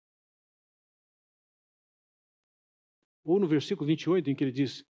Ou 3.24 3.38
no 3.38 3.46
versículo 3.46 3.86
28, 3.86 4.30
em 4.30 4.34
que 4.34 4.42
ele 4.42 4.50
diz: 4.50 4.84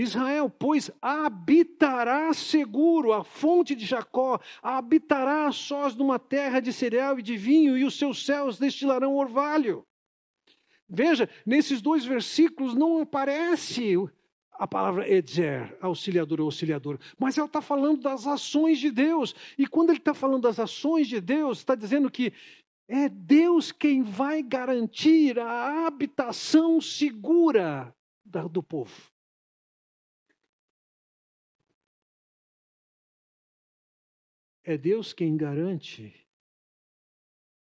Israel, 0.00 0.48
pois, 0.48 0.92
habitará 1.02 2.32
seguro 2.32 3.12
a 3.12 3.24
fonte 3.24 3.74
de 3.74 3.84
Jacó, 3.84 4.40
habitará 4.62 5.50
sós 5.50 5.96
numa 5.96 6.20
terra 6.20 6.60
de 6.60 6.72
cereal 6.72 7.18
e 7.18 7.22
de 7.22 7.36
vinho, 7.36 7.76
e 7.76 7.84
os 7.84 7.98
seus 7.98 8.24
céus 8.24 8.60
destilarão 8.60 9.16
orvalho. 9.16 9.84
Veja, 10.88 11.28
nesses 11.44 11.82
dois 11.82 12.04
versículos 12.04 12.76
não 12.76 13.00
aparece 13.02 13.96
a 14.52 14.68
palavra 14.68 15.08
Edzer, 15.10 15.76
auxiliador 15.80 16.40
ou 16.40 16.46
auxiliador, 16.46 16.98
mas 17.18 17.36
ela 17.36 17.48
está 17.48 17.60
falando 17.60 18.00
das 18.00 18.24
ações 18.24 18.78
de 18.78 18.92
Deus. 18.92 19.34
E 19.58 19.66
quando 19.66 19.90
ele 19.90 19.98
está 19.98 20.14
falando 20.14 20.42
das 20.42 20.60
ações 20.60 21.08
de 21.08 21.20
Deus, 21.20 21.58
está 21.58 21.74
dizendo 21.74 22.08
que 22.08 22.32
é 22.86 23.08
Deus 23.08 23.72
quem 23.72 24.02
vai 24.02 24.44
garantir 24.44 25.40
a 25.40 25.86
habitação 25.88 26.80
segura 26.80 27.92
do 28.24 28.62
povo. 28.62 29.17
É 34.68 34.76
Deus 34.76 35.14
quem 35.14 35.34
garante 35.34 36.14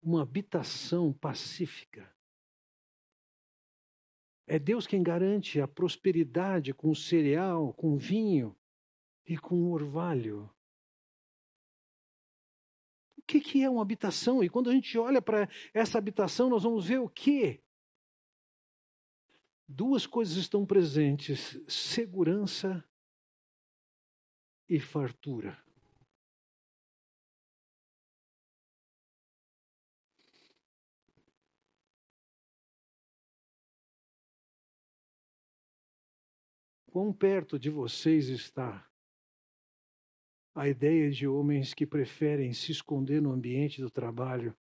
uma 0.03 0.22
habitação 0.22 1.12
pacífica. 1.12 2.12
É 4.45 4.59
Deus 4.59 4.88
quem 4.88 5.01
garante 5.01 5.61
a 5.61 5.68
prosperidade 5.68 6.74
com 6.74 6.93
cereal, 6.93 7.72
com 7.74 7.97
vinho 7.97 8.59
e 9.24 9.38
com 9.38 9.70
orvalho. 9.70 10.53
O 13.16 13.22
que, 13.22 13.41
que 13.41 13.62
é 13.62 13.70
uma 13.70 13.82
habitação? 13.82 14.43
E 14.43 14.51
quando 14.51 14.68
a 14.68 14.72
gente 14.72 14.99
olha 14.99 15.22
para 15.22 15.49
essa 15.72 15.97
habitação, 15.97 16.51
nós 16.51 16.64
vamos 16.64 16.86
ver 16.86 16.99
o 16.99 17.09
quê? 17.09 17.62
Duas 19.68 20.09
coisas 20.09 20.36
estão 20.36 20.66
presentes: 20.66 21.57
segurança 21.68 22.84
e 24.68 24.80
fartura. 24.80 25.70
Quão 37.01 37.14
perto 37.14 37.59
de 37.59 37.70
vocês 37.70 38.28
está 38.28 38.86
a 40.55 40.68
ideia 40.68 41.11
de 41.11 41.26
homens 41.26 41.72
que 41.72 41.86
preferem 41.86 42.53
se 42.53 42.72
esconder 42.72 43.22
no 43.22 43.32
ambiente 43.32 43.80
do 43.80 43.90
trabalho 43.90 44.55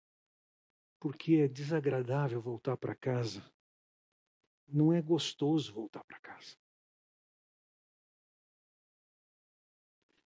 porque 1.02 1.36
é 1.36 1.50
desagradável 1.50 2.40
voltar 2.42 2.78
para 2.78 2.96
casa? 2.96 3.44
Não 4.66 4.94
é 4.94 5.02
gostoso 5.02 5.74
voltar 5.74 6.02
para 6.06 6.18
casa. 6.18 6.56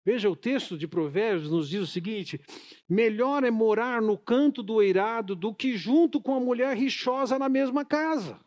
Veja, 0.05 0.30
o 0.30 0.36
texto 0.36 0.78
de 0.78 0.88
Provérbios 0.88 1.49
nos 1.49 1.68
diz 1.68 1.82
o 1.82 1.88
seguinte: 1.88 2.39
melhor 2.88 3.43
é 3.43 3.49
morar 3.49 4.03
no 4.03 4.20
canto 4.20 4.61
do 4.61 4.84
eirado 4.84 5.36
do 5.36 5.51
que 5.51 5.76
junto 5.76 6.22
com 6.22 6.36
a 6.36 6.39
mulher 6.39 6.78
rixosa 6.78 7.39
na 7.39 7.49
mesma 7.49 7.84
casa. 7.84 8.39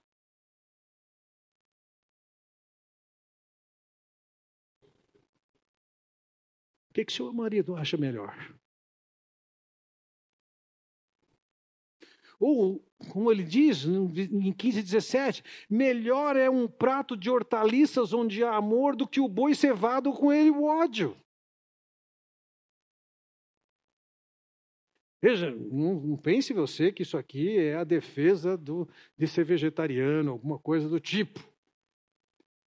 Que, 6.97 7.05
que 7.05 7.13
seu 7.13 7.31
marido 7.33 7.77
acha 7.77 7.97
melhor? 7.99 8.35
Ou, 12.41 12.83
como 13.11 13.31
ele 13.31 13.43
diz 13.43 13.85
em 13.85 14.53
15, 14.53 14.83
17, 14.83 15.45
melhor 15.69 16.37
é 16.37 16.49
um 16.49 16.67
prato 16.67 17.17
de 17.17 17.31
hortaliças 17.31 18.13
onde 18.13 18.43
há 18.43 18.55
amor 18.55 18.97
do 18.97 19.07
que 19.07 19.21
o 19.21 19.29
boi 19.29 19.55
cevado 19.55 20.13
com 20.13 20.33
ele 20.33 20.51
o 20.51 20.65
ódio. 20.65 21.17
Veja, 25.23 25.51
não, 25.51 26.17
pense 26.17 26.53
você 26.53 26.93
que 26.93 27.03
isso 27.03 27.17
aqui 27.17 27.59
é 27.59 27.77
a 27.77 27.85
defesa 27.85 28.57
do, 28.57 28.89
de 29.19 29.27
ser 29.27 29.45
vegetariano, 29.45 30.31
alguma 30.31 30.59
coisa 30.59 30.89
do 30.89 31.01
tipo. 31.01 31.41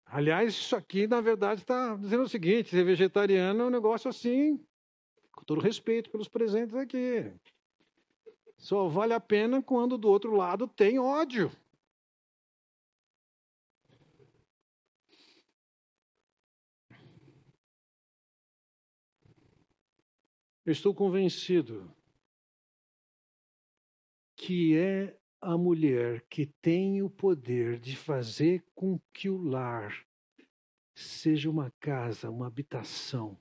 Aliás, 0.10 0.54
isso 0.54 0.76
aqui, 0.76 1.06
na 1.06 1.20
verdade, 1.20 1.62
está 1.62 1.96
dizendo 1.96 2.24
o 2.24 2.30
seguinte: 2.30 2.70
ser 2.70 2.84
vegetariano 2.84 3.64
é 3.64 3.66
um 3.66 3.70
negócio 3.70 4.10
assim, 4.10 4.58
com 5.32 5.44
todo 5.44 5.62
respeito 5.62 6.10
pelos 6.10 6.30
presentes 6.30 6.76
aqui. 6.76 7.32
Só 8.58 8.88
vale 8.88 9.14
a 9.14 9.20
pena 9.20 9.62
quando 9.62 9.98
do 9.98 10.10
outro 10.10 10.36
lado 10.36 10.68
tem 10.68 10.98
ódio. 10.98 11.52
Eu 20.66 20.72
estou 20.72 20.94
convencido 20.94 21.90
que 24.36 24.78
é 24.78 25.18
a 25.42 25.58
mulher 25.58 26.26
que 26.30 26.46
tem 26.62 27.02
o 27.02 27.10
poder 27.10 27.80
de 27.80 27.96
fazer 27.96 28.66
com 28.74 29.00
que 29.14 29.30
o 29.30 29.38
lar 29.38 30.06
seja 30.96 31.50
uma 31.50 31.72
casa, 31.80 32.30
uma 32.30 32.48
habitação, 32.48 33.40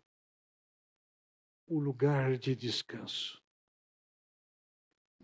o 1.67 1.79
um 1.79 1.81
lugar 1.81 2.37
de 2.37 2.55
descanso. 2.55 3.43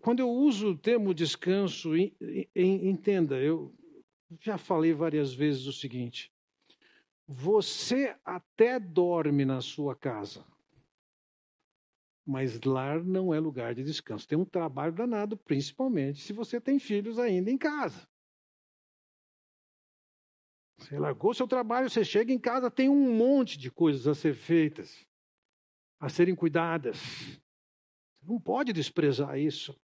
Quando 0.00 0.20
eu 0.20 0.30
uso 0.30 0.70
o 0.70 0.78
termo 0.78 1.14
descanso, 1.14 1.90
entenda, 2.56 3.38
eu 3.38 3.72
já 4.40 4.58
falei 4.58 4.92
várias 4.92 5.32
vezes 5.32 5.66
o 5.66 5.72
seguinte: 5.72 6.32
você 7.26 8.16
até 8.24 8.80
dorme 8.80 9.44
na 9.44 9.60
sua 9.60 9.94
casa, 9.94 10.44
Mas 12.24 12.60
lar 12.62 13.02
não 13.02 13.34
é 13.34 13.40
lugar 13.40 13.74
de 13.74 13.82
descanso. 13.82 14.28
Tem 14.28 14.38
um 14.38 14.44
trabalho 14.44 14.92
danado, 14.92 15.36
principalmente 15.36 16.22
se 16.22 16.32
você 16.32 16.60
tem 16.60 16.78
filhos 16.78 17.18
ainda 17.18 17.50
em 17.50 17.58
casa. 17.58 18.08
Você 20.78 20.98
largou 20.98 21.32
seu 21.32 21.46
trabalho, 21.46 21.88
você 21.88 22.04
chega 22.04 22.32
em 22.32 22.38
casa, 22.38 22.70
tem 22.70 22.88
um 22.88 23.16
monte 23.16 23.56
de 23.56 23.70
coisas 23.70 24.06
a 24.06 24.14
ser 24.14 24.34
feitas, 24.34 25.06
a 26.00 26.08
serem 26.08 26.34
cuidadas. 26.34 26.96
Você 26.96 28.26
não 28.26 28.40
pode 28.40 28.72
desprezar 28.72 29.38
isso. 29.38 29.78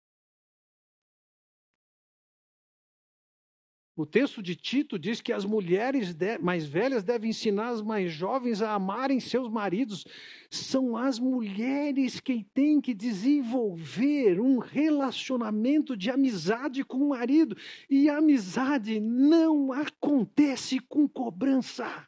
O 3.97 4.05
texto 4.05 4.43
de 4.43 4.57
Tito 4.57 4.99
diz 4.99 5.21
que 5.21 5.31
as 5.31 5.45
mulheres 5.45 6.13
mais 6.41 6.65
velhas 6.65 7.01
devem 7.01 7.29
ensinar 7.29 7.69
as 7.69 7.81
mais 7.81 8.11
jovens 8.11 8.61
a 8.61 8.73
amarem 8.73 9.21
seus 9.21 9.49
maridos. 9.49 10.05
São 10.51 10.97
as 10.97 11.17
mulheres 11.17 12.19
que 12.19 12.43
têm 12.53 12.81
que 12.81 12.93
desenvolver 12.93 14.41
um 14.41 14.57
relacionamento 14.57 15.95
de 15.95 16.11
amizade 16.11 16.83
com 16.83 16.97
o 16.97 17.09
marido. 17.09 17.55
E 17.89 18.09
a 18.09 18.17
amizade 18.17 18.99
não 18.99 19.71
acontece 19.71 20.77
com 20.81 21.07
cobrança. 21.07 22.05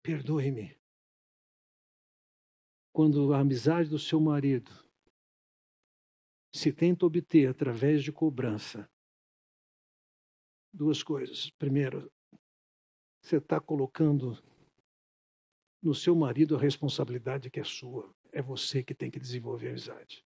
Perdoe-me. 0.00 0.76
Quando 2.92 3.34
a 3.34 3.40
amizade 3.40 3.88
do 3.88 3.98
seu 3.98 4.20
marido 4.20 4.83
se 6.54 6.72
tenta 6.72 7.04
obter 7.04 7.48
através 7.48 8.04
de 8.04 8.12
cobrança 8.12 8.88
duas 10.72 11.02
coisas. 11.02 11.50
Primeiro, 11.50 12.08
você 13.20 13.38
está 13.38 13.60
colocando 13.60 14.40
no 15.82 15.92
seu 15.92 16.14
marido 16.14 16.54
a 16.54 16.60
responsabilidade 16.60 17.50
que 17.50 17.58
é 17.58 17.64
sua. 17.64 18.14
É 18.30 18.40
você 18.40 18.84
que 18.84 18.94
tem 18.94 19.10
que 19.10 19.18
desenvolver 19.18 19.66
a 19.66 19.70
amizade. 19.70 20.24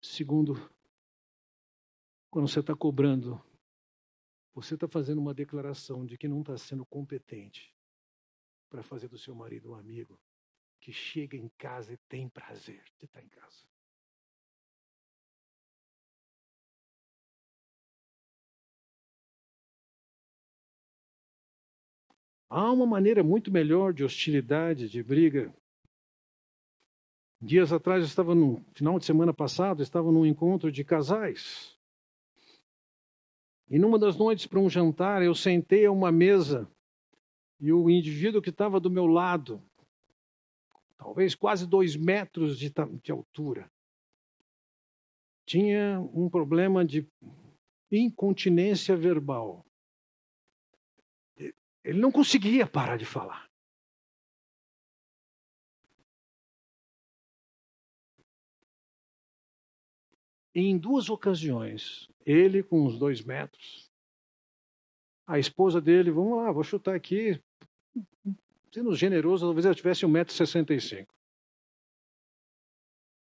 Segundo, 0.00 0.54
quando 2.30 2.46
você 2.46 2.60
está 2.60 2.76
cobrando, 2.76 3.44
você 4.54 4.74
está 4.74 4.86
fazendo 4.86 5.20
uma 5.20 5.34
declaração 5.34 6.06
de 6.06 6.16
que 6.16 6.28
não 6.28 6.42
está 6.42 6.56
sendo 6.56 6.86
competente 6.86 7.74
para 8.70 8.84
fazer 8.84 9.08
do 9.08 9.18
seu 9.18 9.34
marido 9.34 9.72
um 9.72 9.74
amigo 9.74 10.16
que 10.80 10.92
chega 10.92 11.36
em 11.36 11.48
casa 11.58 11.92
e 11.92 11.96
tem 12.08 12.28
prazer 12.28 12.82
de 12.98 13.04
estar 13.04 13.22
em 13.22 13.28
casa. 13.28 13.66
Há 22.50 22.72
uma 22.72 22.86
maneira 22.86 23.22
muito 23.22 23.52
melhor 23.52 23.92
de 23.92 24.02
hostilidade, 24.02 24.88
de 24.88 25.02
briga. 25.02 25.54
Dias 27.40 27.72
atrás, 27.72 28.00
eu 28.00 28.06
estava 28.06 28.34
no 28.34 28.64
final 28.72 28.98
de 28.98 29.04
semana 29.04 29.34
passado, 29.34 29.82
estava 29.82 30.10
num 30.10 30.24
encontro 30.24 30.72
de 30.72 30.82
casais. 30.82 31.76
E 33.68 33.78
numa 33.78 33.98
das 33.98 34.16
noites 34.16 34.46
para 34.46 34.58
um 34.58 34.70
jantar, 34.70 35.22
eu 35.22 35.34
sentei 35.34 35.84
a 35.84 35.92
uma 35.92 36.10
mesa 36.10 36.66
e 37.60 37.70
o 37.70 37.90
indivíduo 37.90 38.40
que 38.40 38.50
estava 38.50 38.80
do 38.80 38.90
meu 38.90 39.06
lado 39.06 39.62
talvez 40.98 41.34
quase 41.34 41.66
dois 41.66 41.96
metros 41.96 42.58
de, 42.58 42.70
de 43.02 43.12
altura. 43.12 43.70
Tinha 45.46 46.00
um 46.12 46.28
problema 46.28 46.84
de 46.84 47.08
incontinência 47.90 48.94
verbal. 48.94 49.64
Ele 51.82 51.98
não 51.98 52.12
conseguia 52.12 52.66
parar 52.66 52.98
de 52.98 53.06
falar. 53.06 53.48
Em 60.54 60.76
duas 60.76 61.08
ocasiões, 61.08 62.08
ele 62.26 62.62
com 62.62 62.84
uns 62.84 62.98
dois 62.98 63.22
metros, 63.22 63.88
a 65.24 65.38
esposa 65.38 65.80
dele, 65.80 66.10
vamos 66.10 66.36
lá, 66.38 66.50
vou 66.50 66.64
chutar 66.64 66.96
aqui, 66.96 67.40
Sendo 68.72 68.94
generoso, 68.94 69.46
talvez 69.46 69.64
ela 69.64 69.74
tivesse 69.74 70.04
1,65m. 70.04 71.06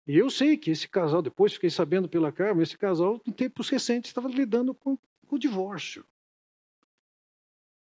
E 0.06 0.16
eu 0.16 0.28
sei 0.28 0.56
que 0.56 0.70
esse 0.70 0.88
casal, 0.88 1.22
depois 1.22 1.54
fiquei 1.54 1.70
sabendo 1.70 2.08
pela 2.08 2.32
Carmen, 2.32 2.62
esse 2.62 2.76
casal, 2.76 3.20
em 3.26 3.32
tempos 3.32 3.68
recentes, 3.68 4.10
estava 4.10 4.28
lidando 4.28 4.74
com, 4.74 4.96
com 5.26 5.36
o 5.36 5.38
divórcio. 5.38 6.04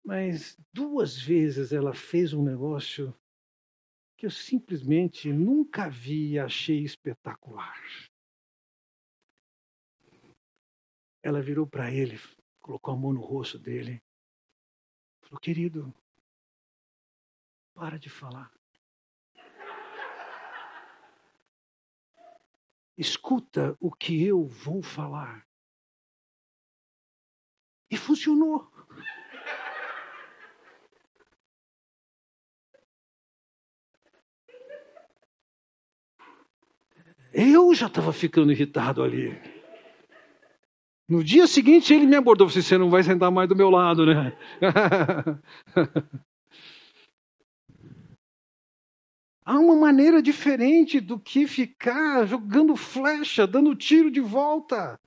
Mas 0.05 0.57
duas 0.71 1.17
vezes 1.17 1.71
ela 1.71 1.93
fez 1.93 2.33
um 2.33 2.43
negócio 2.43 3.15
que 4.17 4.25
eu 4.25 4.31
simplesmente 4.31 5.31
nunca 5.31 5.89
vi 5.89 6.33
e 6.33 6.39
achei 6.39 6.83
espetacular. 6.83 7.81
Ela 11.21 11.41
virou 11.41 11.65
para 11.65 11.91
ele, 11.91 12.19
colocou 12.61 12.93
a 12.93 12.97
mão 12.97 13.13
no 13.13 13.21
rosto 13.21 13.57
dele, 13.57 14.01
falou: 15.21 15.39
Querido, 15.39 15.93
para 17.73 17.97
de 17.97 18.09
falar. 18.09 18.51
Escuta 22.97 23.75
o 23.79 23.91
que 23.91 24.23
eu 24.23 24.45
vou 24.45 24.81
falar. 24.81 25.45
E 27.89 27.97
funcionou. 27.97 28.71
Eu 37.33 37.73
já 37.73 37.87
estava 37.87 38.13
ficando 38.13 38.51
irritado 38.51 39.01
ali. 39.01 39.41
No 41.09 41.23
dia 41.23 41.47
seguinte 41.47 41.93
ele 41.93 42.05
me 42.05 42.15
abordou, 42.15 42.47
você 42.47 42.77
não 42.77 42.89
vai 42.89 43.03
sentar 43.03 43.31
mais 43.31 43.49
do 43.49 43.55
meu 43.55 43.69
lado, 43.71 44.05
né? 44.05 44.37
Há 49.45 49.59
uma 49.59 49.75
maneira 49.75 50.21
diferente 50.21 51.01
do 51.01 51.19
que 51.19 51.45
ficar 51.45 52.25
jogando 52.25 52.75
flecha, 52.75 53.45
dando 53.45 53.75
tiro 53.75 54.09
de 54.09 54.21
volta. 54.21 54.97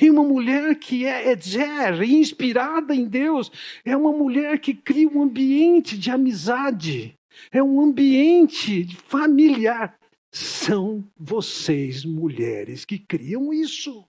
E 0.00 0.08
uma 0.10 0.22
mulher 0.22 0.78
que 0.78 1.04
é 1.04 1.30
Edzer, 1.30 2.02
inspirada 2.02 2.94
em 2.94 3.06
Deus, 3.06 3.50
é 3.84 3.96
uma 3.96 4.12
mulher 4.12 4.58
que 4.58 4.74
cria 4.74 5.08
um 5.08 5.22
ambiente 5.22 5.98
de 5.98 6.10
amizade, 6.10 7.14
é 7.50 7.62
um 7.62 7.80
ambiente 7.80 8.86
familiar. 9.06 9.98
São 10.30 11.04
vocês, 11.16 12.04
mulheres, 12.04 12.84
que 12.84 12.98
criam 12.98 13.52
isso. 13.52 14.07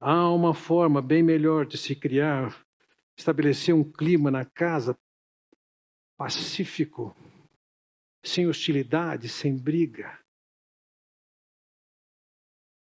Há 0.00 0.30
uma 0.30 0.54
forma 0.54 1.02
bem 1.02 1.22
melhor 1.22 1.66
de 1.66 1.76
se 1.76 1.94
criar, 1.94 2.56
estabelecer 3.18 3.74
um 3.74 3.84
clima 3.84 4.30
na 4.30 4.46
casa 4.46 4.98
pacífico, 6.16 7.14
sem 8.24 8.46
hostilidade, 8.46 9.28
sem 9.28 9.54
briga. 9.54 10.18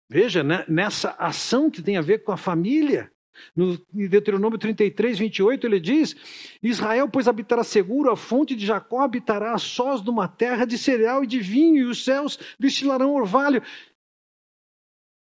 Veja, 0.09 0.43
né, 0.43 0.63
nessa 0.67 1.11
ação 1.11 1.69
que 1.69 1.81
tem 1.81 1.97
a 1.97 2.01
ver 2.01 2.23
com 2.23 2.31
a 2.31 2.37
família, 2.37 3.11
no 3.55 3.77
Deuteronômio 3.91 4.57
33, 4.57 5.19
28, 5.19 5.67
ele 5.67 5.79
diz: 5.79 6.15
Israel, 6.61 7.09
pois 7.09 7.27
habitará 7.27 7.63
seguro, 7.63 8.11
a 8.11 8.17
fonte 8.17 8.55
de 8.55 8.65
Jacó 8.65 9.01
habitará 9.01 9.53
a 9.53 9.57
sós 9.57 10.01
numa 10.01 10.27
terra 10.27 10.65
de 10.65 10.77
cereal 10.77 11.23
e 11.23 11.27
de 11.27 11.39
vinho, 11.39 11.77
e 11.77 11.85
os 11.85 12.03
céus 12.03 12.39
destilarão 12.59 13.13
orvalho. 13.13 13.61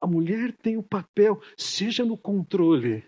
A 0.01 0.07
mulher 0.07 0.51
tem 0.51 0.77
o 0.77 0.83
papel, 0.83 1.39
seja 1.55 2.03
no 2.03 2.17
controle, 2.17 3.07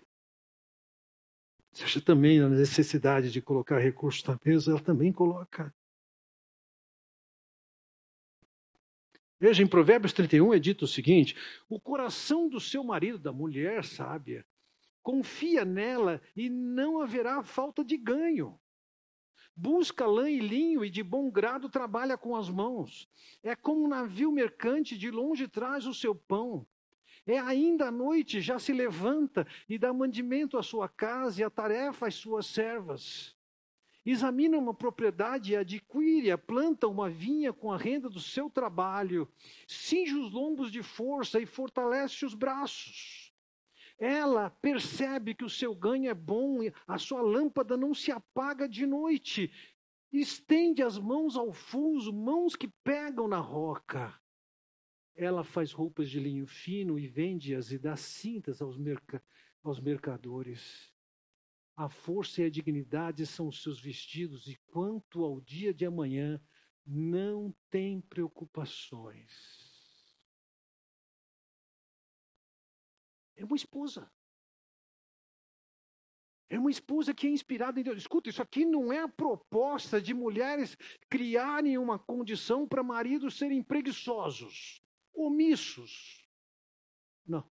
seja 1.72 2.00
também 2.00 2.38
na 2.38 2.48
necessidade 2.48 3.32
de 3.32 3.42
colocar 3.42 3.80
recursos 3.80 4.22
na 4.22 4.38
mesa, 4.44 4.70
ela 4.70 4.80
também 4.80 5.12
coloca. 5.12 5.74
Veja, 9.40 9.62
em 9.62 9.66
Provérbios 9.66 10.12
31 10.12 10.54
é 10.54 10.58
dito 10.60 10.84
o 10.84 10.88
seguinte: 10.88 11.36
o 11.68 11.80
coração 11.80 12.48
do 12.48 12.60
seu 12.60 12.84
marido, 12.84 13.18
da 13.18 13.32
mulher 13.32 13.84
sábia, 13.84 14.46
confia 15.02 15.64
nela 15.64 16.22
e 16.36 16.48
não 16.48 17.00
haverá 17.00 17.42
falta 17.42 17.84
de 17.84 17.96
ganho. 17.96 18.58
Busca 19.56 20.06
lã 20.06 20.30
e 20.30 20.38
linho 20.38 20.84
e 20.84 20.90
de 20.90 21.02
bom 21.02 21.28
grado 21.28 21.68
trabalha 21.68 22.16
com 22.16 22.36
as 22.36 22.48
mãos. 22.48 23.08
É 23.42 23.54
como 23.56 23.84
um 23.84 23.88
navio 23.88 24.30
mercante, 24.30 24.96
de 24.96 25.10
longe 25.10 25.48
traz 25.48 25.86
o 25.86 25.94
seu 25.94 26.14
pão. 26.14 26.66
É 27.26 27.38
ainda 27.38 27.86
à 27.86 27.90
noite, 27.90 28.40
já 28.40 28.58
se 28.58 28.72
levanta 28.72 29.46
e 29.66 29.78
dá 29.78 29.92
mandamento 29.92 30.58
à 30.58 30.62
sua 30.62 30.88
casa 30.88 31.40
e 31.40 31.44
a 31.44 31.48
tarefa 31.48 32.06
às 32.06 32.14
suas 32.14 32.46
servas. 32.46 33.34
examina 34.04 34.58
uma 34.58 34.74
propriedade 34.74 35.52
e 35.52 35.56
adquire, 35.56 36.36
planta 36.36 36.86
uma 36.86 37.08
vinha 37.08 37.54
com 37.54 37.72
a 37.72 37.78
renda 37.78 38.10
do 38.10 38.20
seu 38.20 38.50
trabalho, 38.50 39.26
cinge 39.66 40.14
os 40.14 40.30
lombos 40.30 40.70
de 40.70 40.82
força 40.82 41.40
e 41.40 41.46
fortalece 41.46 42.26
os 42.26 42.34
braços. 42.34 43.32
Ela 43.98 44.50
percebe 44.50 45.34
que 45.34 45.44
o 45.44 45.48
seu 45.48 45.74
ganho 45.74 46.10
é 46.10 46.14
bom, 46.14 46.58
a 46.86 46.98
sua 46.98 47.22
lâmpada 47.22 47.76
não 47.76 47.94
se 47.94 48.12
apaga 48.12 48.68
de 48.68 48.84
noite. 48.84 49.50
Estende 50.12 50.82
as 50.82 50.98
mãos 50.98 51.36
ao 51.36 51.52
fuso, 51.52 52.12
mãos 52.12 52.54
que 52.54 52.68
pegam 52.68 53.26
na 53.26 53.38
roca. 53.38 54.12
Ela 55.16 55.44
faz 55.44 55.72
roupas 55.72 56.10
de 56.10 56.18
linho 56.18 56.46
fino 56.46 56.98
e 56.98 57.06
vende-as 57.06 57.70
e 57.70 57.78
dá 57.78 57.96
cintas 57.96 58.60
aos, 58.60 58.76
merc 58.76 59.20
aos 59.62 59.78
mercadores. 59.78 60.92
A 61.76 61.88
força 61.88 62.42
e 62.42 62.44
a 62.44 62.50
dignidade 62.50 63.26
são 63.26 63.48
os 63.48 63.62
seus 63.62 63.80
vestidos, 63.80 64.46
e 64.48 64.56
quanto 64.66 65.24
ao 65.24 65.40
dia 65.40 65.72
de 65.72 65.86
amanhã, 65.86 66.40
não 66.86 67.54
tem 67.70 68.00
preocupações. 68.00 69.32
É 73.36 73.44
uma 73.44 73.56
esposa. 73.56 74.10
É 76.48 76.58
uma 76.58 76.70
esposa 76.70 77.14
que 77.14 77.26
é 77.26 77.30
inspirada 77.30 77.80
em 77.80 77.82
Deus. 77.82 77.98
Escuta, 77.98 78.30
isso 78.30 78.42
aqui 78.42 78.64
não 78.64 78.92
é 78.92 79.00
a 79.00 79.08
proposta 79.08 80.00
de 80.00 80.14
mulheres 80.14 80.76
criarem 81.08 81.78
uma 81.78 81.98
condição 81.98 82.68
para 82.68 82.82
maridos 82.82 83.36
serem 83.36 83.62
preguiçosos 83.62 84.83
omissos. 85.14 86.28
Não. 87.26 87.50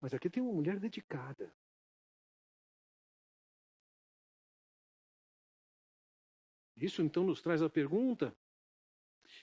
Mas 0.00 0.14
aqui 0.14 0.28
tem 0.30 0.42
uma 0.42 0.52
mulher 0.52 0.78
dedicada. 0.78 1.54
Isso 6.76 7.02
então 7.02 7.24
nos 7.24 7.42
traz 7.42 7.60
a 7.60 7.68
pergunta: 7.68 8.34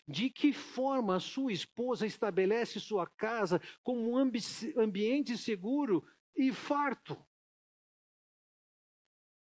de 0.08 0.30
que 0.30 0.54
forma 0.54 1.16
a 1.16 1.20
sua 1.20 1.52
esposa 1.52 2.06
estabelece 2.06 2.80
sua 2.80 3.06
casa 3.06 3.62
como 3.84 4.10
um 4.10 4.18
ambi 4.18 4.40
ambiente 4.78 5.38
seguro 5.38 6.04
e 6.36 6.52
farto? 6.52 7.27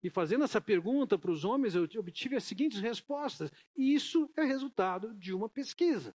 E 0.03 0.09
fazendo 0.09 0.45
essa 0.45 0.61
pergunta 0.61 1.19
para 1.19 1.31
os 1.31 1.45
homens, 1.45 1.75
eu 1.75 1.83
obtive 1.99 2.37
as 2.37 2.45
seguintes 2.45 2.81
respostas. 2.81 3.51
Isso 3.77 4.31
é 4.37 4.45
resultado 4.45 5.13
de 5.15 5.35
uma 5.35 5.49
pesquisa. 5.49 6.15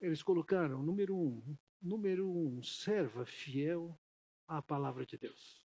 Eles 0.00 0.22
colocaram, 0.22 0.82
número 0.82 1.16
um, 1.16 1.56
número 1.80 2.30
um, 2.30 2.62
serva 2.62 3.26
fiel 3.26 3.98
à 4.46 4.62
palavra 4.62 5.04
de 5.04 5.18
Deus. 5.18 5.66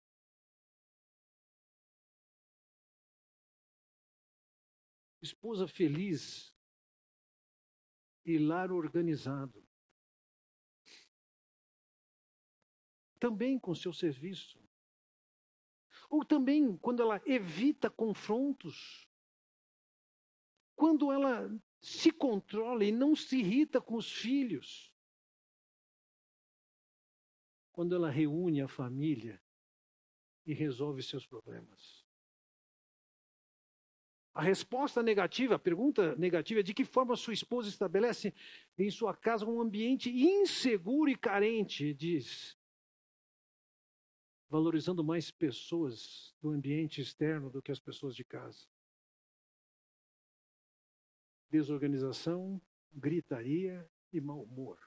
Esposa 5.20 5.66
feliz 5.66 6.54
e 8.24 8.38
lar 8.38 8.70
organizado. 8.70 9.66
Também 13.18 13.58
com 13.58 13.74
seu 13.74 13.92
serviço. 13.92 14.65
Ou 16.08 16.24
também 16.24 16.76
quando 16.76 17.02
ela 17.02 17.20
evita 17.26 17.90
confrontos. 17.90 19.08
Quando 20.74 21.10
ela 21.10 21.50
se 21.80 22.10
controla 22.10 22.84
e 22.84 22.92
não 22.92 23.14
se 23.14 23.38
irrita 23.38 23.80
com 23.80 23.96
os 23.96 24.12
filhos. 24.12 24.94
Quando 27.72 27.94
ela 27.94 28.10
reúne 28.10 28.60
a 28.60 28.68
família 28.68 29.42
e 30.44 30.54
resolve 30.54 31.02
seus 31.02 31.26
problemas. 31.26 32.06
A 34.32 34.42
resposta 34.42 35.02
negativa, 35.02 35.54
a 35.54 35.58
pergunta 35.58 36.14
negativa 36.16 36.60
é 36.60 36.62
de 36.62 36.74
que 36.74 36.84
forma 36.84 37.16
sua 37.16 37.32
esposa 37.32 37.70
estabelece 37.70 38.34
em 38.76 38.90
sua 38.90 39.16
casa 39.16 39.46
um 39.46 39.60
ambiente 39.60 40.10
inseguro 40.10 41.10
e 41.10 41.16
carente, 41.16 41.94
diz 41.94 42.56
valorizando 44.48 45.02
mais 45.02 45.30
pessoas 45.30 46.34
do 46.40 46.50
ambiente 46.50 47.00
externo 47.00 47.50
do 47.50 47.60
que 47.60 47.72
as 47.72 47.80
pessoas 47.80 48.14
de 48.14 48.24
casa. 48.24 48.66
Desorganização, 51.50 52.60
gritaria 52.92 53.88
e 54.12 54.20
mau 54.20 54.42
humor. 54.42 54.78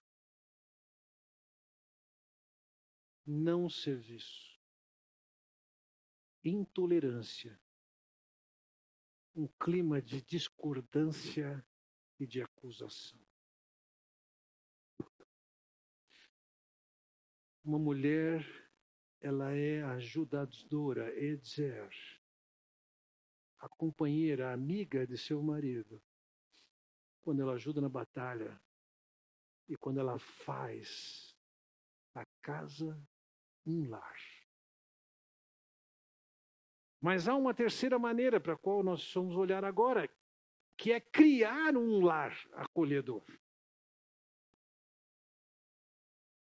Não 3.26 3.70
serviço. 3.70 4.60
Intolerância. 6.44 7.60
Um 9.36 9.48
clima 9.48 10.02
de 10.02 10.22
discordância 10.22 11.66
e 12.20 12.26
de 12.26 12.42
acusação. 12.42 13.20
Uma 17.64 17.78
mulher 17.78 18.69
ela 19.22 19.52
é 19.52 19.84
ajudadora, 19.84 21.14
Edzer, 21.20 21.90
a 23.60 23.68
companheira, 23.68 24.50
a 24.50 24.54
amiga 24.54 25.06
de 25.06 25.18
seu 25.18 25.42
marido. 25.44 26.02
Quando 27.22 27.42
ela 27.42 27.54
ajuda 27.54 27.82
na 27.82 27.90
batalha 27.90 28.60
e 29.68 29.76
quando 29.76 30.00
ela 30.00 30.18
faz 30.18 31.36
a 32.16 32.26
casa 32.42 33.00
um 33.66 33.90
lar. 33.90 34.18
Mas 37.02 37.28
há 37.28 37.36
uma 37.36 37.54
terceira 37.54 38.00
maneira 38.00 38.40
para 38.40 38.54
a 38.54 38.58
qual 38.58 38.84
nós 38.84 39.14
vamos 39.14 39.36
olhar 39.36 39.64
agora, 39.64 40.10
que 40.78 40.92
é 40.92 41.00
criar 41.00 41.76
um 41.76 42.04
lar 42.04 42.36
acolhedor. 42.54 43.24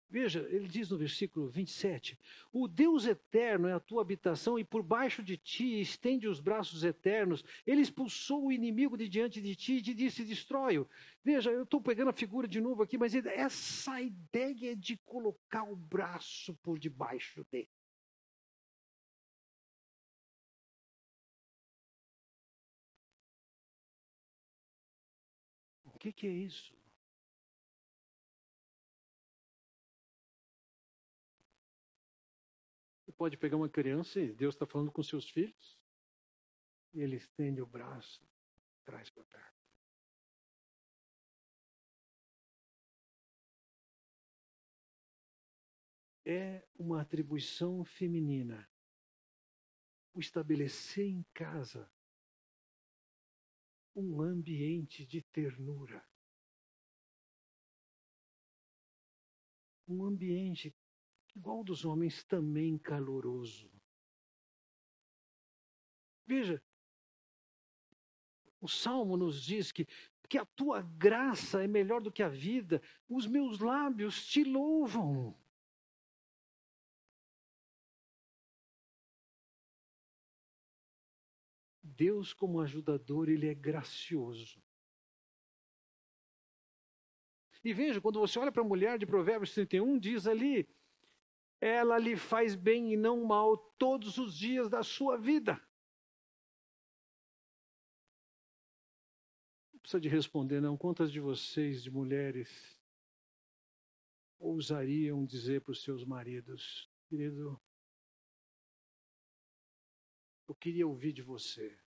Veja, 0.09 0.39
ele 0.49 0.67
diz 0.67 0.89
no 0.89 0.97
versículo 0.97 1.47
27: 1.49 2.17
O 2.51 2.67
Deus 2.67 3.05
eterno 3.05 3.67
é 3.67 3.73
a 3.73 3.79
tua 3.79 4.01
habitação, 4.01 4.57
e 4.57 4.63
por 4.63 4.81
baixo 4.81 5.21
de 5.21 5.37
ti 5.37 5.79
estende 5.79 6.27
os 6.27 6.39
braços 6.39 6.83
eternos. 6.83 7.43
Ele 7.65 7.81
expulsou 7.81 8.47
o 8.47 8.51
inimigo 8.51 8.97
de 8.97 9.07
diante 9.07 9.39
de 9.39 9.55
ti 9.55 9.73
e 9.73 9.81
te 9.83 9.93
disse: 9.93 10.25
Destrói-o. 10.25 10.89
Veja, 11.23 11.51
eu 11.51 11.63
estou 11.63 11.79
pegando 11.79 12.09
a 12.09 12.13
figura 12.13 12.47
de 12.47 12.59
novo 12.59 12.81
aqui, 12.81 12.97
mas 12.97 13.13
essa 13.13 14.01
ideia 14.01 14.75
de 14.75 14.97
colocar 15.05 15.63
o 15.63 15.75
braço 15.75 16.55
por 16.63 16.79
debaixo 16.79 17.45
dele. 17.51 17.69
O 25.85 25.99
que, 25.99 26.11
que 26.13 26.25
é 26.27 26.31
isso? 26.31 26.78
Pode 33.19 33.35
pegar 33.35 33.57
uma 33.57 33.67
criança 33.67 34.17
e 34.21 34.31
Deus 34.31 34.55
está 34.55 34.65
falando 34.65 34.93
com 34.93 35.03
seus 35.03 35.29
filhos, 35.29 35.77
e 36.93 37.01
ele 37.01 37.17
estende 37.17 37.61
o 37.61 37.65
braço, 37.65 38.25
traz 38.85 39.09
para 39.09 39.25
perto. 39.25 39.59
É 46.25 46.65
uma 46.75 47.01
atribuição 47.01 47.83
feminina. 47.83 48.69
O 50.13 50.21
estabelecer 50.21 51.05
em 51.05 51.23
casa 51.33 51.91
um 53.93 54.21
ambiente 54.21 55.05
de 55.05 55.21
ternura. 55.21 56.07
Um 59.85 60.05
ambiente 60.05 60.73
igual 61.39 61.63
dos 61.63 61.85
homens, 61.85 62.21
também 62.25 62.77
caloroso. 62.77 63.71
Veja, 66.27 66.61
o 68.59 68.67
Salmo 68.67 69.15
nos 69.15 69.41
diz 69.41 69.71
que, 69.71 69.87
que 70.27 70.37
a 70.37 70.45
tua 70.45 70.81
graça 70.81 71.63
é 71.63 71.67
melhor 71.67 72.01
do 72.01 72.11
que 72.11 72.21
a 72.21 72.27
vida, 72.27 72.81
os 73.07 73.25
meus 73.25 73.59
lábios 73.59 74.27
te 74.27 74.43
louvam. 74.43 75.33
Deus, 81.81 82.33
como 82.33 82.59
ajudador, 82.59 83.29
ele 83.29 83.47
é 83.47 83.53
gracioso. 83.53 84.61
E 87.63 87.73
veja, 87.73 87.99
quando 87.99 88.19
você 88.19 88.37
olha 88.39 88.51
para 88.51 88.61
a 88.61 88.67
mulher 88.67 88.97
de 88.97 89.05
Provérbios 89.05 89.53
31, 89.53 89.97
diz 89.97 90.27
ali: 90.27 90.67
ela 91.61 91.97
lhe 91.97 92.15
faz 92.15 92.55
bem 92.55 92.93
e 92.93 92.97
não 92.97 93.25
mal 93.25 93.57
todos 93.57 94.17
os 94.17 94.37
dias 94.37 94.69
da 94.69 94.81
sua 94.81 95.17
vida. 95.17 95.61
Não 99.73 99.79
precisa 99.79 99.99
de 99.99 100.07
responder, 100.07 100.61
não. 100.61 100.77
Quantas 100.77 101.11
de 101.11 101.19
vocês, 101.19 101.83
de 101.83 101.91
mulheres, 101.91 102.79
ousariam 104.37 105.25
dizer 105.25 105.61
para 105.61 105.71
os 105.71 105.83
seus 105.83 106.05
maridos, 106.05 106.89
querido, 107.07 107.61
eu 110.47 110.55
queria 110.55 110.87
ouvir 110.87 111.11
de 111.11 111.21
você. 111.21 111.77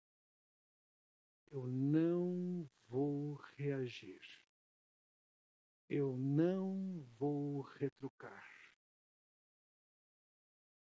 Eu 1.50 1.66
não 1.66 2.68
vou 2.86 3.34
reagir. 3.56 4.20
Eu 5.88 6.16
não 6.16 7.02
vou 7.18 7.62
retrucar. 7.62 8.51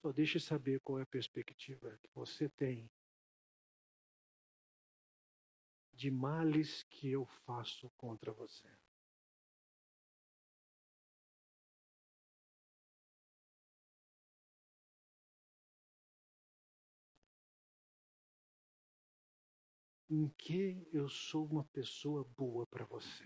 Só 0.03 0.11
deixe 0.11 0.41
saber 0.41 0.81
qual 0.81 0.99
é 0.99 1.03
a 1.03 1.07
perspectiva 1.07 1.97
que 2.03 2.11
você 2.13 2.49
tem 2.49 2.91
de 5.93 6.11
males 6.11 6.83
que 6.91 7.09
eu 7.09 7.25
faço 7.47 7.89
contra 7.91 8.33
você. 8.33 8.69
Em 20.11 20.29
que 20.31 20.85
eu 20.93 21.09
sou 21.09 21.47
uma 21.47 21.65
pessoa 21.67 22.25
boa 22.37 22.67
para 22.67 22.85
você? 22.85 23.25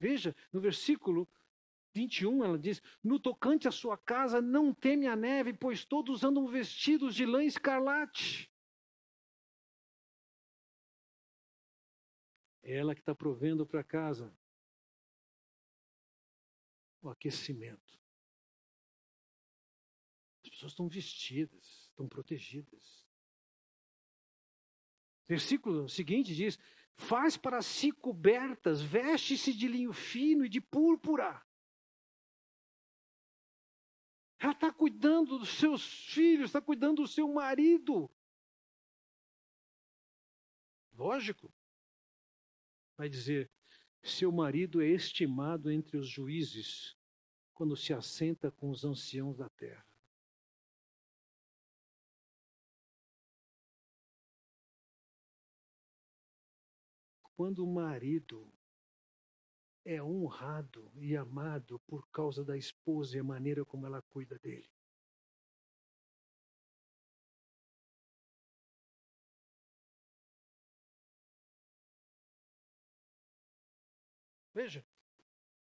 Veja, 0.00 0.34
no 0.52 0.60
versículo 0.60 1.28
21, 1.98 2.44
ela 2.44 2.58
diz: 2.58 2.80
No 3.02 3.18
tocante 3.18 3.66
à 3.66 3.72
sua 3.72 3.98
casa, 3.98 4.40
não 4.40 4.72
teme 4.72 5.08
a 5.08 5.16
neve, 5.16 5.52
pois 5.52 5.84
todos 5.84 6.22
andam 6.22 6.46
vestidos 6.46 7.14
de 7.14 7.26
lã 7.26 7.42
escarlate. 7.42 8.48
É 12.62 12.76
ela 12.76 12.94
que 12.94 13.00
está 13.00 13.14
provendo 13.14 13.66
para 13.66 13.82
casa 13.82 14.32
o 17.02 17.08
aquecimento. 17.08 17.98
As 20.44 20.50
pessoas 20.50 20.72
estão 20.72 20.88
vestidas, 20.88 21.88
estão 21.88 22.08
protegidas. 22.08 23.08
Versículo 25.26 25.88
seguinte 25.88 26.32
diz: 26.32 26.58
Faz 26.94 27.36
para 27.36 27.60
si 27.60 27.90
cobertas, 27.90 28.80
veste-se 28.80 29.52
de 29.52 29.66
linho 29.66 29.92
fino 29.92 30.44
e 30.44 30.48
de 30.48 30.60
púrpura. 30.60 31.44
Ela 34.38 34.52
está 34.52 34.72
cuidando 34.72 35.38
dos 35.38 35.48
seus 35.48 35.82
filhos, 36.12 36.46
está 36.46 36.60
cuidando 36.60 37.02
do 37.02 37.08
seu 37.08 37.28
marido. 37.32 38.08
Lógico 40.92 41.52
vai 42.96 43.08
dizer: 43.08 43.50
seu 44.02 44.32
marido 44.32 44.82
é 44.82 44.88
estimado 44.88 45.70
entre 45.70 45.96
os 45.96 46.08
juízes 46.08 46.96
quando 47.54 47.76
se 47.76 47.92
assenta 47.92 48.50
com 48.50 48.70
os 48.70 48.84
anciãos 48.84 49.36
da 49.36 49.48
terra. 49.48 49.86
Quando 57.36 57.64
o 57.64 57.72
marido 57.72 58.52
é 59.88 60.02
honrado 60.02 60.92
e 60.96 61.16
amado 61.16 61.80
por 61.86 62.06
causa 62.10 62.44
da 62.44 62.58
esposa 62.58 63.16
e 63.16 63.20
a 63.20 63.24
maneira 63.24 63.64
como 63.64 63.86
ela 63.86 64.02
cuida 64.02 64.38
dele. 64.38 64.68
Veja, 74.54 74.84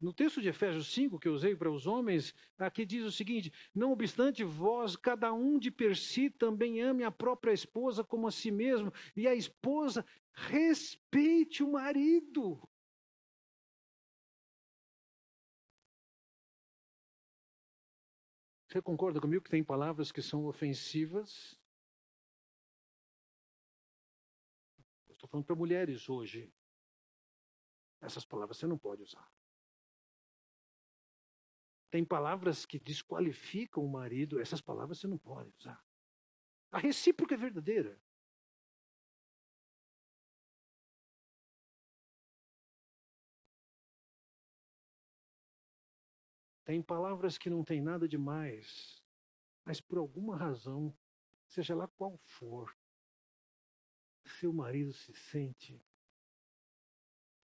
no 0.02 0.12
texto 0.12 0.42
de 0.42 0.50
Efésios 0.50 0.92
5, 0.92 1.20
que 1.20 1.28
eu 1.28 1.34
usei 1.34 1.56
para 1.56 1.70
os 1.70 1.86
homens, 1.86 2.34
aqui 2.58 2.84
diz 2.84 3.06
o 3.06 3.12
seguinte: 3.12 3.54
Não 3.76 3.92
obstante 3.92 4.44
vós, 4.44 4.96
cada 4.96 5.32
um 5.34 5.60
de 5.60 5.70
per 5.70 5.96
si 5.96 6.32
também 6.32 6.82
ame 6.82 7.04
a 7.04 7.12
própria 7.12 7.54
esposa 7.54 8.04
como 8.04 8.28
a 8.28 8.32
si 8.32 8.50
mesmo, 8.50 8.92
e 9.16 9.28
a 9.28 9.36
esposa 9.36 10.04
respeite 10.34 11.62
o 11.62 11.72
marido. 11.72 12.68
Você 18.76 18.82
concorda 18.82 19.22
comigo 19.22 19.42
que 19.42 19.50
tem 19.50 19.64
palavras 19.64 20.12
que 20.12 20.22
são 20.22 20.48
ofensivas? 20.48 21.58
Estou 25.08 25.30
falando 25.30 25.46
para 25.46 25.56
mulheres 25.56 26.10
hoje. 26.10 26.54
Essas 28.02 28.26
palavras 28.26 28.58
você 28.58 28.68
não 28.68 28.78
pode 28.78 29.02
usar. 29.02 29.32
Tem 31.90 32.04
palavras 32.04 32.66
que 32.66 32.78
desqualificam 32.78 33.82
o 33.82 33.90
marido, 33.90 34.42
essas 34.42 34.60
palavras 34.60 35.00
você 35.00 35.08
não 35.08 35.18
pode 35.18 35.56
usar. 35.58 35.82
A 36.70 36.78
recíproca 36.78 37.34
é 37.34 37.38
verdadeira. 37.38 37.98
Tem 46.66 46.82
palavras 46.82 47.38
que 47.38 47.50
não 47.50 47.64
tem 47.64 47.80
nada 47.80 48.08
de 48.08 48.18
mais, 48.18 49.02
mas 49.64 49.80
por 49.80 50.00
alguma 50.00 50.36
razão, 50.36 50.92
seja 51.48 51.76
lá 51.76 51.88
qual 51.88 52.18
for, 52.18 52.76
seu 54.26 54.52
marido 54.52 54.92
se 54.92 55.14
sente 55.14 55.80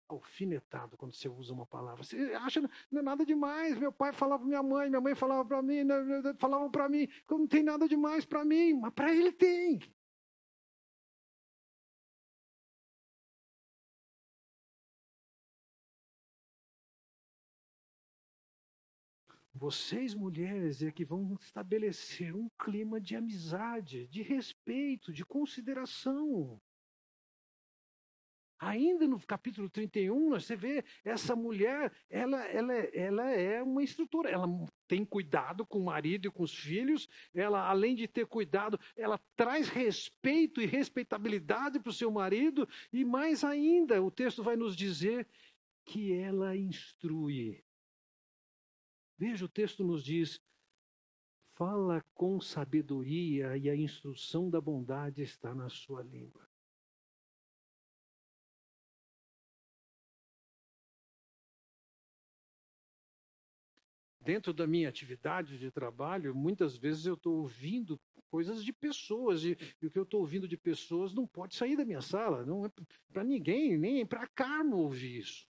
alfinetado 0.09 0.97
quando 0.97 1.12
você 1.12 1.29
usa 1.29 1.53
uma 1.53 1.66
palavra. 1.66 2.03
Você 2.03 2.16
acha 2.35 2.61
não 2.91 3.01
é 3.01 3.03
nada 3.03 3.25
demais. 3.25 3.79
Meu 3.79 3.93
pai 3.93 4.12
falava 4.12 4.41
para 4.41 4.49
minha 4.49 4.62
mãe, 4.62 4.89
minha 4.89 5.01
mãe 5.01 5.14
falava 5.14 5.45
para 5.45 5.62
mim, 5.62 5.85
né, 5.85 6.03
né, 6.03 6.23
né, 6.23 6.35
falavam 6.39 6.71
para 6.71 6.89
mim, 6.89 7.07
não 7.29 7.47
tem 7.47 7.62
nada 7.62 7.87
demais 7.87 8.25
para 8.25 8.45
mim, 8.45 8.73
mas 8.73 8.93
para 8.93 9.14
ele 9.14 9.33
tem. 9.33 9.79
Vocês, 19.61 20.15
mulheres, 20.15 20.83
é 20.83 20.91
que 20.91 21.05
vão 21.05 21.37
estabelecer 21.39 22.35
um 22.35 22.49
clima 22.59 22.99
de 22.99 23.15
amizade, 23.15 24.07
de 24.07 24.23
respeito, 24.23 25.13
de 25.13 25.23
consideração. 25.23 26.59
Ainda 28.59 29.07
no 29.07 29.21
capítulo 29.21 29.69
31, 29.69 30.31
você 30.31 30.57
vê 30.57 30.83
essa 31.05 31.37
mulher, 31.37 31.93
ela, 32.09 32.43
ela, 32.47 32.73
ela 32.73 33.31
é 33.33 33.63
uma 33.63 33.83
instrutora, 33.83 34.31
ela 34.31 34.47
tem 34.89 35.05
cuidado 35.05 35.67
com 35.67 35.79
o 35.79 35.85
marido 35.85 36.29
e 36.29 36.31
com 36.31 36.43
os 36.43 36.55
filhos, 36.55 37.07
ela, 37.35 37.69
além 37.69 37.95
de 37.95 38.09
ter 38.09 38.25
cuidado, 38.25 38.81
ela 38.97 39.21
traz 39.37 39.69
respeito 39.69 40.63
e 40.63 40.67
respeitabilidade 40.67 41.79
para 41.79 41.91
o 41.91 41.95
seu 41.95 42.11
marido, 42.11 42.67
e 42.91 43.05
mais 43.05 43.45
ainda, 43.45 44.03
o 44.03 44.11
texto 44.11 44.43
vai 44.43 44.57
nos 44.57 44.75
dizer 44.75 45.29
que 45.85 46.15
ela 46.15 46.57
instrui. 46.57 47.62
Veja, 49.20 49.44
o 49.44 49.48
texto 49.51 49.84
nos 49.84 50.02
diz: 50.02 50.40
fala 51.55 52.02
com 52.14 52.40
sabedoria, 52.40 53.55
e 53.55 53.68
a 53.68 53.76
instrução 53.76 54.48
da 54.48 54.59
bondade 54.59 55.20
está 55.20 55.55
na 55.55 55.68
sua 55.68 56.02
língua. 56.02 56.48
dentro 64.22 64.52
da 64.52 64.64
minha 64.64 64.88
atividade 64.88 65.59
de 65.59 65.72
trabalho, 65.72 66.32
muitas 66.34 66.76
vezes 66.76 67.05
eu 67.05 67.14
estou 67.14 67.38
ouvindo 67.38 67.98
coisas 68.30 68.62
de 68.62 68.72
pessoas, 68.72 69.42
e, 69.42 69.56
e 69.82 69.86
o 69.86 69.90
que 69.90 69.98
eu 69.98 70.05
estou 70.05 70.20
ouvindo 70.20 70.47
de 70.47 70.56
pessoas 70.56 71.12
não 71.12 71.26
pode 71.26 71.56
sair 71.56 71.76
da 71.76 71.84
minha 71.84 72.01
sala, 72.01 72.47
não 72.47 72.64
é 72.64 72.70
para 73.12 73.24
ninguém, 73.24 73.76
nem 73.76 74.06
para 74.06 74.28
Carmo 74.28 74.76
ouvir 74.76 75.18
isso. 75.18 75.49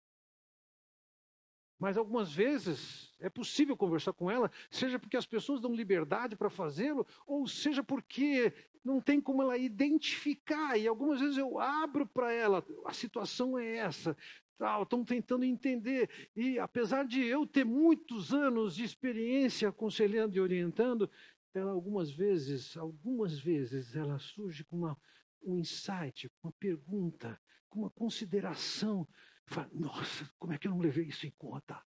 Mas 1.83 1.97
algumas 1.97 2.33
vezes 2.33 3.13
é 3.19 3.29
possível 3.29 3.77
conversar 3.77 4.13
com 4.13 4.31
ela, 4.31 4.49
seja 4.71 5.01
porque 5.01 5.17
as 5.17 5.27
pessoas 5.27 5.61
dão 5.61 5.75
liberdade 5.75 6.37
para 6.37 6.49
fazê-lo, 6.49 7.05
ou 7.27 7.45
seja 7.45 7.83
porque 7.83 8.53
não 8.85 9.01
tem 9.01 9.21
como 9.21 9.43
ela 9.43 9.59
identificar. 9.59 10.79
E 10.79 10.87
algumas 10.87 11.19
vezes 11.19 11.39
eu 11.39 11.59
abro 11.59 12.07
para 12.07 12.33
ela, 12.33 12.65
a 12.87 12.93
situação 12.93 13.59
é 13.59 13.79
essa, 13.79 14.17
tal, 14.57 14.85
estão 14.85 15.05
tentando 15.05 15.45
entender. 15.45 16.09
E 16.37 16.57
apesar 16.57 17.05
de 17.05 17.21
eu 17.21 17.45
ter 17.45 17.65
muitos 17.65 18.33
anos 18.33 18.77
de 18.77 18.85
experiência 18.85 19.69
aconselhando 19.69 20.37
e 20.37 20.41
orientando, 20.41 21.11
ela 21.53 21.73
algumas 21.73 22.13
vezes, 22.13 22.77
algumas 22.77 23.37
vezes, 23.41 23.97
ela 23.97 24.21
surge 24.21 24.63
com 24.63 24.77
uma, 24.77 24.97
um 25.43 25.59
insight, 25.59 26.31
uma 26.45 26.53
pergunta, 26.53 27.37
com 27.69 27.81
uma 27.81 27.91
consideração 27.91 29.05
Fala, 29.47 29.69
nossa, 29.73 30.32
como 30.39 30.52
é 30.52 30.59
que 30.59 30.66
eu 30.66 30.70
não 30.70 30.78
levei 30.78 31.06
isso 31.06 31.27
em 31.27 31.31
conta? 31.32 31.85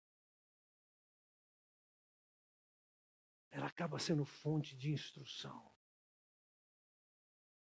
Ela 3.51 3.67
acaba 3.67 3.99
sendo 3.99 4.25
fonte 4.25 4.75
de 4.77 4.91
instrução, 4.91 5.73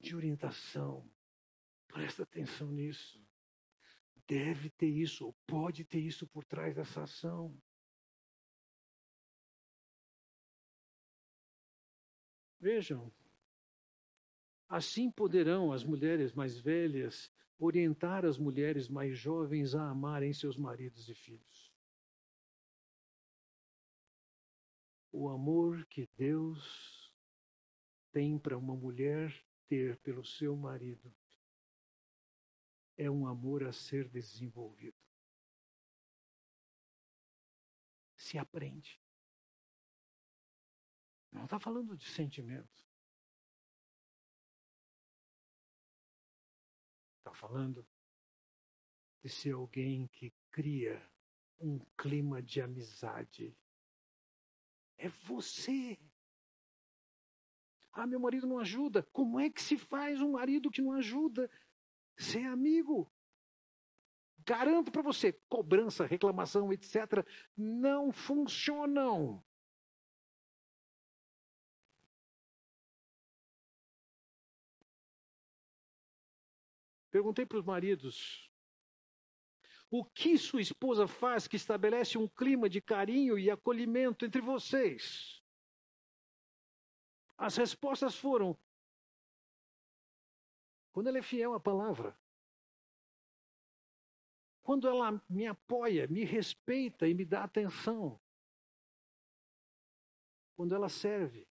de 0.01 0.17
orientação. 0.17 1.09
Presta 1.87 2.23
atenção 2.23 2.71
nisso. 2.73 3.25
Deve 4.27 4.71
ter 4.71 4.89
isso, 4.89 5.27
ou 5.27 5.33
pode 5.47 5.85
ter 5.85 6.01
isso 6.01 6.27
por 6.27 6.45
trás 6.45 6.75
dessa 6.75 7.05
ação. 7.05 7.57
Vejam, 12.59 13.13
assim 14.69 15.11
poderão 15.11 15.73
as 15.73 15.85
mulheres 15.85 16.33
mais 16.33 16.59
velhas 16.59 17.31
orientar 17.59 18.25
as 18.25 18.39
mulheres 18.39 18.89
mais 18.89 19.19
jovens 19.19 19.75
a 19.75 19.89
amarem 19.89 20.33
seus 20.33 20.57
maridos 20.57 21.09
e 21.09 21.15
filhos. 21.15 21.73
O 25.11 25.29
amor 25.29 25.87
que 25.87 26.07
Deus 26.17 27.13
tem 28.13 28.39
para 28.39 28.59
uma 28.59 28.75
mulher 28.75 29.33
ter 29.67 29.97
pelo 29.99 30.25
seu 30.25 30.55
marido 30.55 31.15
é 32.97 33.11
um 33.11 33.27
amor 33.27 33.65
a 33.65 33.73
ser 33.73 34.09
desenvolvido. 34.09 34.97
Se 38.17 38.39
aprende. 38.39 39.01
Não 41.31 41.45
está 41.45 41.59
falando 41.59 41.97
de 41.97 42.07
sentimento. 42.09 42.86
Falando 47.37 47.87
de 49.23 49.29
ser 49.29 49.53
alguém 49.53 50.07
que 50.09 50.33
cria 50.51 51.03
um 51.59 51.79
clima 51.97 52.43
de 52.43 52.61
amizade. 52.61 53.57
É 54.99 55.09
você. 55.09 55.99
Ah, 57.93 58.07
meu 58.07 58.21
marido 58.21 58.47
não 58.47 58.59
ajuda. 58.59 59.03
Como 59.13 59.39
é 59.39 59.51
que 59.51 59.63
se 59.63 59.77
faz 59.77 60.21
um 60.21 60.33
marido 60.33 60.71
que 60.71 60.83
não 60.83 60.93
ajuda? 60.93 61.51
Ser 62.17 62.45
amigo. 62.47 63.11
Garanto 64.39 64.93
para 64.93 65.03
você, 65.03 65.33
cobrança, 65.49 66.07
reclamação, 66.07 66.73
etc., 66.73 67.27
não 67.57 68.13
funcionam. 68.13 69.45
Perguntei 77.17 77.47
para 77.47 77.57
os 77.57 77.65
maridos: 77.65 78.53
o 79.91 80.05
que 80.05 80.37
sua 80.37 80.61
esposa 80.61 81.09
faz 81.09 81.49
que 81.49 81.57
estabelece 81.57 82.19
um 82.19 82.29
clima 82.29 82.69
de 82.69 82.79
carinho 82.79 83.39
e 83.39 83.51
acolhimento 83.51 84.27
entre 84.27 84.43
vocês? 84.43 85.43
As 87.39 87.57
respostas 87.57 88.15
foram: 88.15 88.55
quando 90.93 91.07
ela 91.07 91.17
é 91.17 91.23
fiel 91.23 91.55
à 91.55 91.59
palavra, 91.59 92.15
quando 94.63 94.87
ela 94.87 95.19
me 95.27 95.47
apoia, 95.47 96.07
me 96.09 96.23
respeita 96.23 97.09
e 97.09 97.15
me 97.15 97.25
dá 97.25 97.45
atenção, 97.45 98.21
quando 100.55 100.75
ela 100.75 100.91
serve, 100.91 101.49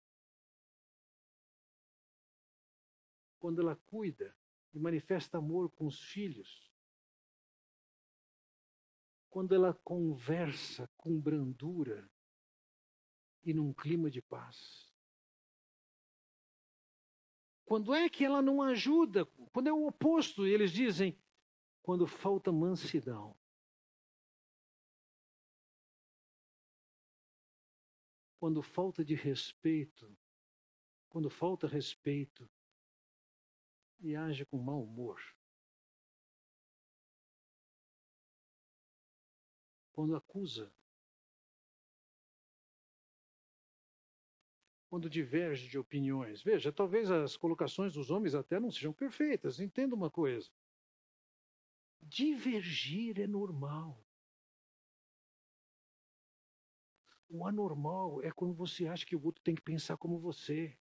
quando 3.40 3.62
ela 3.62 3.78
cuida, 3.78 4.36
e 4.74 4.80
manifesta 4.80 5.38
amor 5.38 5.70
com 5.70 5.86
os 5.86 6.00
filhos. 6.00 6.72
Quando 9.30 9.54
ela 9.54 9.74
conversa 9.74 10.90
com 10.98 11.20
brandura 11.20 12.10
e 13.44 13.54
num 13.54 13.74
clima 13.74 14.10
de 14.10 14.22
paz. 14.22 14.92
Quando 17.66 17.94
é 17.94 18.10
que 18.10 18.24
ela 18.24 18.42
não 18.42 18.62
ajuda? 18.62 19.26
Quando 19.52 19.68
é 19.68 19.74
o 19.74 19.88
oposto, 19.88 20.46
eles 20.46 20.72
dizem, 20.72 21.18
quando 21.82 22.06
falta 22.06 22.52
mansidão. 22.52 23.36
Quando 28.38 28.62
falta 28.62 29.04
de 29.06 29.16
respeito, 29.16 30.16
quando 31.10 31.30
falta 31.30 31.66
respeito, 31.66 32.50
e 34.04 34.16
age 34.16 34.46
com 34.46 34.58
mau 34.58 34.84
humor. 34.84 35.20
Quando 39.94 40.16
acusa, 40.16 40.72
quando 44.90 45.10
diverge 45.10 45.68
de 45.68 45.80
opiniões. 45.80 46.44
Veja, 46.44 46.72
talvez 46.72 47.10
as 47.10 47.38
colocações 47.38 47.94
dos 47.94 48.12
homens 48.12 48.36
até 48.36 48.60
não 48.60 48.70
sejam 48.70 48.94
perfeitas, 48.94 49.60
entenda 49.60 49.96
uma 49.96 50.12
coisa. 50.12 50.52
Divergir 52.02 53.20
é 53.20 53.26
normal. 53.26 54.06
O 57.30 57.48
anormal 57.48 58.22
é 58.22 58.32
quando 58.32 58.54
você 58.54 58.86
acha 58.86 59.06
que 59.06 59.16
o 59.16 59.24
outro 59.24 59.42
tem 59.42 59.56
que 59.56 59.62
pensar 59.62 59.98
como 59.98 60.20
você 60.20 60.78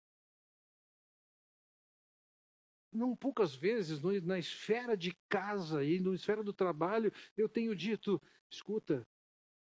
não 2.92 3.16
poucas 3.16 3.54
vezes 3.54 4.02
na 4.02 4.38
esfera 4.38 4.96
de 4.96 5.14
casa 5.28 5.82
e 5.84 5.98
na 5.98 6.14
esfera 6.14 6.42
do 6.42 6.52
trabalho, 6.52 7.12
eu 7.36 7.48
tenho 7.48 7.74
dito: 7.74 8.20
escuta, 8.50 9.08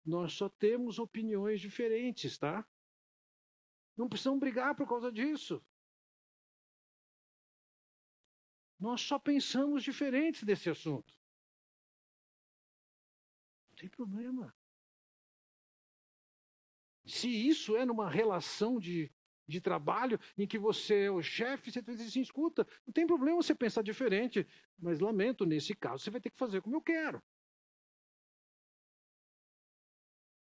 nós 0.06 0.34
só 0.34 0.48
temos 0.48 0.99
opiniões 0.99 1.60
diferentes, 1.60 2.38
tá? 2.38 2.65
Não 3.95 4.07
precisamos 4.07 4.39
brigar 4.39 4.76
por 4.76 4.88
causa 4.88 5.11
disso. 5.11 5.61
Nós 8.80 9.02
só 9.02 9.18
pensamos 9.18 9.84
diferentes 9.84 10.44
desse 10.44 10.69
assunto. 10.69 11.18
Não 13.69 13.76
tem 13.76 13.89
problema. 13.89 14.56
Se 17.03 17.27
isso 17.27 17.76
é 17.76 17.85
numa 17.85 18.10
relação 18.10 18.80
de 18.80 19.11
de 19.48 19.61
trabalho 19.61 20.19
em 20.38 20.45
que 20.45 20.60
você 20.60 21.06
é 21.06 21.11
o 21.11 21.22
chefe, 21.22 21.72
você 21.72 21.82
diz 21.82 22.02
assim, 22.02 22.22
escuta, 22.22 22.68
não 22.86 22.94
tem 22.94 23.07
problema 23.07 23.41
você 23.41 23.56
pensar 23.56 23.82
diferente, 23.82 24.45
mas 24.78 24.99
lamento, 24.99 25.45
nesse 25.45 25.74
caso 25.76 26.03
você 26.03 26.11
vai 26.11 26.19
ter 26.19 26.30
que 26.30 26.38
fazer 26.38 26.61
como 26.61 26.76
eu 26.76 26.82
quero. 26.82 27.22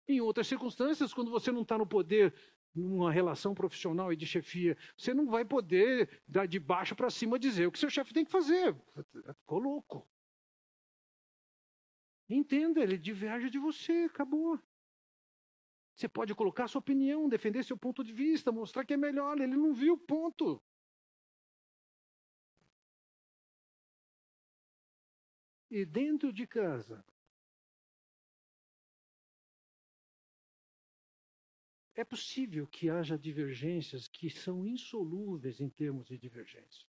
Em 0.08 0.22
outras 0.22 0.48
circunstâncias, 0.48 1.14
quando 1.14 1.30
você 1.30 1.52
não 1.52 1.64
está 1.64 1.78
no 1.78 1.86
poder 1.86 2.34
numa 2.74 3.12
relação 3.12 3.54
profissional 3.54 4.14
e 4.14 4.16
de 4.16 4.26
chefia, 4.26 4.78
você 4.96 5.14
não 5.14 5.28
vai 5.28 5.44
poder 5.44 6.22
dar 6.28 6.46
de 6.46 6.60
baixo 6.60 6.96
para 6.96 7.10
cima 7.10 7.40
dizer 7.40 7.66
o 7.68 7.72
que 7.72 7.80
seu 7.80 7.90
chefe 7.90 8.14
tem 8.14 8.24
que 8.24 8.32
fazer. 8.32 8.76
Ficou 9.42 9.60
louco. 9.60 10.08
Entenda, 12.30 12.82
ele 12.82 12.98
diverge 12.98 13.50
de 13.50 13.58
você, 13.58 14.04
acabou. 14.04 14.60
Você 15.98 16.08
pode 16.08 16.36
colocar 16.36 16.68
sua 16.68 16.78
opinião, 16.78 17.28
defender 17.28 17.64
seu 17.64 17.76
ponto 17.76 18.04
de 18.04 18.14
vista, 18.14 18.52
mostrar 18.52 18.86
que 18.86 18.94
é 18.94 18.98
melhor. 18.98 19.42
Ele 19.42 19.56
não 19.58 19.74
viu, 19.74 19.98
ponto. 19.98 20.62
E 25.72 25.84
dentro 25.84 26.32
de 26.32 26.46
casa, 26.46 27.04
é 31.96 32.04
possível 32.04 32.68
que 32.68 32.92
haja 32.92 33.18
divergências 33.18 34.08
que 34.08 34.30
são 34.30 34.68
insolúveis 34.68 35.60
em 35.60 35.68
termos 35.68 36.06
de 36.06 36.16
divergência. 36.16 36.88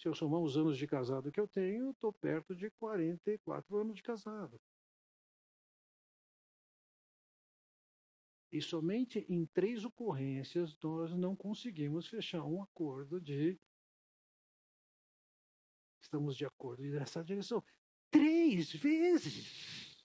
Se 0.00 0.08
eu 0.08 0.14
somar 0.14 0.40
os 0.40 0.56
anos 0.56 0.78
de 0.78 0.86
casado 0.86 1.30
que 1.30 1.38
eu 1.38 1.46
tenho, 1.46 1.90
estou 1.90 2.10
perto 2.10 2.56
de 2.56 2.70
44 2.70 3.76
anos 3.76 3.94
de 3.94 4.02
casado. 4.02 4.58
E 8.50 8.62
somente 8.62 9.26
em 9.28 9.44
três 9.44 9.84
ocorrências 9.84 10.74
nós 10.82 11.14
não 11.14 11.36
conseguimos 11.36 12.06
fechar 12.06 12.42
um 12.44 12.62
acordo 12.62 13.20
de. 13.20 13.60
Estamos 16.00 16.34
de 16.34 16.46
acordo 16.46 16.82
nessa 16.82 17.22
direção. 17.22 17.62
Três 18.10 18.72
vezes! 18.72 20.02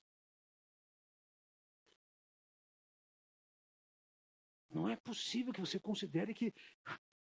Não 4.69 4.89
é 4.89 4.97
possível 4.97 5.53
que 5.53 5.61
você 5.61 5.79
considere 5.79 6.33
que 6.33 6.53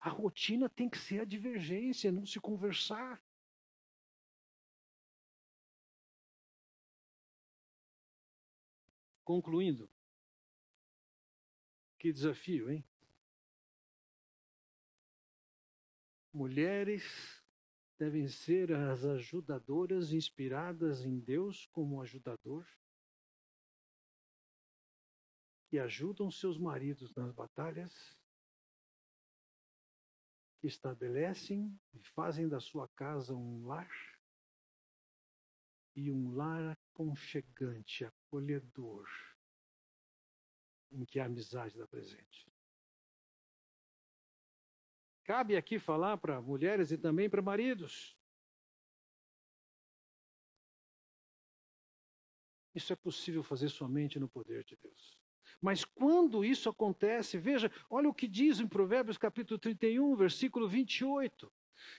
a 0.02 0.08
rotina 0.08 0.68
tem 0.68 0.90
que 0.90 0.98
ser 0.98 1.20
a 1.20 1.24
divergência, 1.24 2.10
não 2.10 2.26
se 2.26 2.40
conversar. 2.40 3.22
Concluindo, 9.24 9.88
que 12.00 12.12
desafio, 12.12 12.68
hein? 12.68 12.84
Mulheres 16.34 17.40
devem 17.96 18.26
ser 18.26 18.72
as 18.72 19.04
ajudadoras 19.04 20.12
inspiradas 20.12 21.04
em 21.04 21.20
Deus 21.20 21.66
como 21.66 22.02
ajudador, 22.02 22.66
que 25.68 25.78
ajudam 25.78 26.28
seus 26.28 26.58
maridos 26.58 27.14
nas 27.14 27.30
batalhas 27.30 28.20
que 30.62 30.68
estabelecem 30.68 31.76
e 31.92 31.98
fazem 31.98 32.48
da 32.48 32.60
sua 32.60 32.86
casa 32.90 33.34
um 33.34 33.66
lar 33.66 33.90
e 35.96 36.08
um 36.08 36.36
lar 36.36 36.70
aconchegante, 36.70 38.04
acolhedor, 38.04 39.04
em 40.92 41.04
que 41.04 41.18
a 41.18 41.24
amizade 41.24 41.74
está 41.74 41.84
presente. 41.88 42.48
Cabe 45.24 45.56
aqui 45.56 45.80
falar 45.80 46.16
para 46.18 46.40
mulheres 46.40 46.92
e 46.92 46.96
também 46.96 47.28
para 47.28 47.42
maridos. 47.42 48.16
Isso 52.72 52.92
é 52.92 52.96
possível 52.96 53.42
fazer 53.42 53.68
somente 53.68 54.20
no 54.20 54.28
poder 54.28 54.62
de 54.62 54.76
Deus. 54.76 55.18
Mas 55.60 55.84
quando 55.84 56.44
isso 56.44 56.68
acontece, 56.68 57.38
veja, 57.38 57.70
olha 57.88 58.08
o 58.08 58.14
que 58.14 58.26
diz 58.26 58.60
em 58.60 58.66
Provérbios 58.66 59.18
capítulo 59.18 59.58
31, 59.58 60.14
versículo 60.16 60.68
28. 60.68 61.50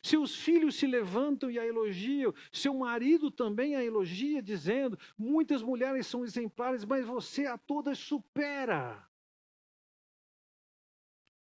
Seus 0.01 0.35
filhos 0.35 0.75
se 0.75 0.88
levantam 0.88 1.49
e 1.49 1.59
a 1.59 1.65
elogiam, 1.65 2.34
seu 2.51 2.73
marido 2.73 3.31
também 3.31 3.75
a 3.75 3.84
elogia, 3.84 4.41
dizendo: 4.41 4.97
Muitas 5.17 5.61
mulheres 5.61 6.07
são 6.07 6.23
exemplares, 6.23 6.85
mas 6.85 7.05
você 7.05 7.45
a 7.45 7.57
todas 7.57 7.97
supera. 7.97 9.07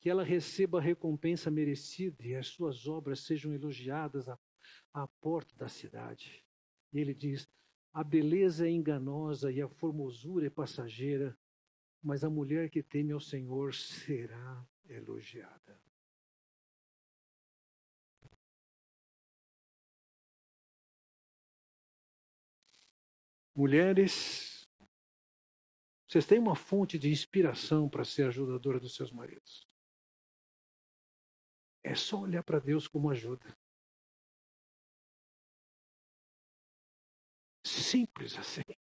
Que 0.00 0.10
ela 0.10 0.22
receba 0.22 0.78
a 0.78 0.82
recompensa 0.82 1.50
merecida 1.50 2.24
e 2.24 2.34
as 2.34 2.48
suas 2.48 2.86
obras 2.86 3.20
sejam 3.20 3.52
elogiadas 3.54 4.28
à, 4.28 4.38
à 4.92 5.06
porta 5.06 5.54
da 5.56 5.68
cidade. 5.68 6.44
E 6.92 6.98
ele 7.00 7.14
diz: 7.14 7.48
A 7.92 8.04
beleza 8.04 8.66
é 8.66 8.70
enganosa 8.70 9.50
e 9.50 9.62
a 9.62 9.68
formosura 9.68 10.46
é 10.46 10.50
passageira, 10.50 11.36
mas 12.04 12.22
a 12.22 12.28
mulher 12.28 12.68
que 12.68 12.82
teme 12.82 13.12
ao 13.12 13.18
Senhor 13.20 13.72
será 13.74 14.68
elogiada. 14.86 15.82
Mulheres, 23.56 24.68
vocês 26.06 26.26
têm 26.26 26.38
uma 26.38 26.54
fonte 26.54 26.98
de 26.98 27.08
inspiração 27.08 27.88
para 27.88 28.04
ser 28.04 28.26
ajudadora 28.26 28.78
dos 28.78 28.94
seus 28.94 29.10
maridos. 29.10 29.66
É 31.82 31.94
só 31.94 32.20
olhar 32.20 32.42
para 32.42 32.58
Deus 32.58 32.86
como 32.86 33.10
ajuda. 33.10 33.56
Simples 37.64 38.36
assim. 38.36 38.83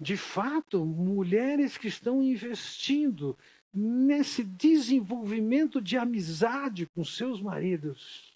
De 0.00 0.16
fato, 0.16 0.84
mulheres 0.86 1.76
que 1.76 1.88
estão 1.88 2.22
investindo 2.22 3.36
nesse 3.72 4.42
desenvolvimento 4.42 5.80
de 5.80 5.98
amizade 5.98 6.86
com 6.86 7.04
seus 7.04 7.40
maridos 7.42 8.30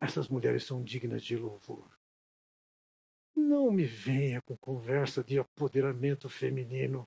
essas 0.00 0.28
mulheres 0.28 0.64
são 0.64 0.82
dignas 0.82 1.22
de 1.22 1.36
louvor. 1.36 1.88
Não 3.36 3.70
me 3.70 3.84
venha 3.84 4.40
com 4.42 4.56
conversa 4.56 5.22
de 5.22 5.38
apoderamento 5.38 6.28
feminino. 6.28 7.06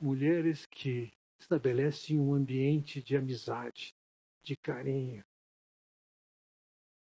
Mulheres 0.00 0.64
que 0.66 1.12
estabelecem 1.38 2.18
um 2.18 2.34
ambiente 2.34 3.02
de 3.02 3.16
amizade, 3.16 3.94
de 4.42 4.56
carinho, 4.56 5.24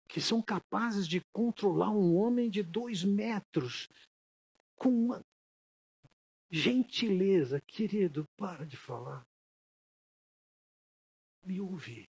que 0.08 0.22
são 0.22 0.42
capazes 0.42 1.08
de 1.08 1.22
controlar 1.34 1.90
um 1.90 2.16
homem 2.16 2.50
de 2.50 2.62
dois 2.62 3.04
metros 3.04 3.90
com 4.76 4.90
uma 4.90 5.26
Gentileza, 6.56 7.60
querido, 7.62 8.30
para 8.38 8.64
de 8.64 8.78
falar. 8.78 9.26
Me 11.44 11.60
ouve. 11.60 12.08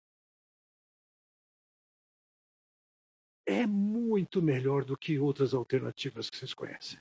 É 3.45 3.67
muito 3.67 4.41
melhor 4.41 4.83
do 4.83 4.97
que 4.97 5.19
outras 5.19 5.53
alternativas 5.53 6.27
que 6.27 6.37
vocês 6.37 6.55
conhecem. 6.55 6.99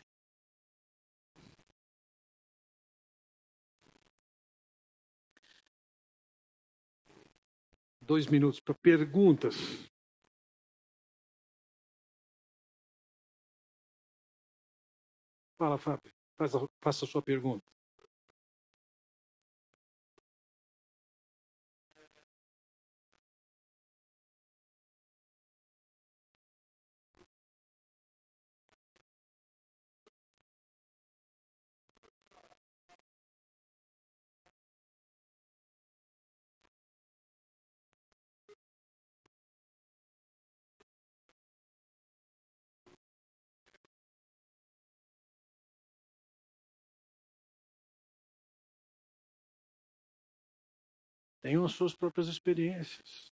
Dois 8.10 8.26
minutos 8.26 8.58
para 8.58 8.74
perguntas. 8.74 9.54
Fala, 15.56 15.78
Fábio. 15.78 16.12
Faça, 16.36 17.04
a 17.04 17.08
sua 17.08 17.22
pergunta. 17.22 17.62
Tenham 51.42 51.64
as 51.64 51.72
suas 51.72 51.94
próprias 51.94 52.28
experiências. 52.28 53.32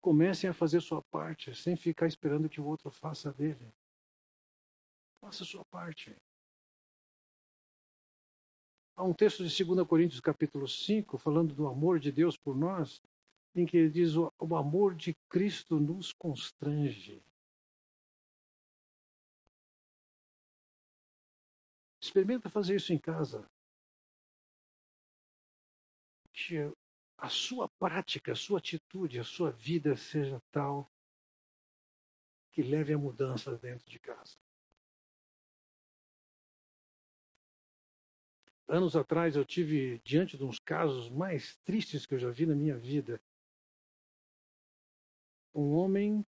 Comecem 0.00 0.50
a 0.50 0.54
fazer 0.54 0.80
sua 0.80 1.02
parte, 1.02 1.54
sem 1.54 1.76
ficar 1.76 2.06
esperando 2.06 2.48
que 2.48 2.60
o 2.60 2.66
outro 2.66 2.90
faça 2.90 3.32
dele. 3.32 3.72
Faça 5.20 5.44
sua 5.44 5.64
parte. 5.64 6.16
Há 8.96 9.04
um 9.04 9.12
texto 9.12 9.46
de 9.46 9.64
2 9.64 9.86
Coríntios, 9.86 10.20
capítulo 10.20 10.66
5, 10.66 11.18
falando 11.18 11.54
do 11.54 11.66
amor 11.66 12.00
de 12.00 12.10
Deus 12.10 12.36
por 12.36 12.56
nós, 12.56 13.02
em 13.54 13.66
que 13.66 13.76
ele 13.76 13.90
diz: 13.90 14.14
o 14.16 14.56
amor 14.56 14.94
de 14.94 15.14
Cristo 15.28 15.78
nos 15.78 16.12
constrange. 16.12 17.22
Experimenta 22.00 22.48
fazer 22.48 22.76
isso 22.76 22.92
em 22.92 22.98
casa 22.98 23.48
que 26.36 26.70
a 27.16 27.30
sua 27.30 27.66
prática, 27.66 28.32
a 28.32 28.36
sua 28.36 28.58
atitude, 28.58 29.18
a 29.18 29.24
sua 29.24 29.50
vida 29.50 29.96
seja 29.96 30.40
tal 30.52 30.92
que 32.52 32.62
leve 32.62 32.92
a 32.92 32.98
mudanças 32.98 33.58
dentro 33.58 33.88
de 33.88 33.98
casa. 33.98 34.36
Anos 38.68 38.96
atrás 38.96 39.34
eu 39.34 39.44
tive 39.44 40.00
diante 40.04 40.36
de 40.36 40.44
uns 40.44 40.58
casos 40.58 41.08
mais 41.08 41.56
tristes 41.58 42.04
que 42.04 42.14
eu 42.14 42.18
já 42.18 42.30
vi 42.30 42.44
na 42.44 42.54
minha 42.54 42.76
vida. 42.76 43.20
Um 45.54 45.72
homem 45.74 46.26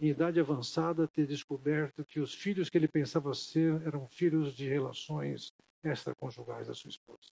em 0.00 0.08
idade 0.08 0.40
avançada 0.40 1.06
ter 1.06 1.26
descoberto 1.26 2.04
que 2.04 2.18
os 2.18 2.34
filhos 2.34 2.68
que 2.68 2.76
ele 2.76 2.88
pensava 2.88 3.32
ser 3.34 3.80
eram 3.86 4.08
filhos 4.08 4.54
de 4.54 4.68
relações 4.68 5.52
extraconjugais 5.84 6.66
da 6.66 6.74
sua 6.74 6.90
esposa. 6.90 7.30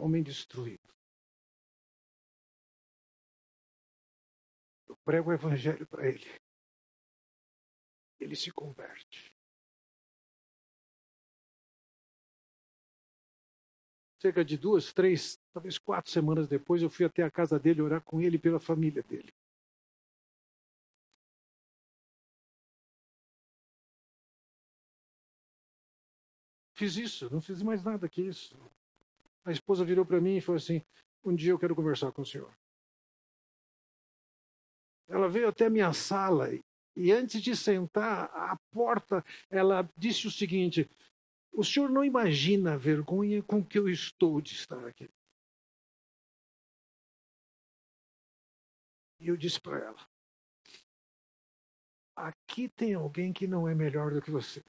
Homem 0.00 0.22
destruído. 0.22 0.88
Eu 4.88 4.96
prego 5.04 5.30
o 5.30 5.32
evangelho 5.32 5.86
para 5.86 6.08
ele. 6.08 6.26
Ele 8.18 8.34
se 8.36 8.50
converte. 8.50 9.34
Cerca 14.20 14.44
de 14.44 14.58
duas, 14.58 14.92
três, 14.92 15.38
talvez 15.52 15.78
quatro 15.78 16.10
semanas 16.10 16.46
depois, 16.46 16.82
eu 16.82 16.90
fui 16.90 17.06
até 17.06 17.22
a 17.22 17.30
casa 17.30 17.58
dele 17.58 17.80
orar 17.80 18.02
com 18.02 18.20
ele 18.20 18.38
pela 18.38 18.60
família 18.60 19.02
dele. 19.02 19.32
Fiz 26.74 26.96
isso, 26.96 27.30
não 27.30 27.40
fiz 27.40 27.62
mais 27.62 27.82
nada 27.84 28.08
que 28.08 28.22
isso. 28.22 28.56
A 29.44 29.52
esposa 29.52 29.84
virou 29.84 30.04
para 30.04 30.20
mim 30.20 30.36
e 30.36 30.40
falou 30.40 30.56
assim: 30.56 30.82
Um 31.24 31.34
dia 31.34 31.52
eu 31.52 31.58
quero 31.58 31.74
conversar 31.74 32.12
com 32.12 32.22
o 32.22 32.26
senhor. 32.26 32.52
Ela 35.08 35.28
veio 35.28 35.48
até 35.48 35.66
a 35.66 35.70
minha 35.70 35.92
sala 35.92 36.48
e 36.96 37.12
antes 37.12 37.42
de 37.42 37.56
sentar 37.56 38.30
à 38.34 38.56
porta, 38.70 39.24
ela 39.48 39.88
disse 39.96 40.26
o 40.26 40.30
seguinte: 40.30 40.88
O 41.52 41.64
senhor 41.64 41.90
não 41.90 42.04
imagina 42.04 42.74
a 42.74 42.78
vergonha 42.78 43.42
com 43.42 43.64
que 43.64 43.78
eu 43.78 43.88
estou 43.88 44.40
de 44.40 44.54
estar 44.54 44.86
aqui. 44.86 45.08
E 49.18 49.28
eu 49.28 49.36
disse 49.36 49.60
para 49.60 49.78
ela: 49.78 50.10
aqui 52.20 52.68
tem 52.68 52.94
alguém 52.94 53.32
que 53.32 53.46
não 53.46 53.68
é 53.68 53.74
melhor 53.74 54.12
do 54.12 54.22
que 54.22 54.30
você. 54.30 54.62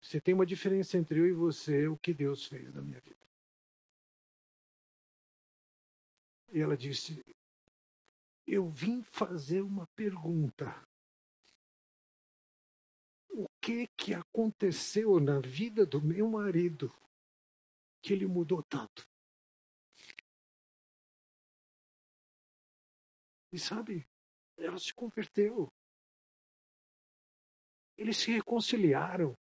Se 0.00 0.20
tem 0.20 0.34
uma 0.34 0.46
diferença 0.46 0.96
entre 0.96 1.20
eu 1.20 1.26
e 1.26 1.32
você, 1.32 1.86
o 1.86 1.96
que 1.96 2.14
Deus 2.14 2.46
fez 2.46 2.72
na 2.74 2.80
minha 2.80 3.00
vida. 3.00 3.20
E 6.52 6.60
ela 6.60 6.76
disse: 6.76 7.22
Eu 8.46 8.68
vim 8.68 9.02
fazer 9.02 9.62
uma 9.62 9.86
pergunta. 9.88 10.66
O 13.28 13.46
que 13.60 13.86
que 13.96 14.12
aconteceu 14.12 15.20
na 15.20 15.38
vida 15.38 15.86
do 15.86 16.02
meu 16.02 16.28
marido 16.28 16.92
que 18.02 18.12
ele 18.12 18.26
mudou 18.26 18.62
tanto? 18.62 19.08
E 23.52 23.58
sabe, 23.58 24.08
ela 24.56 24.78
se 24.78 24.92
converteu. 24.94 25.72
Eles 27.96 28.16
se 28.16 28.30
reconciliaram. 28.32 29.36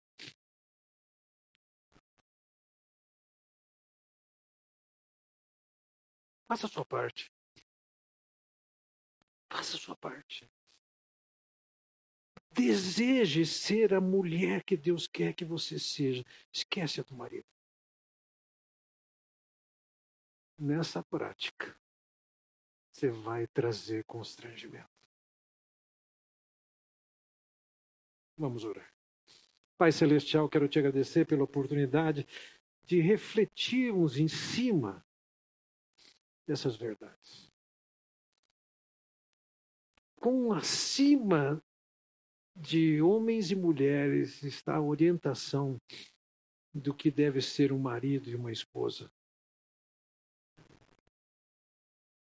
Faça 6.48 6.66
a 6.66 6.70
sua 6.70 6.85
parte. 6.85 7.31
Faça 9.51 9.77
a 9.77 9.81
sua 9.81 9.97
parte. 9.97 10.48
Deseje 12.52 13.44
ser 13.44 13.93
a 13.93 14.01
mulher 14.01 14.64
que 14.64 14.77
Deus 14.77 15.06
quer 15.06 15.35
que 15.35 15.44
você 15.44 15.78
seja. 15.78 16.24
Esquece 16.52 17.01
a 17.01 17.05
do 17.05 17.14
marido. 17.14 17.47
Nessa 20.59 21.02
prática, 21.05 21.78
você 22.90 23.10
vai 23.10 23.47
trazer 23.47 24.05
constrangimento. 24.05 24.89
Vamos 28.39 28.64
orar. 28.64 28.90
Pai 29.77 29.93
Celestial, 29.93 30.48
quero 30.48 30.68
te 30.68 30.78
agradecer 30.78 31.27
pela 31.27 31.44
oportunidade 31.44 32.27
de 32.85 33.01
refletirmos 33.01 34.16
em 34.16 34.28
cima 34.28 35.06
dessas 36.47 36.77
verdades. 36.77 37.52
Com 40.16 40.52
acima 40.52 41.62
de 42.55 43.02
homens 43.02 43.51
e 43.51 43.56
mulheres 43.56 44.43
está 44.43 44.77
a 44.77 44.82
orientação 44.82 45.77
do 46.73 46.94
que 46.94 47.10
deve 47.10 47.40
ser 47.43 47.73
um 47.73 47.78
marido 47.78 48.31
e 48.31 48.35
uma 48.35 48.51
esposa. 48.51 49.10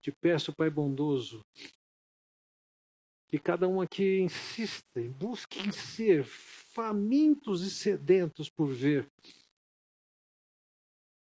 Te 0.03 0.11
peço, 0.13 0.55
Pai 0.55 0.71
bondoso, 0.71 1.45
que 3.29 3.39
cada 3.39 3.69
um 3.69 3.81
aqui 3.81 4.21
insista, 4.21 5.01
busque 5.19 5.73
ser 5.73 6.25
famintos 6.25 7.63
e 7.63 7.71
sedentos 7.71 8.51
por 8.51 8.67
ver 8.67 9.11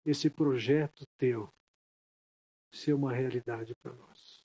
esse 0.04 0.30
projeto 0.30 1.04
teu 1.16 1.52
ser 2.72 2.94
uma 2.94 3.12
realidade 3.12 3.74
para 3.76 3.92
nós. 3.92 4.42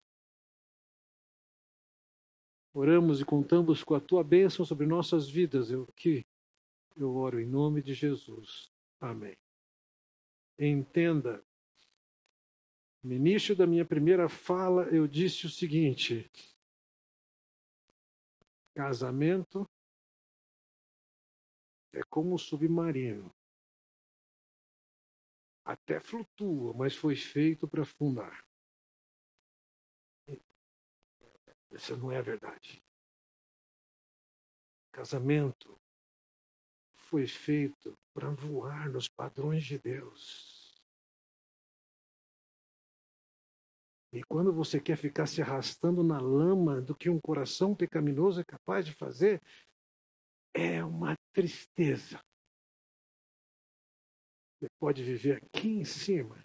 Oramos 2.74 3.22
e 3.22 3.26
contamos 3.26 3.84
com 3.84 3.95
a 3.95 3.99
tua 3.99 4.24
bênção 4.24 4.64
sobre 4.64 4.86
nossas 4.86 5.28
vidas. 5.30 5.72
Eu 5.72 5.88
que 5.95 6.26
eu 6.95 7.16
oro 7.16 7.40
em 7.40 7.45
nome 7.45 7.82
de 7.82 7.94
Jesus. 7.94 8.72
Amém. 8.99 9.36
Entenda 10.60 11.44
no 13.04 13.14
início 13.14 13.56
da 13.56 13.66
minha 13.66 13.86
primeira 13.86 14.28
fala, 14.28 14.84
eu 14.90 15.08
disse 15.08 15.45
o 15.45 15.49
seguinte: 15.49 16.30
casamento 18.76 19.68
é 21.94 22.02
como 22.10 22.36
um 22.36 22.38
submarino. 22.38 23.34
Até 25.68 25.99
flutua, 25.99 26.73
mas 26.73 26.95
foi 26.95 27.14
feito 27.14 27.68
para 27.68 27.81
afundar. 27.81 28.41
Essa 31.69 31.98
não 31.98 32.10
é 32.10 32.18
a 32.18 32.22
verdade. 32.22 32.81
Casamento 34.94 35.77
foi 36.95 37.27
feito 37.27 37.99
para 38.14 38.30
voar 38.30 38.89
nos 38.89 39.10
padrões 39.10 39.65
de 39.65 39.77
Deus. 39.77 40.73
E 44.14 44.23
quando 44.23 44.53
você 44.53 44.80
quer 44.80 44.95
ficar 44.95 45.27
se 45.27 45.41
arrastando 45.41 46.02
na 46.02 46.22
lama 46.22 46.80
do 46.80 46.95
que 46.95 47.10
um 47.10 47.19
coração 47.19 47.76
pecaminoso 47.76 48.39
é 48.39 48.45
capaz 48.45 48.85
de 48.85 48.94
fazer, 48.94 49.44
é 50.53 50.81
uma 50.81 51.14
tristeza. 51.34 52.23
Você 54.60 54.68
pode 54.80 55.04
viver 55.04 55.38
aqui 55.38 55.68
em 55.68 55.86
cima, 55.86 56.44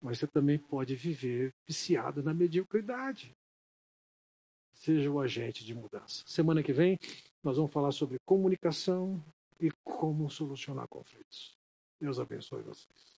mas 0.00 0.18
você 0.18 0.26
também 0.26 0.58
pode 0.58 0.94
viver 0.94 1.54
viciado 1.66 2.22
na 2.22 2.34
mediocridade. 2.34 3.34
Seja 4.72 5.10
o 5.10 5.20
agente 5.20 5.64
de 5.64 5.74
mudança. 5.74 6.22
Semana 6.26 6.62
que 6.62 6.72
vem, 6.72 6.98
nós 7.42 7.56
vamos 7.56 7.72
falar 7.72 7.92
sobre 7.92 8.18
comunicação 8.20 9.24
e 9.58 9.70
como 9.82 10.30
solucionar 10.30 10.86
conflitos. 10.86 11.58
Deus 11.98 12.20
abençoe 12.20 12.62
vocês. 12.62 13.17